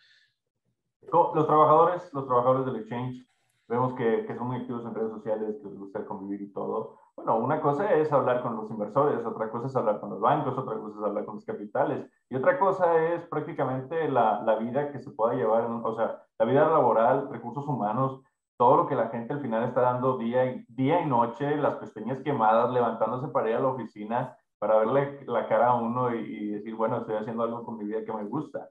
Los 1.11 1.45
trabajadores, 1.47 2.09
los 2.13 2.25
trabajadores 2.25 2.65
del 2.65 2.81
exchange, 2.81 3.25
vemos 3.67 3.93
que, 3.93 4.25
que, 4.25 4.35
son 4.35 4.47
muy 4.47 4.57
activos 4.57 4.85
en 4.85 4.95
redes 4.95 5.11
sociales, 5.11 5.55
que 5.61 5.69
les 5.69 5.77
gusta 5.77 6.05
convivir 6.05 6.41
y 6.41 6.51
todo. 6.51 6.97
Bueno, 7.17 7.37
una 7.39 7.59
cosa 7.61 7.93
es 7.95 8.11
hablar 8.13 8.43
con 8.43 8.55
los 8.55 8.69
inversores, 8.69 9.25
otra 9.25 9.49
cosa 9.49 9.65
es 9.67 9.75
hablar 9.75 9.99
con 9.99 10.11
los 10.11 10.19
bancos, 10.19 10.55
otra 10.57 10.77
cosa 10.77 10.99
es 10.99 11.03
hablar 11.03 11.25
con 11.25 11.35
los 11.35 11.45
capitales, 11.45 12.07
y 12.29 12.35
otra 12.35 12.59
cosa 12.59 12.95
es 13.07 13.25
prácticamente 13.25 14.07
la, 14.07 14.41
la 14.43 14.55
vida 14.55 14.91
que 14.91 14.99
se 14.99 15.09
pueda 15.11 15.33
llevar, 15.33 15.65
o 15.65 15.95
sea, 15.95 16.23
la 16.37 16.45
vida 16.45 16.69
laboral, 16.69 17.27
recursos 17.31 17.67
humanos, 17.67 18.21
todo 18.55 18.77
lo 18.77 18.87
que 18.87 18.95
la 18.95 19.09
gente 19.09 19.33
al 19.33 19.41
final 19.41 19.63
está 19.63 19.81
dando 19.81 20.17
día 20.17 20.45
y, 20.45 20.65
día 20.69 21.01
y 21.01 21.07
noche, 21.07 21.57
las 21.57 21.75
pestañas 21.77 22.21
quemadas, 22.21 22.71
levantándose 22.71 23.27
para 23.29 23.49
ir 23.49 23.55
a 23.55 23.61
la 23.61 23.69
oficina, 23.69 24.37
para 24.59 24.77
verle 24.77 25.25
la 25.25 25.47
cara 25.47 25.69
a 25.69 25.75
uno 25.75 26.13
y, 26.15 26.19
y 26.19 26.49
decir, 26.51 26.75
bueno, 26.75 26.97
estoy 26.97 27.15
haciendo 27.15 27.43
algo 27.43 27.63
con 27.65 27.77
mi 27.77 27.85
vida 27.85 28.05
que 28.05 28.13
me 28.13 28.25
gusta. 28.25 28.69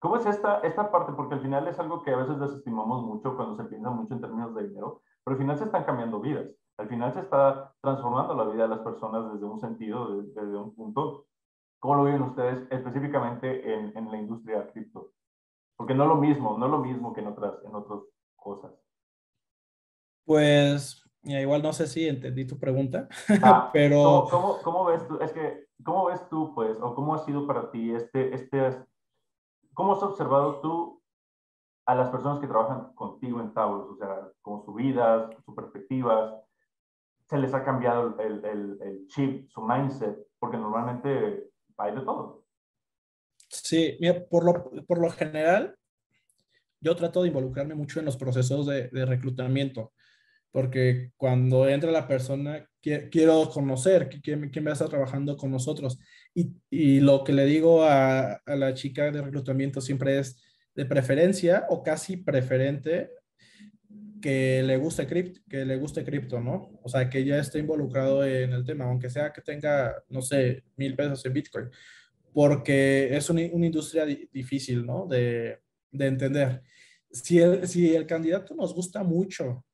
¿Cómo 0.00 0.16
es 0.16 0.26
esta, 0.26 0.58
esta 0.60 0.90
parte? 0.90 1.12
Porque 1.12 1.34
al 1.34 1.40
final 1.40 1.66
es 1.68 1.78
algo 1.78 2.02
que 2.02 2.10
a 2.12 2.16
veces 2.16 2.38
desestimamos 2.38 3.02
mucho 3.04 3.36
cuando 3.36 3.56
se 3.56 3.64
piensa 3.64 3.90
mucho 3.90 4.14
en 4.14 4.20
términos 4.20 4.54
de 4.54 4.68
dinero, 4.68 5.02
pero 5.24 5.34
al 5.34 5.40
final 5.40 5.56
se 5.58 5.64
están 5.64 5.84
cambiando 5.84 6.20
vidas. 6.20 6.46
Al 6.78 6.88
final 6.88 7.12
se 7.12 7.20
está 7.20 7.72
transformando 7.80 8.34
la 8.34 8.44
vida 8.44 8.64
de 8.64 8.68
las 8.68 8.80
personas 8.80 9.32
desde 9.32 9.46
un 9.46 9.60
sentido, 9.60 10.22
desde, 10.22 10.56
un 10.56 10.74
punto. 10.74 11.26
¿Cómo 11.78 11.96
lo 11.96 12.04
viven 12.04 12.22
ustedes 12.22 12.66
específicamente 12.70 13.74
en, 13.74 13.96
en 13.96 14.10
la 14.10 14.18
industria 14.18 14.70
cripto? 14.72 15.12
Porque 15.76 15.94
no 15.94 16.04
es 16.04 16.08
lo 16.08 16.16
mismo, 16.16 16.58
no 16.58 16.66
es 16.66 16.72
lo 16.72 16.78
mismo 16.78 17.12
que 17.12 17.20
en 17.20 17.28
otras, 17.28 17.54
en 17.64 17.74
otras 17.74 18.00
cosas. 18.34 18.72
Pues, 20.24 21.02
igual 21.22 21.62
no 21.62 21.72
sé 21.72 21.86
si 21.86 22.08
entendí 22.08 22.46
tu 22.46 22.58
pregunta, 22.58 23.08
ah, 23.42 23.70
pero... 23.72 24.26
¿cómo, 24.30 24.58
¿cómo, 24.62 24.84
ves 24.86 25.06
tú? 25.06 25.18
Es 25.20 25.32
que, 25.32 25.66
¿cómo 25.84 26.06
ves 26.06 26.28
tú, 26.28 26.54
pues, 26.54 26.78
o 26.80 26.94
cómo 26.94 27.14
ha 27.14 27.24
sido 27.24 27.46
para 27.46 27.70
ti 27.70 27.94
este, 27.94 28.34
este 28.34 28.86
¿Cómo 29.76 29.92
has 29.92 30.02
observado 30.02 30.60
tú 30.62 31.02
a 31.84 31.94
las 31.94 32.08
personas 32.08 32.40
que 32.40 32.46
trabajan 32.46 32.94
contigo 32.94 33.40
en 33.40 33.52
Taurus? 33.52 33.90
O 33.90 33.96
sea, 33.98 34.32
como 34.40 34.64
su 34.64 34.72
vida, 34.72 35.28
sus 35.44 35.54
perspectivas. 35.54 36.34
Se 37.28 37.38
les 37.38 37.52
ha 37.54 37.64
cambiado 37.64 38.18
el, 38.20 38.44
el, 38.44 38.78
el 38.82 39.06
chip, 39.08 39.48
su 39.50 39.62
mindset, 39.62 40.16
porque 40.38 40.56
normalmente 40.56 41.50
hay 41.76 41.94
de 41.94 42.00
todo. 42.02 42.44
Sí, 43.48 43.96
mira, 44.00 44.24
por 44.26 44.44
lo, 44.44 44.84
por 44.86 44.98
lo 44.98 45.10
general, 45.10 45.76
yo 46.80 46.94
trato 46.94 47.22
de 47.22 47.28
involucrarme 47.28 47.74
mucho 47.74 47.98
en 47.98 48.06
los 48.06 48.16
procesos 48.16 48.66
de, 48.66 48.88
de 48.88 49.06
reclutamiento, 49.06 49.92
porque 50.50 51.12
cuando 51.16 51.68
entra 51.68 51.90
la 51.90 52.06
persona, 52.06 52.68
quiero 52.80 53.50
conocer 53.50 54.08
quién, 54.22 54.48
quién 54.50 54.64
va 54.64 54.70
a 54.70 54.72
estar 54.74 54.88
trabajando 54.88 55.36
con 55.36 55.50
nosotros. 55.50 55.98
Y, 56.34 56.54
y 56.70 57.00
lo 57.00 57.24
que 57.24 57.32
le 57.32 57.44
digo 57.44 57.82
a, 57.82 58.34
a, 58.34 58.56
la 58.56 58.72
chica 58.74 59.10
de 59.10 59.22
reclutamiento 59.22 59.80
siempre 59.80 60.18
es 60.18 60.42
de 60.74 60.86
preferencia 60.86 61.66
o 61.68 61.82
casi 61.82 62.16
preferente 62.16 63.10
que 64.26 64.60
le 64.60 64.76
guste 64.76 65.06
cripto, 65.06 65.40
que 65.48 65.64
le 65.64 65.76
guste 65.76 66.04
cripto, 66.04 66.40
¿no? 66.40 66.80
O 66.82 66.88
sea, 66.88 67.08
que 67.08 67.24
ya 67.24 67.38
esté 67.38 67.60
involucrado 67.60 68.24
en 68.26 68.52
el 68.52 68.64
tema, 68.64 68.86
aunque 68.86 69.08
sea 69.08 69.32
que 69.32 69.40
tenga, 69.40 70.02
no 70.08 70.20
sé, 70.20 70.64
mil 70.74 70.96
pesos 70.96 71.24
en 71.24 71.32
Bitcoin, 71.32 71.70
porque 72.32 73.16
es 73.16 73.30
una, 73.30 73.42
industria 73.42 74.04
difícil, 74.04 74.84
¿no? 74.84 75.06
De, 75.06 75.60
de 75.92 76.06
entender. 76.08 76.60
Si 77.08 77.38
el, 77.38 77.68
si 77.68 77.94
el, 77.94 78.04
candidato 78.04 78.56
nos 78.56 78.74
gusta 78.74 79.04
mucho 79.04 79.64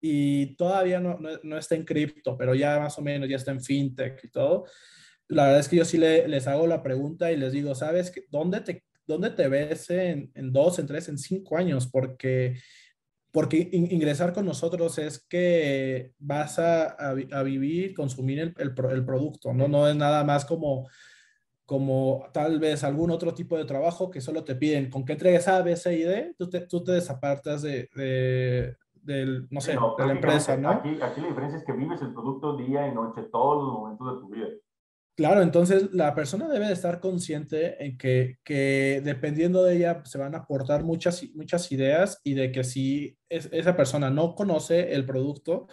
y 0.00 0.56
todavía 0.56 1.00
no, 1.00 1.18
no, 1.18 1.28
no 1.42 1.58
está 1.58 1.74
en 1.74 1.84
cripto, 1.84 2.34
pero 2.38 2.54
ya 2.54 2.78
más 2.78 2.98
o 2.98 3.02
menos 3.02 3.28
ya 3.28 3.36
está 3.36 3.50
en 3.50 3.60
fintech 3.60 4.24
y 4.24 4.30
todo, 4.30 4.64
la 5.26 5.44
verdad 5.44 5.60
es 5.60 5.68
que 5.68 5.76
yo 5.76 5.84
sí 5.84 5.98
le, 5.98 6.26
les 6.28 6.46
hago 6.46 6.66
la 6.66 6.82
pregunta 6.82 7.30
y 7.30 7.36
les 7.36 7.52
digo, 7.52 7.74
¿sabes 7.74 8.10
dónde 8.30 8.62
te, 8.62 8.84
dónde 9.06 9.28
te 9.28 9.48
ves 9.48 9.90
en 9.90 10.32
dos, 10.50 10.78
en 10.78 10.86
tres, 10.86 11.10
en 11.10 11.18
cinco 11.18 11.58
años? 11.58 11.86
Porque 11.86 12.56
porque 13.32 13.68
ingresar 13.72 14.32
con 14.32 14.46
nosotros 14.46 14.98
es 14.98 15.18
que 15.26 16.12
vas 16.18 16.58
a, 16.58 16.86
a, 16.86 17.10
a 17.32 17.42
vivir, 17.42 17.94
consumir 17.94 18.40
el, 18.40 18.54
el, 18.58 18.74
el, 18.90 19.04
producto, 19.04 19.52
¿no? 19.52 19.68
No 19.68 19.86
es 19.86 19.94
nada 19.96 20.24
más 20.24 20.44
como, 20.44 20.88
como 21.66 22.24
tal 22.32 22.58
vez 22.58 22.84
algún 22.84 23.10
otro 23.10 23.34
tipo 23.34 23.56
de 23.58 23.66
trabajo 23.66 24.10
que 24.10 24.20
solo 24.20 24.44
te 24.44 24.54
piden 24.54 24.90
con 24.90 25.04
que 25.04 25.12
entregues 25.12 25.46
A, 25.48 25.62
B, 25.62 25.76
C 25.76 25.98
y 25.98 26.02
D, 26.02 26.34
tú 26.38 26.48
te, 26.48 26.60
tú 26.62 26.82
te 26.82 26.92
desapartas 26.92 27.62
de, 27.62 27.90
de, 27.94 28.76
del, 28.94 29.46
no 29.50 29.60
sé, 29.60 29.74
no, 29.74 29.94
de 29.96 30.06
la 30.06 30.12
empresa, 30.12 30.56
¿no? 30.56 30.70
Aquí, 30.70 30.98
aquí 31.02 31.20
la 31.20 31.28
diferencia 31.28 31.58
es 31.58 31.64
que 31.64 31.72
vives 31.72 32.00
el 32.00 32.14
producto 32.14 32.56
día 32.56 32.88
y 32.88 32.94
noche, 32.94 33.22
todos 33.30 33.64
los 33.64 33.72
momentos 33.74 34.14
de 34.14 34.20
tu 34.20 34.28
vida. 34.28 34.48
Claro, 35.18 35.42
entonces 35.42 35.92
la 35.92 36.14
persona 36.14 36.46
debe 36.46 36.68
de 36.68 36.74
estar 36.74 37.00
consciente 37.00 37.84
en 37.84 37.98
que, 37.98 38.36
que, 38.44 39.02
dependiendo 39.04 39.64
de 39.64 39.76
ella 39.76 40.00
se 40.04 40.16
van 40.16 40.36
a 40.36 40.38
aportar 40.38 40.84
muchas, 40.84 41.24
muchas 41.34 41.72
ideas 41.72 42.20
y 42.22 42.34
de 42.34 42.52
que 42.52 42.62
si 42.62 43.18
es, 43.28 43.48
esa 43.50 43.76
persona 43.76 44.10
no 44.10 44.36
conoce 44.36 44.92
el 44.94 45.04
producto, 45.04 45.66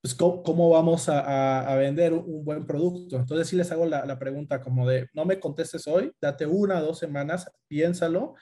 pues 0.00 0.14
cómo, 0.14 0.70
vamos 0.70 1.10
a, 1.10 1.70
a, 1.70 1.76
vender 1.76 2.14
un 2.14 2.42
buen 2.42 2.64
producto. 2.66 3.16
Entonces 3.16 3.48
sí 3.48 3.56
les 3.56 3.70
hago 3.70 3.84
la, 3.84 4.06
la, 4.06 4.18
pregunta 4.18 4.62
como 4.62 4.88
de, 4.88 5.08
no 5.12 5.26
me 5.26 5.40
contestes 5.40 5.86
hoy, 5.86 6.10
date 6.18 6.46
una 6.46 6.80
dos 6.80 6.98
semanas, 6.98 7.50
piénsalo, 7.68 8.34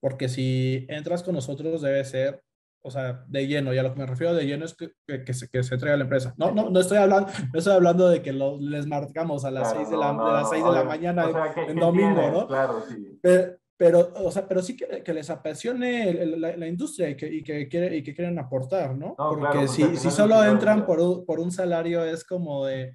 porque 0.00 0.28
si 0.28 0.86
entras 0.88 1.22
con 1.22 1.36
nosotros 1.36 1.82
debe 1.82 2.04
ser 2.04 2.42
o 2.82 2.90
sea, 2.90 3.24
de 3.28 3.46
lleno, 3.46 3.74
y 3.74 3.78
a 3.78 3.82
lo 3.82 3.92
que 3.92 4.00
me 4.00 4.06
refiero 4.06 4.34
de 4.34 4.46
lleno 4.46 4.64
es 4.64 4.74
que, 4.74 4.92
que, 5.06 5.22
que 5.22 5.34
se, 5.34 5.48
que 5.48 5.62
se 5.62 5.74
entrega 5.74 5.94
a 5.94 5.98
la 5.98 6.04
empresa. 6.04 6.34
No, 6.38 6.50
no, 6.50 6.70
no 6.70 6.80
estoy 6.80 6.98
hablando, 6.98 7.30
no 7.52 7.58
estoy 7.58 7.74
hablando 7.74 8.08
de 8.08 8.22
que 8.22 8.32
lo, 8.32 8.58
les 8.58 8.86
marcamos 8.86 9.44
a 9.44 9.50
las 9.50 9.72
claro, 9.72 9.78
6 9.80 9.90
de 9.90 9.96
la, 9.96 10.12
no, 10.12 10.26
de, 10.26 10.32
las 10.32 10.50
6 10.50 10.64
de 10.64 10.72
la 10.72 10.84
mañana 10.84 11.26
o 11.28 11.32
sea, 11.32 11.54
en, 11.68 11.76
domingo? 11.76 12.30
¿no? 12.30 12.46
Claro, 12.46 12.82
sí. 12.88 13.18
Pero, 13.22 13.56
pero, 13.76 14.12
o 14.14 14.30
sea, 14.30 14.46
pero 14.48 14.62
sí 14.62 14.76
que, 14.76 15.02
que 15.02 15.14
les 15.14 15.28
apasione 15.28 16.12
la, 16.36 16.56
la, 16.56 16.66
industria 16.66 17.10
y 17.10 17.16
que, 17.16 17.26
y, 17.26 17.42
que 17.42 17.68
quiere, 17.68 17.96
y 17.96 18.02
que 18.02 18.14
quieren 18.14 18.38
aportar, 18.38 18.96
¿no? 18.96 19.14
Porque 19.16 19.40
claro, 19.40 19.68
si, 19.68 19.96
si 19.96 20.10
solo 20.10 20.42
entran 20.44 20.84
por 20.86 21.00
un, 21.00 21.24
por 21.24 21.40
un 21.40 21.50
salario 21.50 22.04
es 22.04 22.24
como 22.24 22.66
de... 22.66 22.94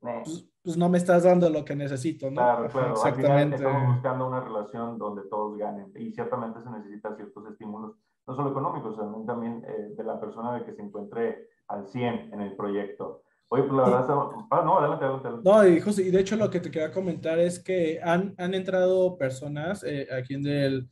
Pues, 0.00 0.48
pues, 0.62 0.76
no 0.76 0.88
me 0.88 0.98
estás 0.98 1.24
dando 1.24 1.50
lo 1.50 1.64
que 1.64 1.74
necesito, 1.74 2.30
¿no? 2.30 2.36
Claro, 2.36 2.68
claro. 2.68 2.90
Exactamente. 2.92 3.56
Al 3.56 3.60
final 3.60 3.72
estamos 3.72 3.94
buscando 3.94 4.28
una 4.28 4.40
relación 4.40 4.98
donde 4.98 5.22
todos 5.28 5.56
ganen 5.56 5.92
y 5.96 6.12
ciertamente 6.12 6.60
se 6.60 6.70
necesitan 6.70 7.16
ciertos 7.16 7.50
estímulos 7.50 7.96
no 8.28 8.36
solo 8.36 8.50
económicos, 8.50 8.94
sino 8.94 9.24
también 9.26 9.64
eh, 9.66 9.94
de 9.96 10.04
la 10.04 10.20
persona 10.20 10.58
de 10.58 10.64
que 10.66 10.74
se 10.74 10.82
encuentre 10.82 11.48
al 11.68 11.88
100 11.88 12.34
en 12.34 12.40
el 12.42 12.54
proyecto. 12.54 13.22
Oye, 13.48 13.62
pues 13.62 13.74
la 13.74 13.84
verdad, 13.84 14.06
y, 14.06 14.44
ah, 14.50 14.62
no, 14.62 14.78
adelante, 14.78 15.04
adelante. 15.06 15.42
No, 15.42 15.66
y, 15.66 15.80
justo, 15.80 16.02
y 16.02 16.10
de 16.10 16.20
hecho 16.20 16.36
lo 16.36 16.50
que 16.50 16.60
te 16.60 16.70
quería 16.70 16.92
comentar 16.92 17.38
es 17.38 17.58
que 17.58 17.98
han, 18.02 18.34
han 18.36 18.52
entrado 18.52 19.16
personas 19.16 19.82
eh, 19.82 20.06
aquí 20.12 20.34
en 20.34 20.46
el, 20.46 20.90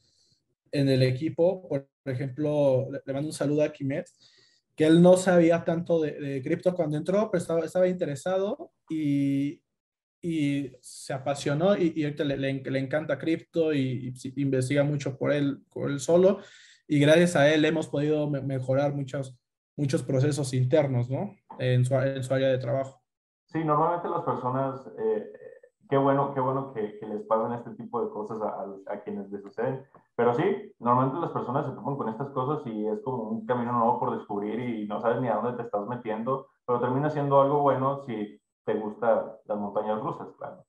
en 0.72 0.88
el 0.88 1.02
equipo, 1.02 1.68
por, 1.68 1.86
ejemplo, 2.06 2.88
le, 2.90 3.02
le, 3.04 3.12
mando 3.12 3.28
un 3.28 3.34
saludo 3.34 3.62
a 3.62 3.72
Kimet, 3.72 4.06
que 4.74 4.86
él 4.86 5.02
no 5.02 5.18
sabía 5.18 5.62
tanto 5.62 6.00
de, 6.00 6.12
de 6.12 6.42
cripto 6.42 6.74
cuando 6.74 6.96
entró, 6.96 7.30
pero 7.30 7.42
estaba, 7.42 7.60
estaba 7.60 7.86
interesado 7.86 8.72
y, 8.88 9.60
y 10.22 10.72
se 10.80 11.12
apasionó 11.12 11.76
y, 11.76 11.92
y 11.94 12.04
ahorita 12.04 12.24
le, 12.24 12.38
le, 12.38 12.62
le 12.62 12.78
encanta 12.78 13.18
cripto 13.18 13.74
y, 13.74 14.14
y, 14.14 14.42
investiga 14.42 14.84
mucho 14.84 15.18
por 15.18 15.32
él, 15.32 15.62
por 15.70 15.90
él 15.90 16.00
solo 16.00 16.40
y 16.88 17.00
gracias 17.00 17.36
a 17.36 17.52
él 17.52 17.64
hemos 17.64 17.88
podido 17.88 18.28
mejorar 18.28 18.94
muchos, 18.94 19.38
muchos 19.76 20.02
procesos 20.02 20.52
internos, 20.54 21.10
¿no? 21.10 21.34
En 21.58 21.84
su, 21.84 21.94
en 21.94 22.22
su 22.22 22.34
área 22.34 22.48
de 22.48 22.58
trabajo. 22.58 23.02
Sí, 23.46 23.64
normalmente 23.64 24.08
las 24.08 24.22
personas, 24.22 24.86
eh, 24.98 25.32
qué 25.88 25.96
bueno, 25.96 26.34
qué 26.34 26.40
bueno 26.40 26.72
que, 26.72 26.98
que, 26.98 27.06
les 27.06 27.22
pasen 27.22 27.52
este 27.52 27.70
tipo 27.74 28.04
de 28.04 28.10
cosas 28.10 28.40
a, 28.42 28.48
a, 28.48 28.94
a, 28.94 29.00
quienes 29.02 29.30
les 29.30 29.42
suceden, 29.42 29.84
pero 30.16 30.34
sí, 30.34 30.72
normalmente 30.78 31.20
las 31.20 31.30
personas 31.30 31.66
se 31.66 31.72
toman 31.72 31.96
con 31.96 32.08
estas 32.08 32.30
cosas 32.30 32.66
y 32.66 32.86
es 32.86 33.00
como 33.02 33.30
un 33.30 33.46
camino 33.46 33.72
nuevo 33.72 34.00
por 34.00 34.16
descubrir 34.16 34.58
y 34.58 34.86
no 34.86 35.00
sabes 35.00 35.20
ni 35.20 35.28
a 35.28 35.36
dónde 35.36 35.56
te 35.56 35.62
estás 35.62 35.86
metiendo, 35.86 36.48
pero 36.66 36.80
termina 36.80 37.08
siendo 37.10 37.40
algo 37.40 37.60
bueno 37.60 38.04
si 38.04 38.40
te 38.64 38.74
gustan 38.74 39.32
las 39.44 39.58
montañas 39.58 40.00
rusas, 40.02 40.28
claro. 40.38 40.64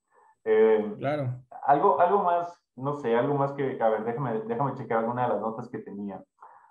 Eh, 0.49 0.95
claro. 0.97 1.43
Algo, 1.65 1.99
algo 1.99 2.23
más 2.23 2.67
no 2.77 2.93
sé, 2.93 3.15
algo 3.15 3.35
más 3.35 3.51
que, 3.53 3.81
a 3.81 3.89
ver, 3.89 4.05
déjame, 4.05 4.39
déjame 4.41 4.75
checar 4.75 4.99
alguna 4.99 5.23
de 5.23 5.29
las 5.29 5.41
notas 5.41 5.67
que 5.69 5.79
tenía. 5.79 6.23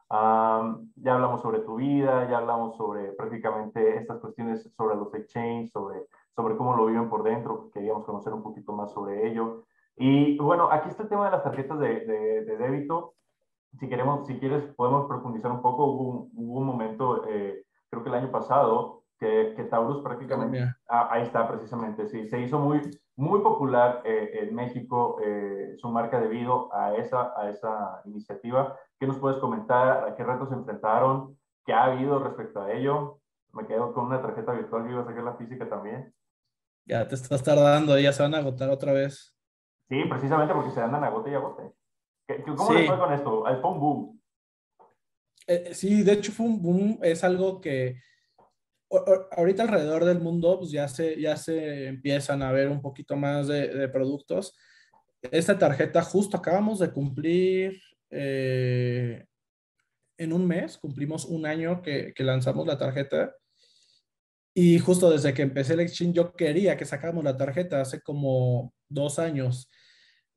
Um, 0.09 0.89
ya 0.95 1.15
hablamos 1.15 1.43
sobre 1.43 1.59
tu 1.61 1.75
vida, 1.75 2.31
ya 2.31 2.39
hablamos 2.39 2.77
sobre 2.77 3.13
prácticamente 3.13 3.97
estas 3.97 4.21
cuestiones 4.21 4.73
sobre 4.77 4.95
los 4.95 5.13
exchanges, 5.15 5.73
sobre, 5.73 6.07
sobre 6.37 6.57
cómo 6.57 6.77
lo 6.77 6.87
viven 6.87 7.11
por 7.11 7.25
dentro, 7.25 7.71
queríamos 7.73 8.05
conocer 8.05 8.33
un 8.33 8.45
poquito 8.45 8.73
más 8.73 8.93
sobre 8.93 9.27
ello. 9.27 9.65
Y 9.97 10.39
bueno, 10.39 10.69
aquí 10.71 10.89
está 10.89 11.03
el 11.03 11.09
tema 11.09 11.25
de 11.25 11.33
las 11.33 11.43
tarjetas 11.43 11.79
de, 11.81 12.07
de, 12.07 12.45
de 12.45 12.57
débito. 12.57 13.15
Si, 13.81 13.89
queremos, 13.89 14.27
si 14.27 14.39
quieres, 14.39 14.63
podemos 14.77 15.07
profundizar 15.07 15.51
un 15.51 15.61
poco. 15.61 15.87
Hubo, 15.87 16.29
hubo 16.35 16.59
un 16.61 16.67
momento, 16.67 17.27
eh, 17.27 17.65
creo 17.91 18.05
que 18.05 18.09
el 18.11 18.15
año 18.15 18.31
pasado, 18.31 19.03
que, 19.19 19.55
que 19.57 19.65
Taurus 19.65 20.03
prácticamente, 20.03 20.63
ah, 20.89 21.09
ahí 21.11 21.23
está 21.23 21.49
precisamente, 21.49 22.07
sí, 22.09 22.29
se 22.29 22.41
hizo 22.41 22.59
muy, 22.59 22.81
muy 23.17 23.41
popular 23.41 24.03
eh, 24.05 24.41
en 24.43 24.55
México 24.55 25.19
eh, 25.25 25.75
su 25.79 25.89
marca 25.89 26.21
debido 26.21 26.73
a 26.75 26.95
esa, 26.97 27.33
a 27.37 27.49
esa 27.49 28.03
iniciativa. 28.05 28.79
¿Qué 28.99 29.07
nos 29.07 29.19
puedes 29.19 29.39
comentar? 29.39 30.09
¿A 30.09 30.15
qué 30.15 30.23
retos 30.23 30.51
se 30.51 30.55
enfrentaron? 30.55 31.37
¿Qué 31.65 31.73
ha 31.73 31.85
habido 31.85 32.19
respecto 32.19 32.63
a 32.63 32.73
ello? 32.73 33.21
Me 33.53 33.67
quedo 33.67 33.95
con 33.95 34.07
una 34.07 34.21
tarjeta 34.21 34.53
virtual 34.53 34.85
que 34.85 34.93
iba 34.93 35.03
a 35.03 35.07
sacar 35.07 35.25
la 35.25 35.37
física 35.37 35.69
también. 35.69 36.15
Ya 36.85 37.09
te 37.09 37.15
estás 37.15 37.43
tardando, 37.43 37.99
ya 37.99 38.13
se 38.13 38.23
van 38.23 38.35
a 38.35 38.39
agotar 38.39 38.69
otra 38.69 38.93
vez. 38.93 39.35
Sí, 39.89 40.05
precisamente 40.09 40.55
porque 40.55 40.71
se 40.71 40.81
andan 40.81 41.03
a 41.05 41.11
gota 41.11 41.31
y 41.31 41.35
a 41.35 41.39
gota. 41.39 41.63
¿Cómo 42.45 42.69
sí. 42.69 42.75
les 42.75 42.87
fue 42.87 42.99
con 42.99 43.13
esto? 43.13 43.45
Fue 43.61 43.71
un 43.71 43.81
boom. 43.81 44.21
Eh, 45.47 45.75
sí, 45.75 46.03
de 46.03 46.13
hecho 46.13 46.33
fue 46.33 46.47
un 46.47 46.61
boom. 46.61 46.99
Es 47.03 47.25
algo 47.25 47.61
que 47.61 47.97
ahorita 49.37 49.65
alrededor 49.65 50.05
del 50.05 50.21
mundo 50.21 50.59
pues 50.59 50.71
ya 50.71 50.89
se, 50.89 51.21
ya 51.21 51.37
se 51.37 51.89
empiezan 51.89 52.43
a 52.43 52.53
ver 52.53 52.69
un 52.69 52.81
poquito 52.81 53.17
más 53.17 53.49
de, 53.49 53.69
de 53.69 53.89
productos. 53.89 54.57
Esta 55.23 55.59
tarjeta 55.59 56.03
justo 56.03 56.37
acabamos 56.37 56.79
de 56.79 56.93
cumplir 56.93 57.81
eh, 58.11 59.25
en 60.19 60.33
un 60.33 60.47
mes, 60.47 60.79
cumplimos 60.79 61.25
un 61.25 61.47
año 61.47 61.83
que, 61.83 62.13
que, 62.15 62.25
lanzamos 62.25 62.67
la 62.67 62.79
tarjeta 62.79 63.35
y 64.55 64.79
justo 64.79 65.11
desde 65.11 65.35
que 65.35 65.43
empecé 65.43 65.75
el 65.75 65.81
exchange 65.81 66.15
yo 66.15 66.35
quería 66.35 66.77
que 66.77 66.85
sacáramos 66.85 67.25
la 67.25 67.37
tarjeta 67.37 67.81
hace 67.81 68.01
como 68.01 68.73
dos 68.89 69.19
años. 69.19 69.69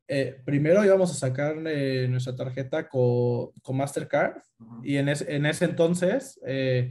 Eh, 0.07 0.41
primero 0.43 0.84
íbamos 0.84 1.11
a 1.11 1.13
sacar 1.13 1.55
eh, 1.67 2.07
nuestra 2.09 2.36
tarjeta 2.36 2.89
con, 2.89 3.51
con 3.61 3.78
Mastercard 3.78 4.38
uh 4.59 4.63
-huh. 4.63 4.82
y 4.84 4.97
en, 4.97 5.07
es, 5.07 5.21
en, 5.21 5.45
ese 5.45 5.65
entonces 5.65 6.39
eh, 6.47 6.89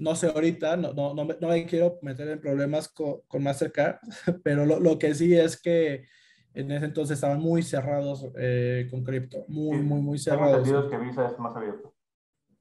no 0.00 0.16
sé 0.16 0.28
ahorita, 0.28 0.76
no, 0.76 0.94
no, 0.94 1.14
no, 1.14 1.24
me, 1.26 1.36
no, 1.40 1.48
me, 1.48 1.66
quiero 1.66 1.98
meter 2.00 2.26
en 2.28 2.40
problemas 2.40 2.88
con, 2.88 3.20
con 3.28 3.42
Mastercard, 3.42 3.98
pero 4.42 4.64
lo, 4.64 4.80
lo, 4.80 4.98
que 4.98 5.14
sí 5.14 5.36
es 5.36 5.60
que 5.60 6.06
en 6.54 6.72
ese 6.72 6.86
entonces 6.86 7.16
estaban 7.16 7.38
muy 7.38 7.62
cerrados 7.62 8.26
eh, 8.38 8.88
con 8.90 9.04
cripto, 9.04 9.44
muy, 9.46 9.76
sí, 9.76 9.82
muy, 9.84 10.00
muy 10.00 10.18
cerrados. 10.18 10.68
Que 10.90 10.96
Visa 10.96 11.26
es 11.26 11.38
más 11.38 11.54
abierto. 11.54 11.94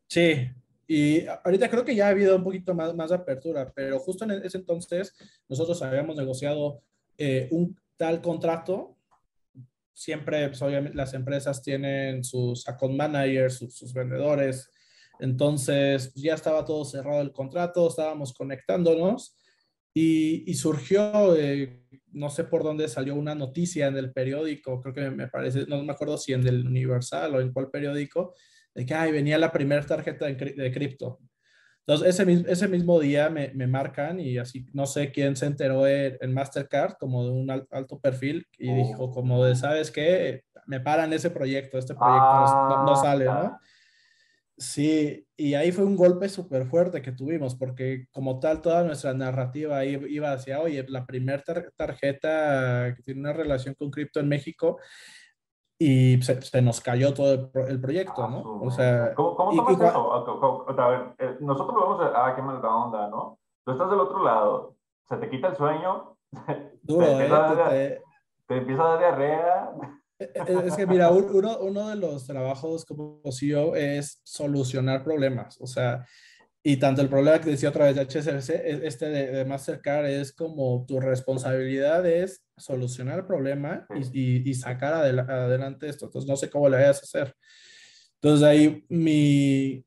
Sí, 0.07 0.49
y 0.85 1.25
ahorita 1.27 1.69
creo 1.69 1.85
que 1.85 1.95
ya 1.95 2.07
ha 2.07 2.09
habido 2.09 2.35
un 2.35 2.43
poquito 2.43 2.73
más, 2.73 2.93
más 2.93 3.09
de 3.09 3.15
apertura, 3.15 3.71
pero 3.73 3.99
justo 3.99 4.25
en 4.25 4.31
ese 4.31 4.57
entonces 4.57 5.15
nosotros 5.47 5.81
habíamos 5.81 6.17
negociado 6.17 6.81
eh, 7.17 7.47
un 7.51 7.79
tal 7.95 8.21
contrato. 8.21 8.97
Siempre, 9.93 10.47
pues, 10.49 10.61
obviamente, 10.61 10.97
las 10.97 11.13
empresas 11.13 11.61
tienen 11.61 12.23
sus 12.23 12.67
account 12.67 12.95
managers, 12.95 13.55
sus, 13.55 13.75
sus 13.77 13.93
vendedores, 13.93 14.69
Entonces 15.19 16.13
ya 16.15 16.33
estaba 16.33 16.65
todo 16.65 16.85
cerrado 16.85 17.21
el 17.21 17.31
contrato, 17.31 17.87
estábamos 17.87 18.33
conectándonos 18.33 19.35
y, 19.93 20.53
surgió, 20.53 21.35
eh, 21.35 21.83
no 22.11 22.29
sé 22.29 22.45
por 22.45 22.63
dónde 22.63 22.87
salió 22.87 23.15
una 23.15 23.35
noticia 23.35 23.87
en 23.87 23.97
el 23.97 24.13
periódico, 24.13 24.79
creo 24.81 24.93
que 24.93 25.09
me 25.09 25.27
parece, 25.27 25.65
no 25.67 25.83
me 25.83 25.91
acuerdo 25.91 26.17
si 26.17 26.33
en 26.33 26.47
el 26.47 26.65
Universal 26.65 27.35
o 27.35 27.41
en 27.41 27.51
cuál 27.51 27.69
periódico, 27.69 28.33
de 28.73 28.85
que 28.85 28.93
ay, 28.93 29.11
venía 29.11 29.37
la 29.37 29.51
primera 29.51 29.85
tarjeta 29.85 30.25
de 30.25 30.71
cripto. 30.71 31.19
Entonces, 31.89 32.19
ese, 32.19 32.45
ese 32.47 32.67
mismo 32.67 32.99
día 32.99 33.31
me, 33.31 33.51
me, 33.55 33.65
marcan 33.65 34.19
y 34.19 34.37
así, 34.37 34.67
no 34.73 34.85
sé 34.85 35.11
quién 35.11 35.35
se 35.35 35.47
enteró 35.47 35.87
en, 35.87 36.31
Mastercard, 36.31 36.93
como 36.99 37.25
de 37.25 37.31
un 37.31 37.49
alto 37.49 37.99
perfil, 37.99 38.45
y 38.59 38.71
dijo 38.71 39.05
oh. 39.05 39.11
como 39.11 39.43
de, 39.43 39.55
¿sabes 39.55 39.89
qué? 39.89 40.43
Me 40.67 40.79
paran 40.79 41.11
ese 41.13 41.31
proyecto, 41.31 41.79
este 41.79 41.95
proyecto 41.95 42.31
no, 42.69 42.85
no, 42.85 42.91
ah, 42.91 42.95
sale, 42.95 43.25
¿no? 43.25 43.57
Sí, 44.59 45.25
y 45.37 45.53
ahí 45.53 45.71
fue 45.71 45.85
un 45.85 45.95
golpe 45.95 46.27
súper 46.27 46.65
fuerte 46.65 47.01
que 47.01 47.13
tuvimos, 47.13 47.55
porque 47.55 48.07
como 48.11 48.39
tal 48.39 48.61
toda 48.61 48.83
nuestra 48.83 49.13
narrativa 49.13 49.85
iba 49.85 50.33
hacia, 50.33 50.59
oye, 50.59 50.85
la 50.89 51.05
primera 51.05 51.41
tarjeta 51.77 52.93
que 52.93 53.01
tiene 53.01 53.21
una 53.21 53.31
relación 53.31 53.73
con 53.73 53.89
cripto 53.89 54.19
en 54.19 54.27
México, 54.27 54.77
y 55.81 56.21
se, 56.21 56.61
nos 56.61 56.81
cayó 56.81 57.13
todo 57.13 57.49
el, 57.67 57.79
proyecto, 57.79 58.27
¿no? 58.27 58.39
Ah, 58.39 58.59
o 58.61 58.69
sea, 58.69 59.15
¿cómo, 59.15 59.33
cómo 59.33 59.55
tomas 59.55 59.79
eso? 59.79 60.73
A, 60.77 60.87
ver, 60.89 61.15
eh, 61.19 61.37
nosotros 61.39 61.73
lo 61.73 61.97
vemos, 61.97 62.13
a, 62.13 62.25
ah, 62.25 62.35
qué 62.35 62.41
mala 62.41 62.75
onda, 62.75 63.07
¿no? 63.07 63.39
Tú 63.63 63.71
estás 63.71 63.89
del 63.89 64.01
otro 64.01 64.21
lado, 64.21 64.75
se 65.07 65.15
te 65.15 65.29
quita 65.29 65.47
el 65.47 65.55
sueño, 65.55 66.17
Duro, 66.83 67.05
te, 67.05 67.11
empieza 67.13 67.77
eh, 67.77 68.01
te, 68.45 68.57
empieza 68.57 68.83
a 68.83 68.87
dar 68.87 68.99
diarrea. 68.99 69.71
Es 70.19 70.75
que 70.75 70.85
mira, 70.85 71.09
uno, 71.11 71.59
uno 71.59 71.89
de 71.89 71.95
los 71.95 72.27
trabajos 72.27 72.83
como 72.83 73.21
CEO 73.31 73.75
es 73.75 74.19
solucionar 74.23 75.03
problemas, 75.03 75.57
o 75.61 75.65
sea, 75.65 76.05
y 76.61 76.75
tanto 76.75 77.01
el 77.01 77.07
problema 77.07 77.39
que 77.39 77.51
decía 77.51 77.69
otra 77.69 77.85
vez 77.85 77.95
de 77.95 78.01
HSBC, 78.01 78.49
e, 78.49 78.81
este 78.85 79.07
de, 79.07 79.27
de 79.31 79.45
Mastercard 79.45 80.07
es 80.07 80.33
como 80.33 80.85
tu 80.85 80.99
responsabilidad 80.99 82.05
es 82.05 82.43
solucionar 82.57 83.19
el 83.19 83.25
problema 83.25 83.87
y, 84.11 84.49
y, 84.49 84.53
sacar 84.53 84.93
adelante 84.93 85.87
esto. 85.87 86.05
Entonces, 86.05 86.29
no 86.29 86.35
sé 86.35 86.49
cómo 86.49 86.67
le 86.67 86.75
vayas 86.75 86.97
a 86.97 87.05
hacer. 87.05 87.33
Entonces, 88.15 88.45
ahí 88.45 88.85
mi, 88.89 89.85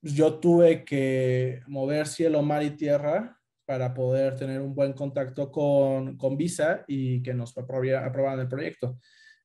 yo 0.00 0.38
tuve 0.40 0.84
que 0.84 1.60
mover 1.66 2.06
cielo, 2.06 2.42
mar 2.42 2.62
y 2.62 2.70
tierra 2.70 3.38
para 3.66 3.92
poder 3.92 4.36
tener 4.36 4.62
un 4.62 4.74
buen 4.74 4.94
contacto 4.94 5.52
con, 5.52 6.16
con 6.16 6.38
Visa 6.38 6.84
y 6.88 7.22
que 7.22 7.34
nos 7.34 7.56
aprobaran 7.56 8.40
el 8.40 8.48
proyecto. 8.48 8.98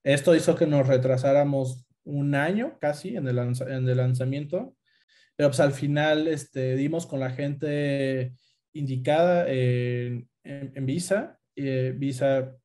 Esto 0.03 0.35
hizo 0.35 0.55
que 0.55 0.67
nos 0.67 0.87
retrasáramos 0.87 1.85
un 2.03 2.35
año 2.35 2.77
casi 2.79 3.15
en 3.15 3.27
el, 3.27 3.37
en 3.37 3.89
el 3.89 3.97
lanzamiento 3.97 4.75
pero 5.39 5.51
pues 5.51 5.61
al 5.61 5.71
final 5.71 6.27
este, 6.27 6.75
dimos 6.75 7.07
con 7.07 7.21
la 7.21 7.29
gente 7.29 8.33
indicada 8.73 9.45
en, 9.47 10.27
Visa. 10.85 11.39
Eh, 11.55 11.93
Visa 11.95 12.57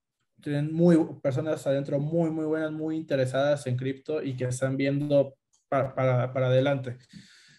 tienen 0.43 0.73
muy, 0.73 0.99
personas 1.23 1.65
adentro 1.69 2.01
muy, 2.01 2.33
muy 2.33 2.47
buenas, 2.47 2.73
muy 2.73 2.97
interesadas 2.97 3.65
en 3.69 3.77
cripto 3.77 4.21
y 4.21 4.35
que 4.37 4.47
están 4.47 4.77
viendo 4.77 5.37
para, 5.69 5.95
para, 5.95 6.33
para, 6.33 6.49
adelante. 6.49 6.99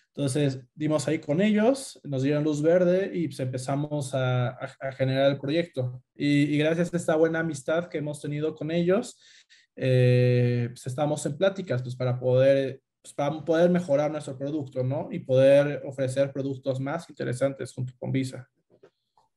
Entonces 0.08 0.60
dimos 0.74 1.08
ahí 1.08 1.20
con 1.20 1.40
ellos, 1.40 1.98
nos 2.04 2.22
dieron 2.22 2.44
luz 2.44 2.62
verde 2.62 3.10
y 3.14 3.30
pues 3.30 3.40
empezamos 3.40 4.14
a, 4.14 4.50
a, 4.50 4.92
generar 4.92 5.32
el 5.32 5.38
proyecto. 5.38 6.04
Y, 6.14 6.58
gracias 6.58 6.94
a 6.94 6.98
esta 6.98 7.16
buena 7.16 7.40
amistad 7.40 7.88
que 7.88 8.00
hemos 8.00 8.22
tenido 8.22 8.54
con 8.54 8.70
ellos, 8.70 9.18
eh, 9.76 10.68
pues 10.70 10.88
estamos 10.88 11.26
en 11.26 11.38
pláticas 11.38 11.82
pues, 11.82 11.96
para 11.96 12.18
poder 12.20 12.82
pues, 13.06 13.14
para 13.14 13.46
poder 13.46 13.70
mejorar 13.70 14.10
nuestro 14.10 14.36
producto, 14.36 14.84
¿no? 14.84 15.10
Y 15.12 15.20
poder 15.20 15.84
ofrecer 15.86 16.34
productos 16.34 16.80
más 16.80 17.08
interesantes 17.08 17.72
junto 17.72 17.94
con 18.00 18.12
Visa. 18.12 18.50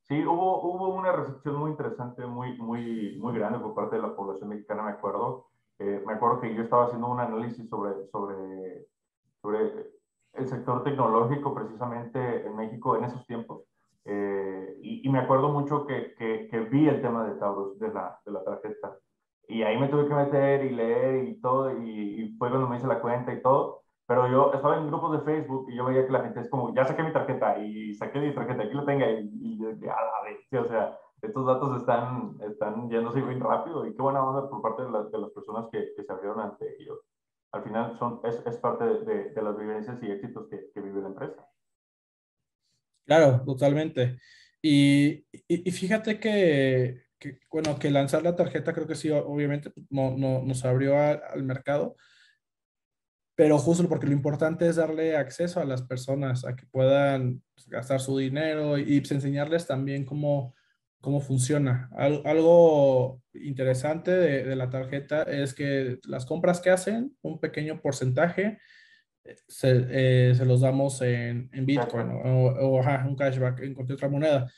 Sí, 0.04 0.24
hubo, 0.24 0.62
hubo 0.62 0.88
una 0.94 1.12
recepción 1.12 1.56
muy 1.56 1.72
interesante, 1.72 2.24
muy, 2.24 2.56
muy, 2.56 3.18
muy 3.20 3.34
grande 3.38 3.58
por 3.58 3.74
parte 3.74 3.96
de 3.96 4.02
la 4.02 4.16
población 4.16 4.48
mexicana, 4.48 4.84
me 4.84 4.92
acuerdo. 4.92 5.48
Eh, 5.78 6.02
me 6.06 6.14
acuerdo 6.14 6.40
que 6.40 6.54
yo 6.54 6.62
estaba 6.62 6.86
haciendo 6.86 7.08
un 7.08 7.20
análisis 7.20 7.68
sobre, 7.68 8.06
sobre, 8.06 8.86
sobre 9.42 9.92
el 10.32 10.48
sector 10.48 10.82
tecnológico 10.82 11.54
precisamente 11.54 12.46
en 12.46 12.56
México 12.56 12.96
en 12.96 13.04
esos 13.04 13.26
tiempos. 13.26 13.64
Eh, 14.06 14.78
y, 14.80 15.06
y, 15.06 15.12
me 15.12 15.18
acuerdo 15.18 15.50
mucho 15.50 15.86
que, 15.86 16.14
que, 16.14 16.48
que, 16.50 16.60
vi 16.60 16.88
el 16.88 17.02
tema 17.02 17.28
de 17.28 17.38
Taurus, 17.38 17.78
de 17.78 17.92
la, 17.92 18.18
de 18.24 18.32
la 18.32 18.42
tarjeta. 18.42 18.96
Y 19.48 19.62
ahí 19.62 19.78
me 19.78 19.88
tuve 19.88 20.06
que 20.06 20.14
meter 20.14 20.64
y 20.64 20.70
leer 20.70 21.24
y 21.24 21.40
todo, 21.40 21.72
y, 21.82 22.34
fue 22.38 22.50
cuando 22.50 22.68
me 22.68 22.76
hice 22.76 22.86
la 22.86 23.00
cuenta 23.00 23.32
y 23.32 23.42
todo. 23.42 23.82
Pero 24.06 24.28
yo 24.30 24.52
estaba 24.52 24.78
en 24.78 24.88
grupos 24.88 25.18
de 25.18 25.24
Facebook 25.24 25.70
y 25.70 25.76
yo 25.76 25.84
veía 25.86 26.06
que 26.06 26.12
la 26.12 26.22
gente 26.22 26.40
es 26.40 26.50
como, 26.50 26.74
ya 26.74 26.84
saqué 26.84 27.02
mi 27.02 27.12
tarjeta 27.12 27.58
y 27.58 27.94
saqué 27.94 28.20
mi 28.20 28.34
tarjeta, 28.34 28.62
aquí 28.62 28.74
lo 28.74 28.84
tenga. 28.84 29.10
Y, 29.10 29.30
y 29.40 29.58
yo 29.58 29.72
dije, 29.72 29.90
a 29.90 29.96
la 29.96 30.22
vez, 30.24 30.38
o 30.52 30.68
sea, 30.68 30.98
estos 31.22 31.46
datos 31.46 31.80
están, 31.80 32.38
están 32.48 32.88
yéndose 32.90 33.20
muy 33.20 33.38
rápido 33.38 33.86
y 33.86 33.94
qué 33.94 34.02
buena 34.02 34.22
onda 34.22 34.48
por 34.48 34.62
parte 34.62 34.82
de, 34.82 34.88
de 34.88 35.18
las 35.18 35.30
personas 35.32 35.66
que, 35.72 35.92
que, 35.96 36.04
se 36.04 36.12
abrieron 36.12 36.40
ante 36.40 36.76
ellos. 36.80 37.00
Al 37.52 37.64
final 37.64 37.98
son, 37.98 38.20
es, 38.24 38.42
es 38.46 38.56
parte 38.58 38.84
de, 38.84 39.30
de, 39.30 39.42
las 39.42 39.58
vivencias 39.58 40.02
y 40.02 40.10
éxitos 40.10 40.48
que, 40.48 40.70
que, 40.72 40.80
vive 40.80 41.00
la 41.00 41.08
empresa. 41.08 41.48
Claro, 43.06 43.42
totalmente. 43.44 44.18
Y, 44.62 45.24
y, 45.32 45.68
y 45.68 45.70
fíjate 45.70 46.20
que 46.20 47.07
que, 47.18 47.38
bueno, 47.50 47.78
que 47.78 47.90
lanzar 47.90 48.22
la 48.22 48.36
tarjeta 48.36 48.72
creo 48.72 48.86
que 48.86 48.94
sí, 48.94 49.10
obviamente 49.10 49.72
no, 49.90 50.16
no, 50.16 50.42
nos 50.42 50.64
abrió 50.64 50.98
al 50.98 51.42
mercado, 51.42 51.96
pero 53.34 53.58
justo 53.58 53.88
porque 53.88 54.06
lo 54.06 54.12
importante 54.12 54.68
es 54.68 54.76
darle 54.76 55.16
acceso 55.16 55.60
a 55.60 55.64
las 55.64 55.82
personas 55.82 56.44
a 56.44 56.56
que 56.56 56.66
puedan 56.66 57.42
pues, 57.54 57.68
gastar 57.68 58.00
su 58.00 58.18
dinero 58.18 58.78
y, 58.78 59.00
pues, 59.00 59.12
enseñarles 59.12 59.66
también 59.66 60.04
cómo, 60.04 60.54
cómo 61.00 61.20
funciona. 61.20 61.88
algo 61.96 63.22
interesante 63.34 64.10
de, 64.10 64.44
de, 64.44 64.56
la 64.56 64.70
tarjeta 64.70 65.22
es 65.22 65.54
que 65.54 65.98
las 66.04 66.26
compras 66.26 66.60
que 66.60 66.70
hacen, 66.70 67.16
un 67.22 67.38
pequeño 67.38 67.80
porcentaje, 67.80 68.58
eh, 69.28 69.36
se, 69.46 69.86
eh, 69.90 70.34
se 70.34 70.44
los 70.44 70.60
damos 70.60 71.00
en, 71.02 71.50
en 71.52 71.66
Bitcoin 71.66 72.08
o, 72.10 72.46
o, 72.48 73.06
un 73.06 73.16
cashback 73.16 73.60
en 73.60 73.74
cualquier 73.74 73.96
otra 73.96 74.08
moneda. 74.08 74.50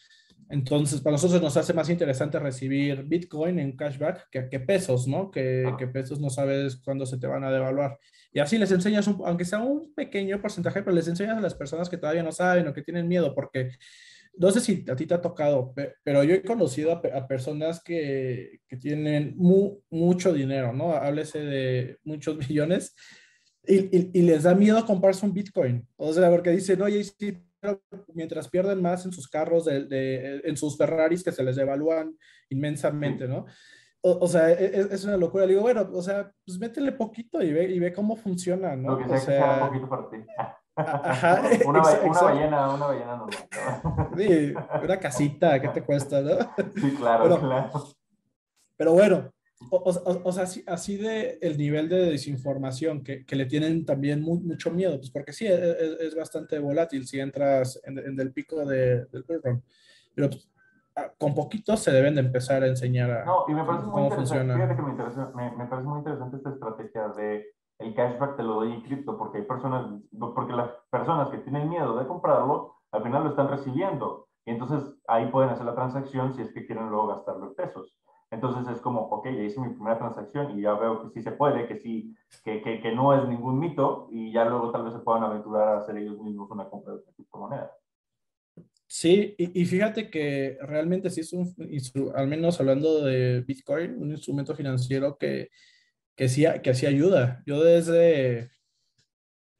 Entonces, 0.50 1.00
para 1.00 1.12
nosotros 1.12 1.40
nos 1.40 1.56
hace 1.56 1.72
más 1.72 1.88
interesante 1.88 2.36
recibir 2.40 3.04
Bitcoin 3.04 3.60
en 3.60 3.76
cashback 3.76 4.28
que, 4.30 4.60
pesos, 4.60 5.06
¿no? 5.06 5.30
Que, 5.30 5.72
que, 5.78 5.86
pesos 5.86 6.18
no 6.18 6.28
sabes 6.28 6.76
cuándo 6.76 7.06
se 7.06 7.18
te 7.18 7.28
van 7.28 7.44
a 7.44 7.52
devaluar. 7.52 7.98
Y 8.32 8.40
así 8.40 8.58
les 8.58 8.72
enseñas, 8.72 9.06
aunque 9.06 9.44
sea 9.44 9.60
un 9.60 9.94
pequeño 9.94 10.40
porcentaje, 10.42 10.82
pero 10.82 10.96
les 10.96 11.06
enseñas 11.06 11.38
a 11.38 11.40
las 11.40 11.54
personas 11.54 11.88
que 11.88 11.98
todavía 11.98 12.24
no 12.24 12.32
saben 12.32 12.66
o 12.66 12.74
que 12.74 12.82
tienen 12.82 13.06
miedo, 13.06 13.32
porque 13.32 13.70
no 14.36 14.50
sé 14.50 14.60
si 14.60 14.84
a 14.90 14.96
ti 14.96 15.06
te 15.06 15.14
ha 15.14 15.20
tocado, 15.20 15.72
pero 16.02 16.24
yo 16.24 16.34
he 16.34 16.42
conocido 16.42 16.92
a, 16.92 17.28
personas 17.28 17.80
que, 17.80 18.60
que 18.66 18.76
tienen 18.76 19.34
mucho 19.36 20.32
dinero, 20.32 20.72
¿no? 20.72 20.94
Háblese 20.94 21.40
de 21.40 21.98
muchos 22.02 22.36
millones. 22.48 22.96
Y, 23.66 24.18
y, 24.18 24.22
les 24.22 24.44
da 24.44 24.54
miedo 24.54 24.84
comprarse 24.84 25.24
un 25.24 25.34
Bitcoin. 25.34 25.86
O 25.96 26.12
sea, 26.12 26.28
porque 26.30 26.50
dicen, 26.50 26.80
oye, 26.82 27.04
si 27.04 27.36
mientras 28.14 28.48
pierden 28.48 28.82
más 28.82 29.04
en 29.04 29.12
sus 29.12 29.28
carros, 29.28 29.64
de, 29.64 30.40
en 30.44 30.56
sus 30.56 30.76
Ferraris 30.76 31.22
que 31.22 31.32
se 31.32 31.42
les 31.42 31.56
devalúan 31.56 32.16
inmensamente, 32.48 33.28
¿no? 33.28 33.46
O, 34.02 34.26
sea, 34.26 34.50
e, 34.50 34.64
e, 34.64 34.88
es, 34.90 35.04
una 35.04 35.18
locura. 35.18 35.46
digo, 35.46 35.60
bueno, 35.60 35.86
o 35.92 36.00
sea, 36.00 36.32
pues 36.46 36.58
métele 36.58 36.92
poquito 36.92 37.42
y 37.42 37.52
ve, 37.52 37.64
y 37.64 37.78
ve 37.78 37.92
cómo 37.92 38.16
funciona, 38.16 38.74
¿no? 38.74 38.94
o 38.96 39.18
sea, 39.18 39.60
un 39.62 39.68
poquito 39.68 39.88
para 39.88 40.08
ti. 40.08 40.16
Ajá, 40.74 41.42
una, 41.66 41.80
una, 41.80 42.20
ballena, 42.22 42.74
una 42.74 42.86
ballena 42.86 43.16
normal. 43.16 44.10
Sí, 44.16 44.54
una 44.82 44.98
casita, 44.98 45.60
¿qué 45.60 45.68
te 45.68 45.82
cuesta, 45.82 46.22
no? 46.22 46.38
Sí, 46.74 46.94
claro, 46.94 47.38
claro. 47.38 47.70
Pero 48.78 48.94
bueno, 48.94 49.30
o, 49.68 50.32
sea, 50.32 50.44
así, 50.44 50.64
así, 50.66 50.96
de 50.96 51.38
el 51.42 51.58
nivel 51.58 51.88
de 51.88 52.06
desinformación 52.06 53.02
que, 53.02 53.26
que 53.26 53.36
le 53.36 53.46
tienen 53.46 53.84
también 53.84 54.22
mucho 54.22 54.70
miedo, 54.70 54.96
pues 54.96 55.10
porque 55.10 55.32
sí, 55.32 55.46
es, 55.46 55.60
es, 55.60 56.16
bastante 56.16 56.58
volátil 56.58 57.06
si 57.06 57.20
entras 57.20 57.80
en, 57.84 57.98
en 57.98 58.18
el 58.18 58.32
pico 58.32 58.64
de, 58.64 59.04
del 59.06 59.22
bull 59.24 59.62
Pero 60.14 60.30
pues, 60.30 60.50
ah, 60.96 61.12
con 61.18 61.34
poquito 61.34 61.76
se 61.76 61.92
deben 61.92 62.14
de 62.14 62.22
empezar 62.22 62.62
a 62.62 62.68
enseñar 62.68 63.10
a 63.10 63.24
no, 63.24 63.44
y 63.48 63.52
me 63.52 63.64
parece 63.64 63.84
cómo 63.84 64.08
muy 64.08 64.16
funciona. 64.16 64.54
Fíjate 64.54 64.76
que 64.76 64.82
me, 64.82 64.90
interesa, 64.90 65.32
me, 65.34 65.56
me, 65.56 65.66
parece 65.66 65.88
muy 65.88 65.98
interesante 65.98 66.36
esta 66.38 66.50
estrategia 66.50 67.08
de 67.08 67.46
el 67.80 67.94
cashback 67.94 68.36
te 68.36 68.42
lo 68.42 68.54
doy 68.54 68.72
en 68.72 68.82
cripto, 68.82 69.16
porque 69.16 69.38
hay 69.38 69.44
personas, 69.44 69.86
porque 70.18 70.52
las 70.52 70.70
personas 70.90 71.30
que 71.30 71.38
tienen 71.38 71.68
miedo 71.68 71.98
de 71.98 72.06
comprarlo, 72.06 72.76
al 72.92 73.02
final 73.02 73.24
lo 73.24 73.30
están 73.30 73.48
recibiendo. 73.48 74.28
Y 74.44 74.52
entonces 74.52 74.82
ahí 75.06 75.30
pueden 75.30 75.50
hacer 75.50 75.64
la 75.64 75.74
transacción 75.74 76.34
si 76.34 76.42
es 76.42 76.52
que 76.52 76.66
quieren 76.66 76.88
luego 76.88 77.08
gastarlo 77.08 77.48
en 77.48 77.54
pesos. 77.54 77.94
Entonces 78.30 78.72
es 78.72 78.80
como, 78.80 79.00
ok, 79.02 79.26
ya 79.26 79.42
hice 79.42 79.60
mi 79.60 79.70
primera 79.70 79.98
transacción 79.98 80.56
y 80.56 80.62
ya 80.62 80.74
veo 80.74 81.02
que 81.02 81.10
sí 81.10 81.22
se 81.22 81.32
puede, 81.32 81.66
que 81.66 81.78
sí, 81.78 82.14
que, 82.44 82.62
que, 82.62 82.80
que 82.80 82.94
no 82.94 83.12
es 83.12 83.28
ningún 83.28 83.58
mito 83.58 84.08
y 84.12 84.32
ya 84.32 84.44
luego 84.44 84.70
tal 84.70 84.84
vez 84.84 84.92
se 84.92 85.00
puedan 85.00 85.24
aventurar 85.24 85.68
a 85.68 85.78
hacer 85.78 85.96
ellos 85.96 86.20
mismos 86.20 86.48
una 86.50 86.68
compra 86.68 86.94
de 86.94 87.02
criptomoneda. 87.16 87.72
Sí, 88.86 89.34
y, 89.38 89.62
y, 89.62 89.66
fíjate 89.66 90.10
que 90.10 90.58
realmente 90.62 91.10
sí 91.10 91.20
es 91.20 91.32
un, 91.32 91.54
al 92.14 92.26
menos 92.26 92.58
hablando 92.58 93.04
de 93.04 93.40
Bitcoin, 93.42 93.96
un 94.02 94.10
instrumento 94.10 94.54
financiero 94.54 95.16
que, 95.16 95.50
que, 96.16 96.28
sí, 96.28 96.44
que 96.62 96.74
sí 96.74 96.86
ayuda. 96.86 97.40
Yo 97.46 97.62
desde, 97.62 98.50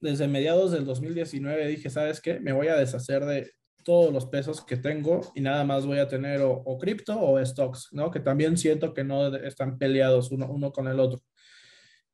desde 0.00 0.26
mediados 0.26 0.72
del 0.72 0.84
2019 0.84 1.68
dije, 1.68 1.90
¿sabes 1.90 2.20
qué? 2.20 2.40
Me 2.40 2.52
voy 2.52 2.68
a 2.68 2.76
deshacer 2.76 3.24
de 3.24 3.52
todos 3.82 4.12
los 4.12 4.26
pesos 4.26 4.64
que 4.64 4.76
tengo 4.76 5.20
y 5.34 5.40
nada 5.40 5.64
más 5.64 5.86
voy 5.86 5.98
a 5.98 6.08
tener 6.08 6.40
o, 6.42 6.78
cripto 6.78 7.18
o 7.20 7.44
stocks, 7.44 7.88
¿no? 7.92 8.10
Que 8.10 8.20
también 8.20 8.56
siento 8.56 8.94
que 8.94 9.04
no 9.04 9.34
están 9.36 9.78
peleados 9.78 10.30
uno, 10.30 10.50
uno 10.50 10.72
con 10.72 10.88
el 10.88 11.00
otro. 11.00 11.20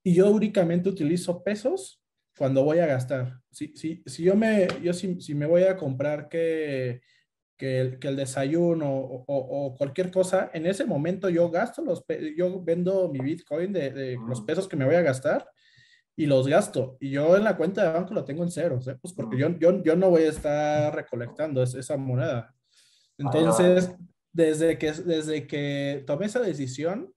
Y 0.03 0.15
yo 0.15 0.31
únicamente 0.31 0.89
utilizo 0.89 1.43
pesos 1.43 2.01
cuando 2.37 2.65
voy 2.65 2.79
a 2.79 2.87
gastar. 2.87 3.41
Si, 3.51 3.75
si, 3.77 4.03
si 4.07 4.23
yo 4.23 4.37
me, 4.37 4.69
yo 4.83 4.93
si, 4.93 5.21
si 5.21 5.35
me 5.35 5.47
voy 5.47 5.65
a 5.65 5.77
comprar 5.77 6.29
que, 6.29 7.01
que, 7.57 7.81
el, 7.81 7.99
que 7.99 8.09
el 8.09 8.17
desayuno 8.17 8.89
o, 8.89 9.25
o, 9.27 9.75
cualquier 9.77 10.11
cosa, 10.11 10.51
en 10.53 10.67
ese 10.67 10.85
momento 10.85 11.29
yo 11.29 11.51
gasto 11.51 11.83
los, 11.83 12.05
yo 12.37 12.63
vendo 12.63 13.11
mi 13.11 13.21
Bitcoin 13.21 13.73
de, 13.73 13.91
de 13.91 14.19
los 14.29 14.43
pesos 14.43 14.69
que 14.69 14.77
me 14.77 14.85
voy 14.85 14.95
a 14.95 15.03
gastar 15.03 15.49
y 16.17 16.27
los 16.27 16.49
gasto. 16.49 16.97
Y 16.99 17.11
yo 17.11 17.37
en 17.37 17.45
la 17.45 17.57
cuenta 17.57 17.83
de 17.83 17.93
banco 17.93 18.15
lo 18.15 18.25
tengo 18.25 18.43
en 18.43 18.51
cero, 18.51 18.79
¿eh? 18.87 18.97
pues 19.01 19.13
porque 19.13 19.37
yo, 19.37 19.51
yo, 19.59 19.83
yo 19.83 19.97
no 19.97 20.11
voy 20.11 20.23
a 20.23 20.31
estar 20.31 20.95
recolectando 20.95 21.63
esa 21.63 21.97
moneda. 21.97 22.55
Entonces, 23.19 23.95
desde 24.33 24.79
que, 24.79 24.93
desde 24.93 25.47
que 25.47 26.05
tomé 26.07 26.27
esa 26.27 26.41
decisión, 26.41 27.13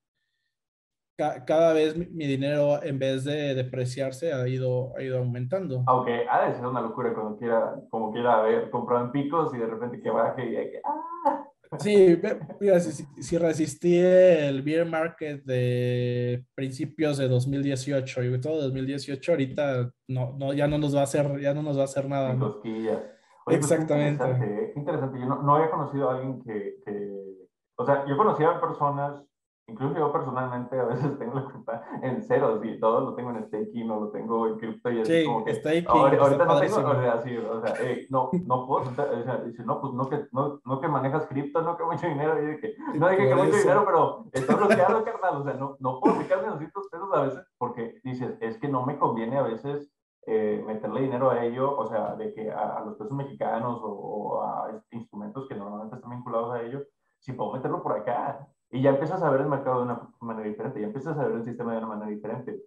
cada 1.17 1.73
vez 1.73 1.97
mi, 1.97 2.25
dinero, 2.27 2.81
en 2.81 2.97
vez 2.97 3.25
de 3.25 3.53
depreciarse, 3.53 4.31
ha 4.31 4.47
ido, 4.47 4.93
ha 4.95 5.01
ido 5.01 5.17
aumentando. 5.17 5.83
Aunque 5.87 6.25
ha 6.29 6.47
de 6.47 6.55
ser 6.55 6.65
una 6.65 6.79
locura 6.79 7.13
cuando 7.13 7.37
quiera, 7.37 7.75
como 7.89 8.13
quiera 8.13 8.41
ver, 8.41 8.69
comprar 8.69 9.03
en 9.03 9.11
picos 9.11 9.53
y 9.53 9.57
de 9.57 9.67
repente 9.67 10.01
que 10.01 10.09
baje 10.09 10.45
y 10.45 10.51
que, 10.51 10.81
¡ah! 10.85 11.45
Sí, 11.77 12.19
mira, 12.59 12.79
si, 12.79 13.05
si, 13.21 13.37
resistí 13.37 13.99
el 13.99 14.63
beer 14.63 14.87
market 14.87 15.43
de 15.43 16.43
principios 16.55 17.17
de 17.17 17.27
2018 17.27 18.23
y 18.23 18.41
todo 18.41 18.63
2018, 18.63 19.31
ahorita 19.31 19.91
no, 20.07 20.35
no, 20.37 20.53
ya 20.53 20.67
no 20.67 20.79
nos 20.79 20.95
va 20.95 21.01
a 21.01 21.03
hacer, 21.03 21.39
ya 21.39 21.53
no 21.53 21.61
nos 21.61 21.77
va 21.77 21.81
a 21.81 21.85
hacer 21.85 22.09
nada. 22.09 22.33
¿no? 22.33 22.59
Pues, 22.61 23.57
Exactamente. 23.57 24.23
interesante, 24.23 24.73
interesante. 24.75 25.19
Yo 25.19 25.25
no, 25.27 25.43
no, 25.43 25.55
había 25.55 25.69
conocido 25.69 26.09
a 26.09 26.15
alguien 26.15 26.41
que, 26.41 26.77
que, 26.83 27.47
o 27.75 27.85
sea, 27.85 28.03
yo 28.07 28.17
conocía 28.17 28.49
a 28.49 28.61
personas 28.61 29.23
Incluso 29.69 29.97
yo 29.97 30.11
personalmente 30.11 30.79
a 30.79 30.85
veces 30.85 31.17
tengo 31.19 31.35
la 31.35 31.43
cuenta 31.43 31.83
en 32.01 32.21
ceros 32.23 32.63
y 32.63 32.79
todo 32.79 33.01
lo 33.01 33.15
tengo 33.15 33.31
en 33.31 33.45
staking 33.45 33.89
o 33.91 33.99
lo 34.01 34.09
tengo 34.09 34.47
en 34.47 34.57
cripto 34.57 34.89
y 34.91 35.01
es 35.01 35.25
como 35.25 35.45
que, 35.45 35.55
staking, 35.55 35.87
ahorita, 35.87 36.45
no 36.45 36.59
tengo, 36.59 36.95
sea, 36.95 37.13
así, 37.13 37.37
o 37.37 37.61
sea, 37.61 37.75
no, 38.09 38.29
no 38.45 38.67
puedo, 38.67 38.89
o 38.89 38.93
sea, 38.93 39.37
dice, 39.45 39.63
no, 39.63 39.79
pues 39.81 39.93
no 39.93 40.09
que, 40.09 40.25
no, 40.31 40.59
no 40.65 40.81
que 40.81 40.87
manejas 40.87 41.27
cripto, 41.27 41.61
no 41.61 41.77
que 41.77 41.83
mucho 41.83 42.07
dinero, 42.07 42.41
y 42.41 42.55
dije, 42.55 42.75
no 42.95 43.09
dije 43.09 43.29
que 43.29 43.35
mucho 43.35 43.57
dinero, 43.57 43.83
pero 43.85 44.25
está 44.31 44.55
bloqueado, 44.55 45.03
carnal, 45.05 45.41
o 45.41 45.43
sea, 45.43 45.53
no, 45.53 45.77
no 45.79 45.99
puedo 45.99 46.15
sacar 46.15 46.45
200 46.45 46.87
pesos 46.89 47.09
a 47.13 47.21
veces 47.21 47.45
porque 47.57 47.99
dices, 48.03 48.37
es 48.41 48.57
que 48.57 48.67
no 48.67 48.85
me 48.85 48.97
conviene 48.97 49.37
a 49.37 49.43
veces 49.43 49.91
eh, 50.25 50.63
meterle 50.65 51.01
dinero 51.01 51.31
a 51.31 51.43
ello, 51.43 51.77
o 51.77 51.87
sea, 51.87 52.15
de 52.15 52.33
que 52.33 52.51
a, 52.51 52.81
los 52.85 52.95
pesos 52.97 53.13
mexicanos 53.13 53.79
o, 53.81 53.87
o, 53.87 54.43
a 54.43 54.81
instrumentos 54.91 55.47
que 55.47 55.55
normalmente 55.55 55.95
están 55.95 56.11
vinculados 56.11 56.53
a 56.53 56.61
ello, 56.61 56.83
si 57.19 57.33
puedo 57.33 57.53
meterlo 57.53 57.81
por 57.83 57.93
acá, 57.93 58.47
y 58.71 58.81
ya 58.81 58.91
empiezas 58.91 59.21
a 59.23 59.29
ver 59.29 59.41
el 59.41 59.47
mercado 59.47 59.77
de 59.77 59.83
una 59.85 60.09
manera 60.19 60.47
diferente, 60.47 60.79
ya 60.79 60.87
empiezas 60.87 61.17
a 61.17 61.25
ver 61.25 61.37
el 61.37 61.45
sistema 61.45 61.71
de 61.71 61.79
una 61.79 61.87
manera 61.87 62.11
diferente. 62.11 62.61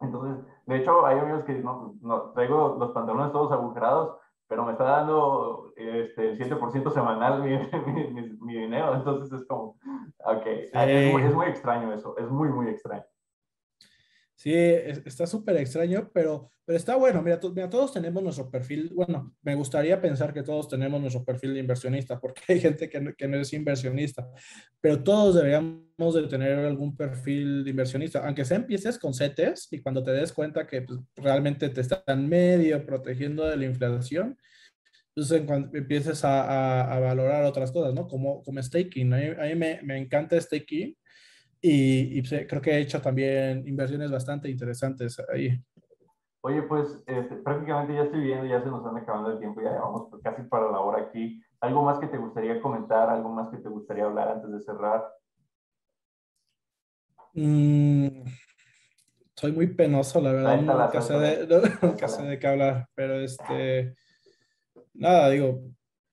Entonces, 0.00 0.44
de 0.66 0.76
hecho, 0.76 1.06
hay 1.06 1.18
amigos 1.18 1.44
que 1.44 1.54
no, 1.54 1.94
no 2.02 2.32
traigo 2.32 2.76
los 2.78 2.90
pantalones 2.90 3.32
todos 3.32 3.52
agujerados, 3.52 4.18
pero 4.48 4.64
me 4.64 4.72
está 4.72 4.84
dando 4.84 5.72
este, 5.76 6.30
el 6.30 6.38
7% 6.38 6.92
semanal 6.92 7.42
mi, 7.42 7.58
mi, 8.12 8.36
mi, 8.40 8.54
dinero. 8.54 8.94
Entonces 8.94 9.32
es 9.40 9.46
como, 9.46 9.76
ok, 10.24 10.46
es, 10.46 11.12
muy, 11.12 11.22
es 11.22 11.34
muy 11.34 11.46
extraño 11.46 11.92
eso, 11.92 12.16
es 12.18 12.28
muy, 12.30 12.48
muy 12.48 12.68
extraño. 12.68 13.04
Sí, 14.36 14.52
está 14.54 15.26
súper 15.26 15.56
extraño, 15.56 16.10
pero, 16.12 16.50
pero 16.66 16.76
está 16.76 16.94
bueno. 16.94 17.22
Mira, 17.22 17.40
mira, 17.54 17.70
todos 17.70 17.94
tenemos 17.94 18.22
nuestro 18.22 18.50
perfil. 18.50 18.90
Bueno, 18.94 19.34
me 19.42 19.54
gustaría 19.54 19.98
pensar 19.98 20.34
que 20.34 20.42
todos 20.42 20.68
tenemos 20.68 21.00
nuestro 21.00 21.24
perfil 21.24 21.54
de 21.54 21.60
inversionista, 21.60 22.20
porque 22.20 22.42
hay 22.48 22.60
gente 22.60 22.90
que 22.90 23.00
no, 23.00 23.14
que 23.14 23.26
no 23.26 23.38
es 23.38 23.52
inversionista, 23.54 24.28
pero 24.78 25.02
todos 25.02 25.36
deberíamos 25.36 26.14
de 26.14 26.26
tener 26.28 26.58
algún 26.58 26.94
perfil 26.94 27.64
de 27.64 27.70
inversionista, 27.70 28.26
aunque 28.26 28.44
sea 28.44 28.58
empieces 28.58 28.98
con 28.98 29.14
CETES 29.14 29.68
y 29.70 29.80
cuando 29.80 30.02
te 30.02 30.10
des 30.10 30.34
cuenta 30.34 30.66
que 30.66 30.82
pues, 30.82 31.00
realmente 31.16 31.70
te 31.70 31.80
están 31.80 32.28
medio 32.28 32.84
protegiendo 32.84 33.46
de 33.46 33.56
la 33.56 33.64
inflación, 33.64 34.36
entonces 35.14 35.38
pues, 35.38 35.46
cuando 35.46 35.78
empieces 35.78 36.24
a, 36.26 36.92
a, 36.92 37.00
valorar 37.00 37.44
otras 37.44 37.72
cosas, 37.72 37.94
¿no? 37.94 38.06
Como, 38.06 38.42
como 38.42 38.62
staking. 38.62 39.14
A 39.14 39.16
mí, 39.16 39.24
a 39.38 39.44
mí 39.44 39.54
me, 39.54 39.80
me 39.82 39.96
encanta 39.96 40.38
staking 40.38 40.94
y, 41.68 42.22
pues, 42.22 42.46
creo 42.48 42.62
que 42.62 42.70
he 42.72 42.80
hecho 42.80 43.00
también 43.00 43.66
inversiones 43.66 44.10
bastante 44.10 44.48
interesantes 44.48 45.20
ahí. 45.32 45.58
Oye, 46.42 46.62
pues 46.62 47.02
este, 47.06 47.36
prácticamente 47.36 47.94
ya 47.94 48.04
estoy 48.04 48.20
viendo, 48.20 48.46
ya 48.46 48.62
se 48.62 48.68
nos 48.68 48.78
están 48.78 48.96
acabando 48.96 49.32
el 49.32 49.40
tiempo, 49.40 49.60
ya 49.62 49.72
vamos 49.72 50.08
casi 50.22 50.42
para 50.42 50.70
la 50.70 50.78
hora 50.78 51.02
aquí. 51.02 51.42
¿Algo 51.60 51.82
más 51.82 51.98
que 51.98 52.06
te 52.06 52.18
gustaría 52.18 52.60
comentar? 52.60 53.10
¿Algo 53.10 53.30
más 53.30 53.48
que 53.50 53.56
te 53.56 53.68
gustaría 53.68 54.04
hablar 54.04 54.28
antes 54.28 54.52
de 54.52 54.60
cerrar? 54.60 55.04
Mm, 57.34 58.22
soy 59.34 59.52
muy 59.52 59.66
penoso, 59.74 60.20
la 60.20 60.32
verdad. 60.32 60.60
Nunca 60.60 61.00
sé, 61.00 61.14
de, 61.18 62.28
de 62.28 62.38
qué 62.38 62.46
hablar, 62.46 62.88
pero 62.94 63.14
este, 63.20 63.96
nada, 64.94 65.30
digo, 65.30 65.62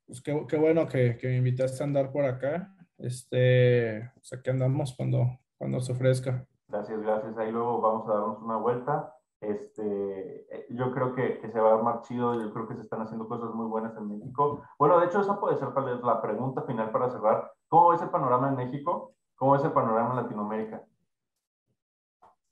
pues 0.08 0.20
qué, 0.22 0.46
qué 0.50 0.58
bueno 0.58 0.88
que, 0.88 1.16
que, 1.16 1.28
me 1.28 1.38
invitaste 1.38 1.84
a 1.84 1.86
andar 1.86 2.12
por 2.12 2.26
acá. 2.26 2.76
Este, 2.98 4.00
o 4.00 4.24
sea, 4.24 4.42
que 4.42 4.50
andamos 4.50 4.96
cuando, 4.96 5.40
cuando 5.64 5.80
se 5.80 5.94
ofrezca. 5.94 6.46
Gracias, 6.68 7.02
gracias. 7.02 7.38
Ahí 7.38 7.50
luego 7.50 7.80
vamos 7.80 8.10
a 8.10 8.14
darnos 8.14 8.42
una 8.42 8.58
vuelta. 8.58 9.16
Este, 9.40 10.42
eh, 10.54 10.68
yo 10.72 10.92
creo 10.94 11.16
que, 11.16 11.40
que, 11.40 11.50
se 11.50 11.60
va 11.60 11.72
a 11.72 11.76
armar 11.76 12.02
chido, 12.02 12.34
yo 12.36 12.54
creo 12.54 12.68
que 12.68 12.76
se 12.76 12.82
están 12.82 13.02
haciendo 13.02 13.30
cosas 13.30 13.54
muy 13.54 13.66
buenas 13.66 13.96
en 13.96 14.10
México. 14.10 14.62
Bueno, 14.78 15.00
de 15.00 15.06
hecho, 15.06 15.22
esa 15.22 15.40
puede 15.40 15.58
ser 15.58 15.70
la 16.04 16.22
pregunta 16.22 16.64
final 16.64 16.92
para 16.92 17.10
cerrar. 17.10 17.50
¿Cómo 17.70 17.90
ves 17.90 18.02
el 18.02 18.10
panorama 18.10 18.50
en 18.50 18.56
México? 18.56 19.14
¿Cómo 19.36 19.54
ves 19.54 19.64
el 19.64 19.72
panorama 19.72 20.10
en 20.10 20.16
Latinoamérica? 20.18 20.84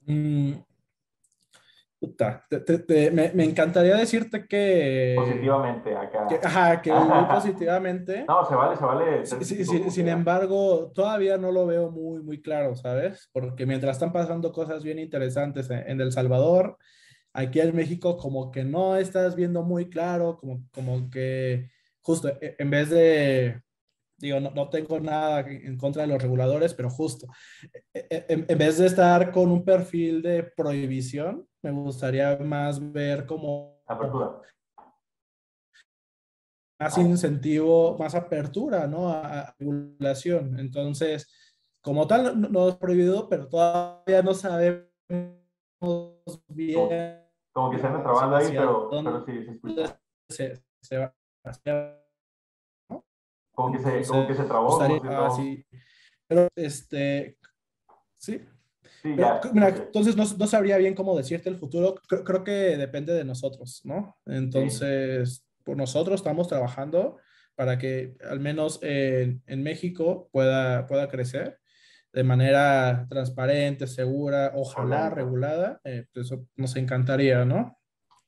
Mm, 0.06 0.52
me, 3.34 3.44
encantaría 3.44 3.96
decirte 3.96 4.46
que... 4.46 5.14
Positivamente, 5.16 5.94
acá. 5.96 6.26
ajá, 6.42 6.82
que 6.82 6.92
muy 6.92 7.24
positivamente. 7.26 8.24
No, 8.26 8.44
se 8.44 8.54
vale, 8.54 8.76
se 9.24 9.36
vale. 9.36 9.90
sin 9.90 10.08
embargo, 10.08 10.90
todavía 10.92 11.38
no 11.38 11.52
lo 11.52 11.66
veo 11.66 11.90
muy, 11.90 12.22
muy 12.22 12.42
claro, 12.42 12.74
¿sabes? 12.74 13.30
Porque 13.32 13.66
mientras 13.66 13.96
están 13.96 14.12
pasando 14.12 14.52
cosas 14.52 14.82
bien 14.82 14.98
interesantes 14.98 15.70
en, 15.70 16.00
El 16.00 16.12
Salvador, 16.12 16.76
aquí 17.32 17.60
en 17.60 17.74
México 17.76 18.16
como 18.16 18.50
que 18.50 18.64
no 18.64 18.96
estás 18.96 19.36
viendo 19.36 19.62
muy 19.62 19.88
claro, 19.88 20.36
como, 20.38 20.64
como 20.72 21.08
que 21.08 21.70
justo 22.00 22.28
e, 22.40 22.56
en 22.58 22.70
vez 22.70 22.90
de 22.90 23.62
digo, 24.22 24.38
no, 24.38 24.52
no, 24.52 24.68
tengo 24.68 25.00
nada 25.00 25.40
en 25.40 25.76
contra 25.76 26.02
de 26.02 26.08
los 26.08 26.22
reguladores, 26.22 26.72
pero 26.74 26.88
justo, 26.88 27.26
e, 27.92 28.06
e, 28.08 28.26
en, 28.28 28.46
en, 28.48 28.58
vez 28.58 28.78
de 28.78 28.86
estar 28.86 29.32
con 29.32 29.50
un 29.50 29.64
perfil 29.64 30.22
de 30.22 30.44
prohibición, 30.44 31.48
me 31.62 31.72
gustaría 31.72 32.36
más 32.38 32.92
ver 32.92 33.26
como... 33.26 33.82
Apertura. 33.86 34.40
Más 36.80 36.98
incentivo, 36.98 37.96
más 37.98 38.14
apertura, 38.14 38.86
¿no? 38.86 39.08
A, 39.08 39.54
regulación. 39.58 40.58
Entonces, 40.58 41.28
como 41.80 42.06
tal, 42.06 42.40
no, 42.40 42.68
es 42.68 42.76
prohibido, 42.76 43.28
pero 43.28 43.48
todavía 43.48 44.22
no 44.22 44.34
sabemos 44.34 44.86
bien. 46.48 47.22
Como, 47.52 47.70
que 47.70 47.78
se 47.78 47.86
anda 47.86 48.02
trabajando 48.02 48.36
ahí, 48.36 48.46
pero, 48.50 48.88
pero 48.88 49.24
sí, 49.26 49.44
se 49.44 49.50
escucha. 49.50 50.00
Se, 50.28 50.62
se 50.80 50.96
va 50.96 51.14
¿no? 51.44 52.01
Como 53.52 53.72
que 53.72 53.78
se, 53.78 54.06
como 54.08 54.26
que 54.26 54.34
se 54.34 54.44
trabó. 54.44 54.80
así, 54.80 55.64
pero, 56.26 56.48
este, 56.56 57.36
sí, 58.16 58.40
entonces 59.04 60.16
no, 60.16 60.46
sabría 60.46 60.76
bien 60.78 60.94
cómo 60.94 61.16
decirte 61.16 61.48
el 61.48 61.56
futuro. 61.56 61.94
Creo, 62.08 62.44
que 62.44 62.76
depende 62.76 63.12
de 63.12 63.24
nosotros, 63.24 63.82
¿no? 63.84 64.16
Entonces, 64.26 65.44
por 65.64 65.76
nosotros 65.76 66.20
estamos 66.20 66.48
trabajando 66.48 67.16
para 67.54 67.78
que 67.78 68.16
al 68.28 68.40
menos 68.40 68.78
en, 68.82 69.62
México 69.62 70.28
pueda, 70.32 70.86
pueda 70.86 71.08
crecer 71.08 71.58
de 72.12 72.24
manera 72.24 73.06
transparente, 73.08 73.86
segura, 73.86 74.52
ojalá 74.54 75.10
regulada. 75.10 75.80
Eh, 75.84 76.06
pues 76.12 76.26
eso 76.26 76.46
nos 76.56 76.76
encantaría, 76.76 77.44
¿no? 77.44 77.78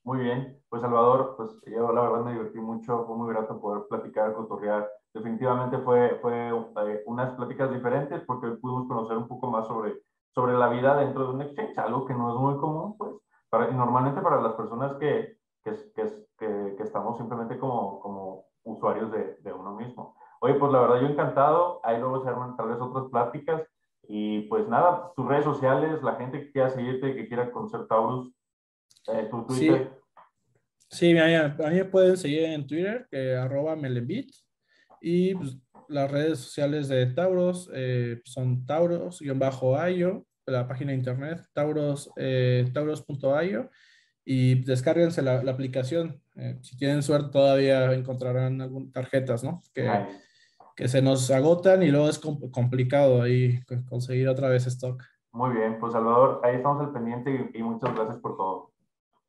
Muy 0.02 0.24
bien. 0.24 0.60
Pues 0.68 0.82
Salvador, 0.82 1.34
pues 1.36 1.50
yo 1.66 1.92
la 1.92 2.02
verdad 2.02 2.24
me 2.24 2.32
divertí 2.32 2.58
mucho, 2.58 3.04
fue 3.06 3.16
muy 3.16 3.32
grato 3.32 3.60
poder 3.60 3.84
platicar, 3.88 4.34
cotorrear. 4.34 4.88
Definitivamente 5.14 5.78
fue, 5.78 6.18
fue 6.20 6.48
eh, 6.48 7.02
unas 7.06 7.34
pláticas 7.36 7.72
diferentes 7.72 8.20
porque 8.26 8.48
pudimos 8.48 8.88
conocer 8.88 9.16
un 9.16 9.28
poco 9.28 9.48
más 9.50 9.66
sobre 9.66 10.02
sobre 10.34 10.54
la 10.54 10.68
vida 10.68 10.96
dentro 10.96 11.28
de 11.28 11.34
un 11.34 11.42
exchange, 11.42 11.78
algo 11.78 12.04
que 12.06 12.12
no 12.12 12.34
es 12.34 12.40
muy 12.40 12.56
común, 12.58 12.96
pues, 12.98 13.12
para, 13.48 13.70
normalmente 13.70 14.20
para 14.20 14.40
las 14.40 14.54
personas 14.54 14.94
que, 14.94 15.36
que, 15.62 15.72
que, 15.94 16.74
que 16.76 16.82
estamos 16.82 17.16
simplemente 17.16 17.56
como, 17.58 18.00
como 18.00 18.46
usuarios 18.64 19.12
de, 19.12 19.36
de, 19.40 19.52
uno 19.52 19.76
mismo. 19.76 20.16
Oye, 20.40 20.54
pues 20.54 20.72
la 20.72 20.80
verdad 20.80 21.00
yo 21.00 21.06
encantado, 21.06 21.80
ahí 21.84 21.98
luego 21.98 22.22
se 22.22 22.28
arman 22.28 22.56
tal 22.56 22.68
vez 22.68 22.78
otras 22.80 23.06
pláticas 23.10 23.62
y 24.08 24.42
pues 24.42 24.68
nada, 24.68 25.12
tus 25.14 25.26
redes 25.26 25.44
sociales, 25.44 26.02
la 26.02 26.16
gente 26.16 26.40
que 26.40 26.52
quiera 26.52 26.70
seguirte, 26.70 27.14
que 27.14 27.28
quiera 27.28 27.50
conocer 27.52 27.86
Taurus, 27.86 28.34
eh, 29.06 29.28
tu 29.30 29.46
Twitter. 29.46 30.00
Sí, 30.88 31.16
a 31.16 31.54
mí, 31.70 31.76
me 31.76 31.84
pueden 31.84 32.16
seguir 32.16 32.44
en 32.44 32.66
Twitter, 32.66 33.06
que 33.10 33.36
arroba 33.36 33.74
melembit, 33.76 34.30
y 35.04 35.34
pues, 35.34 35.58
las 35.88 36.10
redes 36.10 36.38
sociales 36.38 36.88
de 36.88 37.04
Tauros 37.06 37.70
eh, 37.74 38.22
son 38.24 38.64
tauros-io, 38.64 39.36
la 40.46 40.66
página 40.66 40.92
de 40.92 40.98
internet 40.98 41.40
tauros, 41.52 42.10
eh, 42.16 42.64
tauros.io, 42.72 43.70
y 44.24 44.64
descárguense 44.64 45.20
la, 45.20 45.42
la 45.42 45.52
aplicación. 45.52 46.22
Eh, 46.36 46.58
si 46.62 46.78
tienen 46.78 47.02
suerte 47.02 47.30
todavía 47.30 47.92
encontrarán 47.92 48.62
algunas 48.62 48.92
tarjetas, 48.92 49.44
¿no? 49.44 49.60
Que, 49.74 49.90
que 50.74 50.88
se 50.88 51.02
nos 51.02 51.30
agotan 51.30 51.82
y 51.82 51.90
luego 51.90 52.08
es 52.08 52.18
complicado 52.18 53.20
ahí 53.20 53.60
conseguir 53.86 54.28
otra 54.28 54.48
vez 54.48 54.66
stock. 54.66 55.02
Muy 55.32 55.54
bien, 55.54 55.78
pues 55.78 55.92
Salvador, 55.92 56.40
ahí 56.44 56.56
estamos 56.56 56.82
al 56.82 56.92
pendiente 56.92 57.50
y, 57.52 57.58
y 57.58 57.62
muchas 57.62 57.94
gracias 57.94 58.18
por 58.18 58.36
todo. 58.38 58.72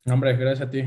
Hombre, 0.05 0.37
gracias 0.37 0.67
a 0.67 0.69
ti. 0.69 0.83